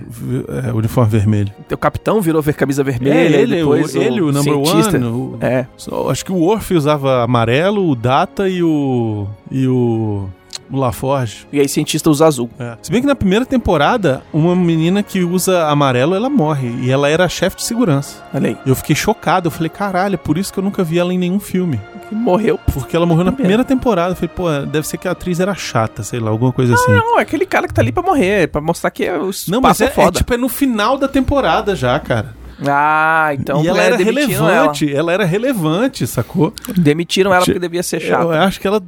é, 0.67 0.71
uniforme 0.73 1.09
vermelho. 1.11 1.51
O 1.71 1.77
capitão 1.77 2.21
virou 2.21 2.41
ver 2.41 2.53
camisa 2.53 2.83
vermelha. 2.83 3.13
É, 3.13 3.25
ele, 3.41 3.57
depois 3.57 3.95
o, 3.95 4.01
ele, 4.01 4.21
o 4.21 4.31
number 4.31 4.53
cientista. 4.65 4.97
one. 4.97 5.05
o- 5.07 5.37
É. 5.41 5.65
só- 5.77 6.09
acho 6.09 6.25
que 6.25 6.31
o 6.31 6.35
Worf 6.35 6.73
usava 6.73 7.23
amarelo, 7.23 7.89
o 7.89 7.95
Data 7.95 8.47
e 8.49 8.61
o. 8.61 9.27
e 9.49 9.67
o. 9.67 10.27
o 10.71 10.77
LaForge. 10.77 11.47
E 11.51 11.59
aí 11.59 11.67
cientista 11.67 12.09
usa 12.09 12.25
azul. 12.25 12.49
É. 12.59 12.77
Se 12.81 12.91
bem 12.91 13.01
que 13.01 13.07
na 13.07 13.15
primeira 13.15 13.45
temporada, 13.45 14.21
uma 14.33 14.55
menina 14.55 15.03
que 15.03 15.23
usa 15.23 15.67
amarelo, 15.67 16.15
ela 16.15 16.29
morre. 16.29 16.69
E 16.81 16.89
ela 16.91 17.09
era 17.09 17.27
chefe 17.29 17.57
de 17.57 17.63
segurança. 17.63 18.23
Olha 18.33 18.49
aí. 18.49 18.57
Eu 18.65 18.75
fiquei 18.75 18.95
chocado. 18.95 19.47
Eu 19.47 19.51
falei, 19.51 19.69
caralho, 19.69 20.15
é 20.15 20.17
por 20.17 20.37
isso 20.37 20.51
que 20.51 20.59
eu 20.59 20.63
nunca 20.63 20.83
vi 20.83 20.99
ela 20.99 21.13
em 21.13 21.17
nenhum 21.17 21.39
filme. 21.39 21.79
Que 22.09 22.15
morreu. 22.15 22.59
Porque 22.73 22.95
ela 22.95 23.05
morreu 23.05 23.23
na 23.23 23.31
Primeira. 23.31 23.63
temporada. 23.63 24.11
Eu 24.11 24.15
falei, 24.15 24.29
pô, 24.35 24.65
deve 24.65 24.87
ser 24.87 24.97
que 24.97 25.07
a 25.07 25.11
atriz 25.11 25.39
era 25.39 25.53
chata, 25.55 26.03
sei 26.03 26.19
lá, 26.19 26.29
alguma 26.29 26.51
coisa 26.51 26.73
assim. 26.73 26.91
Não, 26.91 27.19
é 27.19 27.21
aquele 27.21 27.45
cara 27.45 27.67
que 27.67 27.73
tá 27.73 27.81
ali 27.81 27.91
pra 27.91 28.03
morrer, 28.03 28.47
pra 28.47 28.59
mostrar 28.61 28.91
que 28.91 29.03
é 29.05 29.17
o 29.17 29.29
Não, 29.47 29.61
mas 29.61 29.79
é, 29.81 29.85
é 29.85 29.89
foda. 29.89 30.09
é 30.09 30.11
tipo, 30.19 30.33
é 30.33 30.37
no 30.37 30.49
final 30.49 30.97
da 30.97 31.07
temporada 31.07 31.75
já, 31.75 31.99
cara. 31.99 32.35
Ah, 32.67 33.29
então 33.33 33.63
e 33.63 33.67
ela 33.67 33.81
é, 33.81 33.85
era 33.87 33.97
relevante, 33.97 34.93
ela. 34.93 35.11
era 35.13 35.25
relevante, 35.25 36.05
sacou? 36.07 36.53
ela. 36.67 36.75
Demitiram 36.77 37.33
ela 37.33 37.45
porque 37.45 37.59
devia 37.59 37.83
ser 37.83 38.01
Eu 38.01 38.07
chata. 38.07 38.39
acho 38.43 38.59
que 38.59 38.67
ela, 38.67 38.81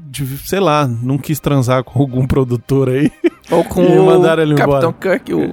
sei 0.45 0.59
lá, 0.59 0.88
não 0.88 1.17
quis 1.17 1.39
transar 1.39 1.83
com 1.83 1.99
algum 1.99 2.25
produtor 2.25 2.89
aí. 2.89 3.11
Ou 3.51 3.63
com 3.63 3.81
o 3.83 4.55
Capitão. 4.55 4.93
Kirk. 4.93 5.33
O... 5.33 5.43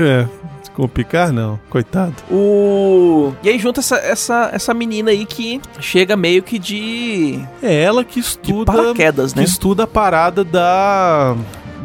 É, 0.00 0.28
com 0.74 0.84
o 0.84 0.88
Picard, 0.88 1.32
não. 1.32 1.58
Coitado. 1.68 2.14
o- 2.30 3.32
E 3.42 3.48
aí 3.48 3.58
junta 3.58 3.80
essa, 3.80 3.96
essa, 3.96 4.50
essa 4.52 4.72
menina 4.72 5.10
aí 5.10 5.26
que 5.26 5.60
chega 5.80 6.16
meio 6.16 6.42
que 6.42 6.58
de... 6.58 7.40
É 7.62 7.82
ela 7.82 8.04
que 8.04 8.20
de 8.20 8.26
estuda. 8.26 8.72
paraquedas, 8.72 9.32
que 9.32 9.38
né? 9.40 9.44
estuda 9.44 9.82
a 9.84 9.86
parada 9.86 10.44
da. 10.44 11.34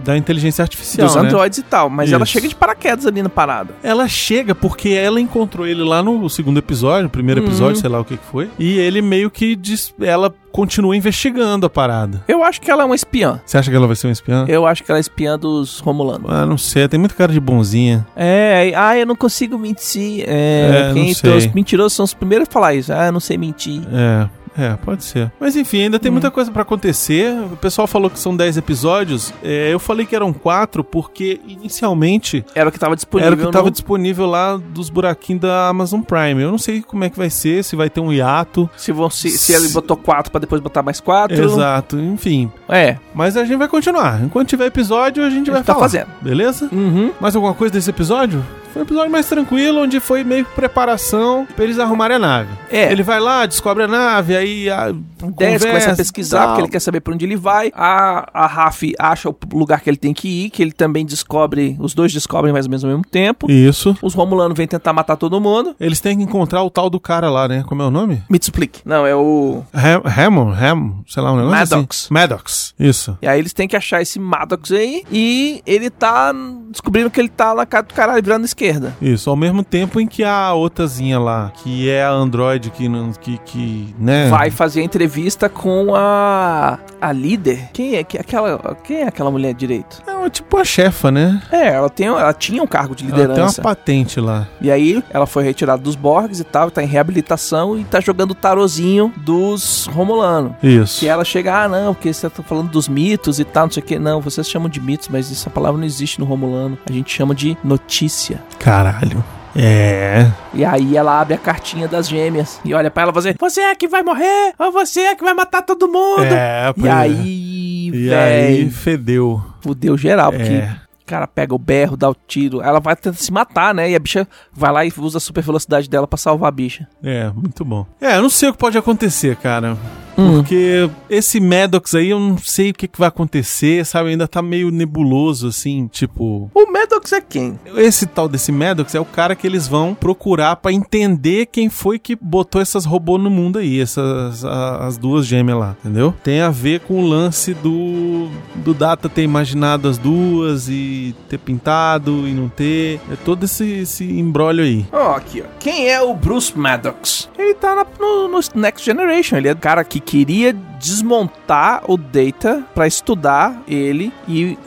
Da 0.06 0.18
inteligência 0.18 0.62
artificial. 0.62 1.08
Dos 1.08 1.15
né? 1.15 1.22
androides 1.24 1.58
e 1.60 1.63
tal. 1.63 1.89
Mas 1.89 2.12
ela 2.12 2.24
Isso. 2.24 2.34
chega 2.34 2.48
de 2.48 2.56
paraquedas 2.56 3.06
ali 3.06 3.22
na 3.24 3.30
parada. 3.30 3.74
Ela 3.84 4.08
chega 4.08 4.54
porque 4.56 4.89
ela 4.89 5.20
encontrou 5.20 5.65
ele 5.68 5.84
lá 5.84 6.02
no 6.04 6.30
segundo 6.30 6.58
episódio, 6.60 7.04
no 7.04 7.10
primeiro 7.10 7.41
Uhum. 7.41 7.48
episódio, 7.48 7.82
sei 7.82 7.89
lá 7.89 8.00
o 8.00 8.06
que, 8.06 8.18
que 8.18 8.26
foi. 8.26 8.50
E 8.60 8.78
ele 8.78 9.02
meio 9.02 9.30
que 9.32 9.56
diz. 9.56 9.94
Ela 10.00 10.34
continua 10.52 10.96
investigando 10.96 11.65
a 11.65 11.70
parada. 11.70 12.24
Eu 12.28 12.41
acho 12.44 12.62
que 12.62 12.72
ela 12.72 12.84
é 12.84 12.86
uma 12.86 12.96
espiã. 12.96 13.41
Você 13.46 13.58
acha 13.58 13.70
que 13.70 13.76
ela 13.76 13.88
vai 13.88 13.96
ser 13.96 14.08
uma 14.08 14.13
espiã? 14.13 14.46
Eu 14.48 14.65
acho 14.65 14.84
que 14.84 14.91
ela 14.91 15.00
é 15.00 15.02
espiã 15.02 15.38
dos 15.38 15.80
Romulanos. 15.80 16.30
Ah, 16.32 16.46
não 16.46 16.58
sei, 16.58 16.88
tem 16.88 16.98
muito 17.00 17.13
cara 17.15 17.34
de 17.34 17.39
bonzinha. 17.41 18.08
É, 18.15 18.72
ah, 18.76 18.98
eu 18.98 19.06
não 19.06 19.15
consigo 19.18 19.58
mentir. 19.58 20.24
É, 20.28 20.89
É, 20.89 20.94
quem 20.94 21.08
não 21.08 21.13
sei. 21.15 21.36
os 21.38 21.48
mentirosos 21.48 21.94
são 21.94 22.06
os 22.06 22.13
primeiros 22.13 22.48
a 22.48 22.52
falar 22.52 22.74
isso. 22.74 22.94
Ah, 22.94 23.08
eu 23.08 23.12
não 23.12 23.20
sei 23.20 23.38
mentir. 23.38 23.82
É. 23.91 24.30
É, 24.58 24.76
pode 24.78 25.04
ser. 25.04 25.32
Mas 25.39 25.56
enfim, 25.56 25.84
ainda 25.84 25.98
Hum. 25.98 26.00
tem 26.00 26.12
muita 26.12 26.32
coisa 26.32 26.50
pra 26.52 26.62
acontecer. 26.62 27.32
O 27.52 27.58
pessoal 27.58 27.88
falou 27.88 28.10
que 28.10 28.18
são 28.18 28.36
10 28.36 28.58
episódios. 28.58 29.34
É, 29.44 29.72
eu 29.74 29.80
falei 29.80 30.06
que 30.06 30.15
eram 30.15 30.32
4 30.32 30.84
porque 30.84 31.39
inicialmente 31.48 32.46
Era 32.56 32.70
o 32.70 32.72
que 32.72 32.80
tava 32.80 32.96
disponível. 32.96 33.34
era 33.34 33.36
o 33.41 33.46
que 33.46 33.52
tava 33.52 33.65
no- 33.65 33.72
disponível 33.72 34.26
lá 34.26 34.56
dos 34.58 34.89
buraquinhos 34.89 35.41
da 35.41 35.68
Amazon 35.68 36.02
Prime. 36.02 36.41
Eu 36.41 36.52
não 36.52 36.58
sei 36.58 36.82
como 36.82 37.04
é 37.04 37.10
que 37.10 37.18
vai 37.18 37.30
ser, 37.30 37.63
se 37.63 37.76
vai 37.76 37.89
ter 37.89 38.00
um 38.00 38.12
hiato. 38.13 38.70
Se, 38.78 38.91
vão, 38.91 39.10
se, 39.10 39.30
se 39.30 39.54
ele 39.54 39.68
botou 39.70 39.98
quatro 39.98 40.32
pra 40.32 40.39
depois 40.39 40.62
botar 40.62 40.82
mais 40.82 41.00
quatro. 41.00 41.36
Exato, 41.44 41.98
enfim. 42.00 42.52
É. 42.69 42.98
Mas 43.13 43.36
a 43.38 43.44
gente 43.46 43.58
vai 43.58 43.67
continuar. 43.67 44.23
Enquanto 44.23 44.48
tiver 44.50 44.65
episódio, 44.67 45.23
a 45.23 45.29
gente 45.29 45.50
A 45.50 45.54
vai 45.54 45.60
gente 45.62 45.67
tá 45.67 45.73
falar. 45.73 45.86
fazendo. 45.86 46.08
Beleza? 46.21 46.69
Uhum. 46.71 47.12
Mais 47.19 47.36
alguma 47.36 47.54
coisa 47.54 47.73
desse 47.73 47.90
episódio? 47.90 48.44
Foi 48.76 48.82
um 48.82 48.86
episódio 48.86 49.10
mais 49.10 49.26
tranquilo, 49.26 49.84
onde 49.84 50.02
foi 50.02 50.26
meio 50.26 50.44
que 50.44 50.52
preparação 50.54 51.48
pra 51.56 51.63
eles 51.63 51.80
arrumarem 51.80 52.17
a 52.17 52.19
nave. 52.19 52.50
É. 52.69 52.92
Ele 52.92 53.04
vai 53.04 53.21
lá, 53.21 53.46
descobre 53.46 53.84
a 53.84 53.88
nave, 53.88 54.36
aí 54.36 54.69
a, 54.69 54.92
Desce, 55.38 55.65
começa 55.65 55.92
a 55.94 55.96
pesquisar, 55.96 56.40
tal. 56.40 56.48
porque 56.50 56.62
ele 56.63 56.69
quer 56.71 56.82
saber 56.82 57.00
pra 57.00 57.13
onde 57.13 57.23
ele 57.23 57.38
vai. 57.38 57.71
A, 57.73 58.30
a 58.34 58.46
Raf 58.46 58.84
acha 59.00 59.30
o 59.30 59.36
lugar 59.54 59.80
que 59.80 59.90
ele 59.90 59.96
tem 59.96 60.13
que 60.13 60.28
ir, 60.28 60.50
que 60.50 60.62
ele 60.62 60.73
também 60.73 61.06
descobre, 61.06 61.78
os 61.80 61.94
dois 61.94 62.12
descobrem 62.12 62.52
mais 62.52 62.65
ou 62.65 62.69
menos 62.69 62.84
ao 62.84 62.90
mesmo 62.90 63.06
tempo. 63.10 63.50
Isso. 63.50 63.98
Os 64.02 64.13
Romulanos 64.13 64.58
vêm 64.58 64.67
tentar 64.67 64.92
matar 64.92 65.15
todo 65.15 65.40
mundo. 65.40 65.73
Eles 65.80 66.02
têm 66.02 66.17
que 66.17 66.23
encontrar 66.23 66.62
o 66.62 66.69
tal 66.69 66.90
do 66.90 67.00
cara 67.00 67.30
lá, 67.30 67.48
né? 67.48 67.63
Como 67.65 67.82
é 67.82 67.86
o 67.86 67.92
nome? 67.92 68.23
Me 68.30 68.38
explique. 68.38 68.82
Não, 68.84 69.08
é 69.08 69.15
o. 69.15 69.63
Ham, 69.73 70.02
Hammond, 70.06 70.62
Ham, 70.62 70.94
sei 71.08 71.23
lá, 71.23 71.32
um 71.32 71.38
negócio 71.38 71.58
Maddox. 71.58 72.04
assim. 72.04 72.13
Maddox. 72.13 72.73
Isso. 72.78 73.17
E 73.21 73.28
aí 73.30 73.40
eles 73.40 73.54
têm 73.54 73.69
que 73.69 73.78
achar 73.78 74.02
esse 74.02 74.19
Maddox 74.19 74.69
aí. 74.73 75.04
E 75.10 75.62
ele 75.65 75.90
tá 75.90 76.34
descobrindo 76.69 77.10
que 77.10 77.21
ele 77.21 77.30
tá 77.30 77.56
na 77.56 77.65
cara 77.65 77.84
do 77.84 77.94
caralho, 77.94 78.21
virando 78.21 78.44
à 78.44 78.46
esquerda. 78.66 78.96
Isso, 79.02 79.30
ao 79.30 79.36
mesmo 79.36 79.63
tempo 79.63 80.00
em 80.00 80.08
que 80.08 80.24
a 80.24 80.54
outrazinha 80.54 81.20
lá, 81.20 81.52
que 81.63 81.90
é 81.90 82.04
a 82.04 82.12
Android 82.12 82.70
que, 82.72 82.88
que, 83.22 83.38
que 83.40 83.96
né? 84.00 84.30
Vai 84.30 84.50
fazer 84.50 84.82
a 84.82 84.84
entrevista 84.84 85.48
com 85.50 85.94
a. 85.96 86.80
A 87.02 87.12
líder. 87.12 87.70
Quem 87.74 87.96
é? 87.96 88.04
que- 88.04 88.18
Aquela, 88.18 88.76
quem 88.84 88.98
é 89.02 89.08
aquela 89.08 89.30
mulher 89.30 89.54
direito? 89.54 90.02
É 90.08 90.12
uma- 90.12 90.30
tipo 90.30 90.58
a 90.58 90.66
chefa, 90.66 91.12
né? 91.12 91.42
É, 91.52 91.68
ela, 91.68 91.90
tem, 91.90 92.08
ela 92.08 92.34
tinha 92.34 92.63
um 92.63 92.68
cargo 92.68 92.96
de 92.96 93.04
Ela 93.06 93.13
tem 93.13 93.22
uma 93.26 93.30
liderança. 93.34 93.62
patente 93.62 94.20
lá. 94.20 94.48
E 94.60 94.72
aí, 94.72 95.04
ela 95.12 95.28
foi 95.28 95.44
retirada 95.44 95.82
dos 95.82 95.96
Borgs 95.96 96.40
e 96.40 96.44
tal, 96.44 96.72
tá 96.72 96.82
em 96.82 96.88
reabilitação 96.88 97.78
e 97.78 97.84
tá 97.84 98.00
jogando 98.00 98.32
o 98.32 98.36
tarozinho 98.36 99.13
dos 99.18 99.88
Romulanos. 99.94 100.54
Isso. 100.63 101.02
Que 101.02 101.08
ela 101.08 101.24
chega, 101.24 101.63
ah, 101.63 101.70
não, 101.70 101.94
porque 101.94 102.12
você 102.12 102.28
tá 102.30 102.42
falando 102.42 102.70
dos 102.72 102.88
mitos 102.88 103.40
e 103.40 103.44
tal, 103.46 103.66
não 103.66 103.72
sei 103.72 103.84
o 103.84 103.86
que. 103.86 104.00
Não, 104.00 104.20
vocês 104.20 104.50
chamam 104.50 104.68
de 104.68 104.80
mitos, 104.82 105.08
mas 105.10 105.32
essa 105.32 105.50
palavra 105.50 105.78
não 105.80 105.86
existe 105.86 106.20
no 106.20 106.26
Romulano. 106.26 106.78
A 106.90 106.92
gente 106.92 107.13
chama 107.13 107.36
de 107.36 107.56
notícia. 107.63 108.42
Caralho. 108.60 109.23
É. 109.58 110.29
E 110.53 110.65
aí 110.65 110.97
ela 110.97 111.19
abre 111.21 111.33
a 111.33 111.37
cartinha 111.37 111.87
das 111.87 112.10
gêmeas 112.10 112.60
e 112.65 112.73
olha 112.73 112.91
pra 112.91 113.03
ela 113.03 113.12
e 113.12 113.13
fala 113.13 113.29
assim, 113.29 113.37
você 113.39 113.62
é 113.62 113.73
que 113.75 113.87
vai 113.87 114.03
morrer 114.03 114.53
ou 114.60 114.69
você 114.71 114.99
é 115.01 115.15
que 115.15 115.23
vai 115.23 115.33
matar 115.33 115.62
todo 115.62 115.87
mundo? 115.87 116.23
É, 116.23 116.73
E 116.75 116.87
é. 116.87 116.91
aí, 116.91 117.89
E 117.93 118.13
aí, 118.13 118.69
fedeu. 118.69 119.41
fudeu 119.62 119.97
geral, 119.97 120.31
porque 120.33 120.51
É. 120.51 120.75
o 121.01 121.06
cara 121.06 121.25
pega 121.25 121.56
o 121.56 121.58
berro, 121.58 121.95
dá 121.95 122.10
o 122.10 122.15
tiro, 122.27 122.62
ela 122.62 122.81
vai 122.81 122.97
tentar 122.97 123.15
se 123.17 123.31
matar, 123.31 123.73
né? 123.73 123.89
E 123.89 123.95
a 123.95 123.99
bicha 123.99 124.27
vai 124.51 124.71
lá 124.73 124.85
e 124.85 124.91
usa 124.97 125.19
a 125.19 125.21
super 125.21 125.41
velocidade 125.41 125.89
dela 125.89 126.06
pra 126.06 126.17
salvar 126.17 126.49
a 126.49 126.51
bicha. 126.51 126.85
É, 127.01 127.29
muito 127.33 127.63
bom. 127.63 127.85
É, 128.01 128.17
eu 128.17 128.21
não 128.23 128.29
sei 128.29 128.49
o 128.49 128.51
que 128.51 128.60
pode 128.60 128.77
acontecer, 128.77 129.37
cara. 129.37 129.77
Hum. 130.18 130.36
Porque 130.38 130.90
esse 131.10 131.40
Maddox 131.40 131.94
aí, 131.96 132.10
eu 132.10 132.20
não 132.20 132.38
sei 132.38 132.70
o 132.70 132.74
que, 132.74 132.88
que 132.88 132.98
vai 133.00 133.08
acontecer, 133.08 133.86
sabe? 133.86 134.10
Ainda 134.10 134.28
tá 134.28 134.42
meio 134.42 134.72
nebuloso, 134.72 135.48
assim, 135.48 135.88
tipo... 135.88 136.50
O 136.54 136.72
Maddox 136.72 137.12
é 137.13 137.22
quem? 137.22 137.60
Esse 137.76 138.06
tal 138.06 138.28
desse 138.28 138.52
Maddox 138.52 138.96
é 138.96 139.00
o 139.00 139.06
cara 139.06 139.36
que 139.36 139.46
eles 139.46 139.68
vão 139.68 139.94
procurar 139.94 140.56
pra 140.58 140.72
entender 140.72 141.48
quem 141.48 141.70
foi 141.70 142.00
que 142.00 142.16
botou 142.16 142.62
essas 142.62 142.86
robôs 142.86 143.22
no 143.22 143.30
mundo 143.30 143.60
aí, 143.60 143.80
essas 143.82 144.44
a- 144.46 144.86
as 144.86 144.98
duas 144.98 145.26
gêmeas 145.26 145.58
lá, 145.60 145.76
entendeu? 145.80 146.13
Tem 146.24 146.42
a 146.42 146.50
ver 146.50 146.80
com 146.82 147.02
o 147.04 147.08
lance 147.08 147.54
do 147.54 148.30
do 148.56 148.74
Data 148.74 149.08
ter 149.10 149.22
imaginado 149.24 149.88
as 149.88 149.98
duas 149.98 150.68
e 150.70 151.13
ter 151.30 151.38
pintado 151.38 152.28
e 152.28 152.34
não 152.34 152.48
ter, 152.50 153.00
é 153.12 153.16
todo 153.16 153.44
esse 153.44 153.66
esse 153.66 154.04
embrólio 154.06 154.63
aí. 154.63 154.86
Ó, 154.92 155.16
aqui, 155.16 155.42
ó. 155.42 155.46
Quem 155.60 155.90
é 155.90 156.02
o 156.02 156.13
Bruce 156.13 156.58
Maddox? 156.58 157.30
Ele 157.38 157.54
tá 157.54 157.76
na- 157.76 157.86
no, 158.00 158.28
no 158.28 158.40
Next 158.56 158.86
Generation. 158.86 159.38
Ele 159.38 159.50
é 159.50 159.52
o 159.52 159.58
cara 159.58 159.84
que 159.84 160.00
queria 160.06 160.56
desmontar 160.79 161.83
o 161.87 161.97
Data 161.97 162.63
pra 162.75 162.85
estudar 162.87 163.62
ele 163.67 164.13
e 164.27 164.58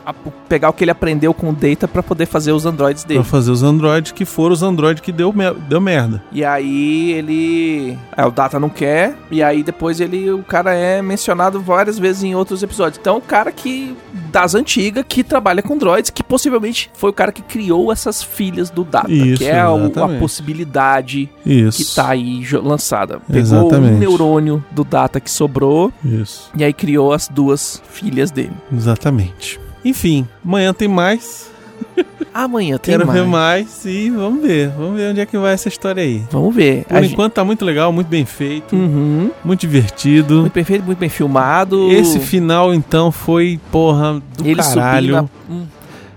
pegar 0.49 0.71
o 0.71 0.73
que 0.73 0.83
ele 0.85 0.91
aprendeu 0.91 1.33
com 1.33 1.51
o 1.51 1.53
Data 1.53 1.87
pra 1.87 2.03
poder 2.03 2.27
fazer 2.27 2.53
os 2.53 2.67
androides 2.67 3.05
dele. 3.05 3.21
Pra 3.21 3.29
fazer 3.29 3.51
os 3.51 3.63
androides 3.63 4.13
que 4.13 4.25
foram 4.25 4.53
os 4.53 4.63
androides 4.63 5.03
que 5.03 5.13
deu, 5.13 5.33
mer- 5.33 5.55
deu 5.55 5.81
merda. 5.81 6.23
E 6.33 6.45
aí 6.45 7.13
ele. 7.13 7.99
É, 8.17 8.25
o 8.27 8.31
Data 8.31 8.59
não 8.59 8.69
quer. 8.69 9.17
E 9.31 9.43
aí 9.43 9.63
depois 9.63 10.01
ele. 10.01 10.31
O 10.31 10.43
cara 10.43 10.75
é 10.75 11.01
mencionado 11.01 11.61
várias 11.61 11.99
vezes 11.99 12.23
em 12.25 12.35
outros 12.35 12.63
episódios. 12.63 12.99
Então, 12.99 13.19
o 13.19 13.23
cara 13.23 13.53
que. 13.53 13.97
Das 14.33 14.55
antigas, 14.55 15.05
que 15.09 15.23
trabalha 15.25 15.63
com 15.63 15.77
droids, 15.79 16.11
que 16.11 16.23
possivelmente 16.23 16.91
foi 16.95 17.09
o 17.11 17.13
cara 17.15 17.33
que 17.33 17.41
criou 17.43 17.91
essas 17.93 18.23
filhas 18.23 18.69
do 18.69 18.85
Data. 18.85 19.11
Isso, 19.11 19.39
que 19.39 19.45
é 19.47 19.59
a, 19.59 19.69
a 19.69 20.19
possibilidade 20.19 21.31
Isso. 21.47 21.79
que 21.85 21.95
tá 21.95 22.09
aí 22.11 22.43
lançada. 22.63 23.21
Pegou 23.27 23.41
Exatamente. 23.41 23.95
um 23.95 23.99
neurônio 23.99 24.65
do 24.71 24.85
Data 24.85 25.19
que 25.21 25.28
sobrou 25.29 25.93
Isso. 26.05 26.51
e 26.57 26.65
aí 26.65 26.73
criou 26.73 27.13
as 27.13 27.29
duas 27.29 27.83
filhas 27.91 28.31
dele. 28.31 28.53
Exatamente. 28.73 29.61
Enfim, 29.85 30.27
amanhã 30.45 30.73
tem 30.75 30.89
mais. 30.89 31.51
Amanhã 32.35 32.77
tem 32.79 32.93
Quero 32.93 33.07
mais. 33.07 33.19
ver 33.21 33.27
mais 33.27 33.85
e 33.85 34.11
vamos 34.11 34.43
ver. 34.43 34.69
Vamos 34.71 34.97
ver 34.97 35.11
onde 35.11 35.21
é 35.21 35.27
que 35.27 35.37
vai 35.39 35.53
essa 35.55 35.69
história 35.69 36.03
aí. 36.03 36.23
Vamos 36.31 36.55
ver. 36.55 36.85
Por 36.85 36.97
A 36.97 37.03
gente- 37.03 37.13
enquanto 37.13 37.33
tá 37.35 37.45
muito 37.45 37.65
legal, 37.65 37.93
muito 37.93 38.09
bem 38.09 38.25
feito, 38.25 38.77
Uhum. 38.77 39.31
muito 39.45 39.61
divertido. 39.61 40.41
Muito 40.41 40.53
perfeito, 40.53 40.85
muito 40.85 40.99
bem 40.99 41.09
filmado. 41.09 41.91
Esse 41.91 42.21
final, 42.21 42.73
então, 42.75 43.11
foi, 43.11 43.59
porra, 43.73 44.21
do 44.37 44.47
Ele 44.47 44.57
caralho. 44.63 45.13
na... 45.15 45.23
Hum. 45.51 45.67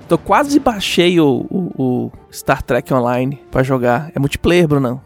Tô 0.08 0.18
quase 0.18 0.60
baixei 0.60 1.20
o, 1.20 1.46
o- 1.50 1.72
o 1.78 2.12
Star 2.32 2.62
Trek 2.62 2.94
Online 2.94 3.40
pra 3.50 3.64
jogar. 3.64 4.12
É 4.14 4.20
multiplayer, 4.20 4.68
Brunão. 4.68 5.00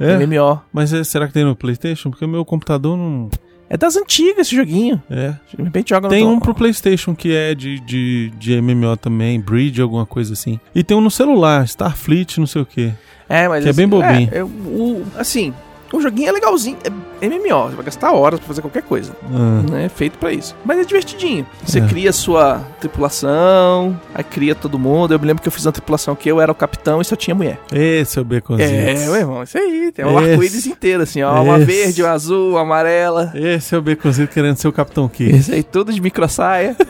É? 0.00 0.16
MMO. 0.18 0.60
Mas 0.72 0.92
é- 0.92 1.04
será 1.04 1.26
que 1.26 1.32
tem 1.32 1.44
no 1.44 1.54
Playstation? 1.54 2.10
Porque 2.10 2.24
o 2.24 2.28
meu 2.28 2.44
computador 2.44 2.96
não... 2.96 3.28
É 3.70 3.76
das 3.76 3.96
antigas 3.96 4.46
esse 4.46 4.56
joguinho. 4.56 5.02
É. 5.10 5.34
De 5.56 5.62
repente 5.62 5.90
joga 5.90 6.08
no 6.08 6.14
Tem 6.14 6.24
to- 6.24 6.30
um 6.30 6.40
pro 6.40 6.54
Playstation 6.54 7.14
que 7.14 7.34
é 7.34 7.54
de, 7.54 7.78
de, 7.80 8.32
de 8.38 8.60
MMO 8.62 8.96
também, 8.96 9.38
Bridge, 9.40 9.80
alguma 9.82 10.06
coisa 10.06 10.32
assim. 10.32 10.58
E 10.74 10.82
tem 10.82 10.96
um 10.96 11.00
no 11.00 11.10
celular, 11.10 11.64
Starfleet, 11.64 12.38
não 12.38 12.46
sei 12.46 12.62
o 12.62 12.66
quê. 12.66 12.92
É, 13.28 13.46
mas 13.46 13.62
que 13.62 13.68
é 13.70 13.72
bem 13.74 13.86
bobinho. 13.86 14.28
É, 14.32 14.38
é, 14.38 14.44
o, 14.44 15.02
assim, 15.18 15.52
o 15.92 16.00
joguinho 16.00 16.28
é 16.28 16.32
legalzinho. 16.32 16.76
É 16.84 17.26
MMO. 17.28 17.70
Você 17.70 17.76
vai 17.76 17.84
gastar 17.84 18.12
horas 18.12 18.38
pra 18.40 18.46
fazer 18.48 18.60
qualquer 18.60 18.82
coisa. 18.82 19.12
Ah, 19.32 19.62
né? 19.70 19.84
É 19.86 19.88
feito 19.88 20.18
pra 20.18 20.32
isso. 20.32 20.54
Mas 20.64 20.78
é 20.78 20.84
divertidinho. 20.84 21.46
Você 21.64 21.78
É. 21.78 21.86
cria 21.86 22.10
a 22.10 22.12
sua 22.12 22.60
tripulação, 22.80 23.98
aí 24.14 24.22
cria 24.22 24.54
todo 24.54 24.78
mundo. 24.78 25.14
Eu 25.14 25.18
me 25.18 25.26
lembro 25.26 25.42
que 25.42 25.48
eu 25.48 25.52
fiz 25.52 25.64
uma 25.66 25.72
tripulação 25.72 26.14
que 26.14 26.28
eu 26.30 26.40
era 26.40 26.52
o 26.52 26.54
capitão 26.54 27.00
e 27.00 27.04
só 27.04 27.16
tinha 27.16 27.34
mulher. 27.34 27.58
esse 27.72 28.18
é 28.18 28.22
o 28.22 28.24
Baconzitos. 28.24 28.72
É, 28.72 28.94
meu 29.06 29.16
irmão, 29.16 29.42
isso 29.42 29.56
aí. 29.58 29.90
Tem 29.92 30.04
um 30.04 30.20
Esse. 30.20 30.30
arco-íris 30.32 30.66
inteiro, 30.66 31.02
assim, 31.02 31.22
ó. 31.22 31.42
Uma 31.42 31.56
Esse. 31.56 31.64
verde, 31.64 32.02
uma 32.02 32.12
azul, 32.12 32.50
uma 32.52 32.60
amarela. 32.62 33.32
Esse 33.34 33.74
é 33.74 33.78
o 33.78 33.82
Baconzitos 33.82 34.34
querendo 34.34 34.56
ser 34.56 34.68
o 34.68 34.72
Capitão 34.72 35.08
Kirk. 35.08 35.34
Esse 35.36 35.52
aí, 35.52 35.62
tudo 35.62 35.92
de 35.92 36.00
microsaia. 36.00 36.76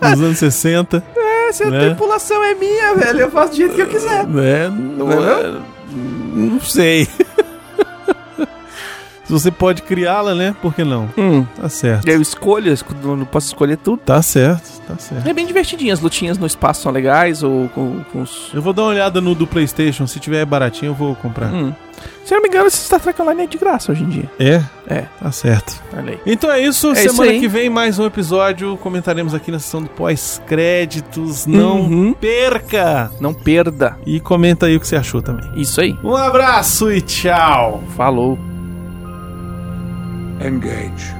Nos 0.00 0.20
anos 0.20 0.38
60. 0.38 1.02
Essa 1.48 1.68
Né? 1.68 1.80
tripulação 1.88 2.42
é 2.44 2.54
minha, 2.54 2.94
velho. 2.94 3.20
Eu 3.20 3.30
faço 3.30 3.50
do 3.50 3.56
jeito 3.56 3.74
que 3.74 3.82
eu 3.82 3.86
quiser. 3.88 4.20
É, 4.20 4.68
não, 4.68 5.10
é 5.12 5.50
não 5.50 5.79
sei. 6.62 7.06
Se 9.30 9.32
você 9.44 9.50
pode 9.50 9.82
criá-la, 9.82 10.34
né? 10.34 10.54
Por 10.60 10.74
que 10.74 10.82
não? 10.82 11.08
Hum. 11.16 11.44
Tá 11.60 11.68
certo. 11.68 12.08
Eu 12.08 12.20
escolho, 12.20 12.74
eu 13.04 13.16
não 13.16 13.24
posso 13.24 13.46
escolher 13.46 13.76
tudo. 13.76 13.98
Tá 13.98 14.20
certo, 14.22 14.80
tá 14.88 14.98
certo. 14.98 15.28
É 15.28 15.32
bem 15.32 15.46
divertidinho. 15.46 15.92
As 15.92 16.00
lutinhas 16.00 16.36
no 16.36 16.46
espaço 16.46 16.82
são 16.82 16.90
legais, 16.90 17.42
ou 17.44 17.68
com, 17.68 18.00
com 18.12 18.22
os. 18.22 18.50
Eu 18.52 18.60
vou 18.60 18.72
dar 18.72 18.82
uma 18.82 18.88
olhada 18.90 19.20
no 19.20 19.34
do 19.34 19.46
PlayStation. 19.46 20.06
Se 20.08 20.18
tiver 20.18 20.44
baratinho, 20.44 20.90
eu 20.90 20.94
vou 20.94 21.14
comprar. 21.14 21.52
Hum. 21.52 21.72
Se 22.24 22.34
não 22.34 22.42
me 22.42 22.48
engano, 22.48 22.66
esse 22.66 22.78
Star 22.78 22.98
Trek 22.98 23.20
Online 23.20 23.42
é 23.42 23.46
de 23.46 23.58
graça 23.58 23.92
hoje 23.92 24.02
em 24.04 24.08
dia. 24.08 24.30
É? 24.38 24.62
É. 24.88 25.04
Tá 25.22 25.30
certo. 25.30 25.80
Então 26.26 26.50
é 26.50 26.60
isso. 26.60 26.88
É 26.88 27.04
isso 27.04 27.14
Semana 27.14 27.30
aí. 27.32 27.40
que 27.40 27.46
vem, 27.48 27.70
mais 27.70 27.98
um 27.98 28.06
episódio. 28.06 28.76
Comentaremos 28.78 29.32
aqui 29.34 29.50
na 29.52 29.58
sessão 29.60 29.82
do 29.82 29.88
pós-créditos. 29.90 31.46
Não 31.46 31.82
Uhum. 31.82 32.12
perca! 32.14 33.10
Não 33.20 33.32
perda. 33.34 33.96
E 34.06 34.18
comenta 34.18 34.66
aí 34.66 34.76
o 34.76 34.80
que 34.80 34.88
você 34.88 34.96
achou 34.96 35.22
também. 35.22 35.48
Isso 35.54 35.80
aí. 35.80 35.96
Um 36.02 36.16
abraço 36.16 36.90
e 36.90 37.00
tchau! 37.00 37.82
Falou. 37.96 38.36
Engage. 40.40 41.19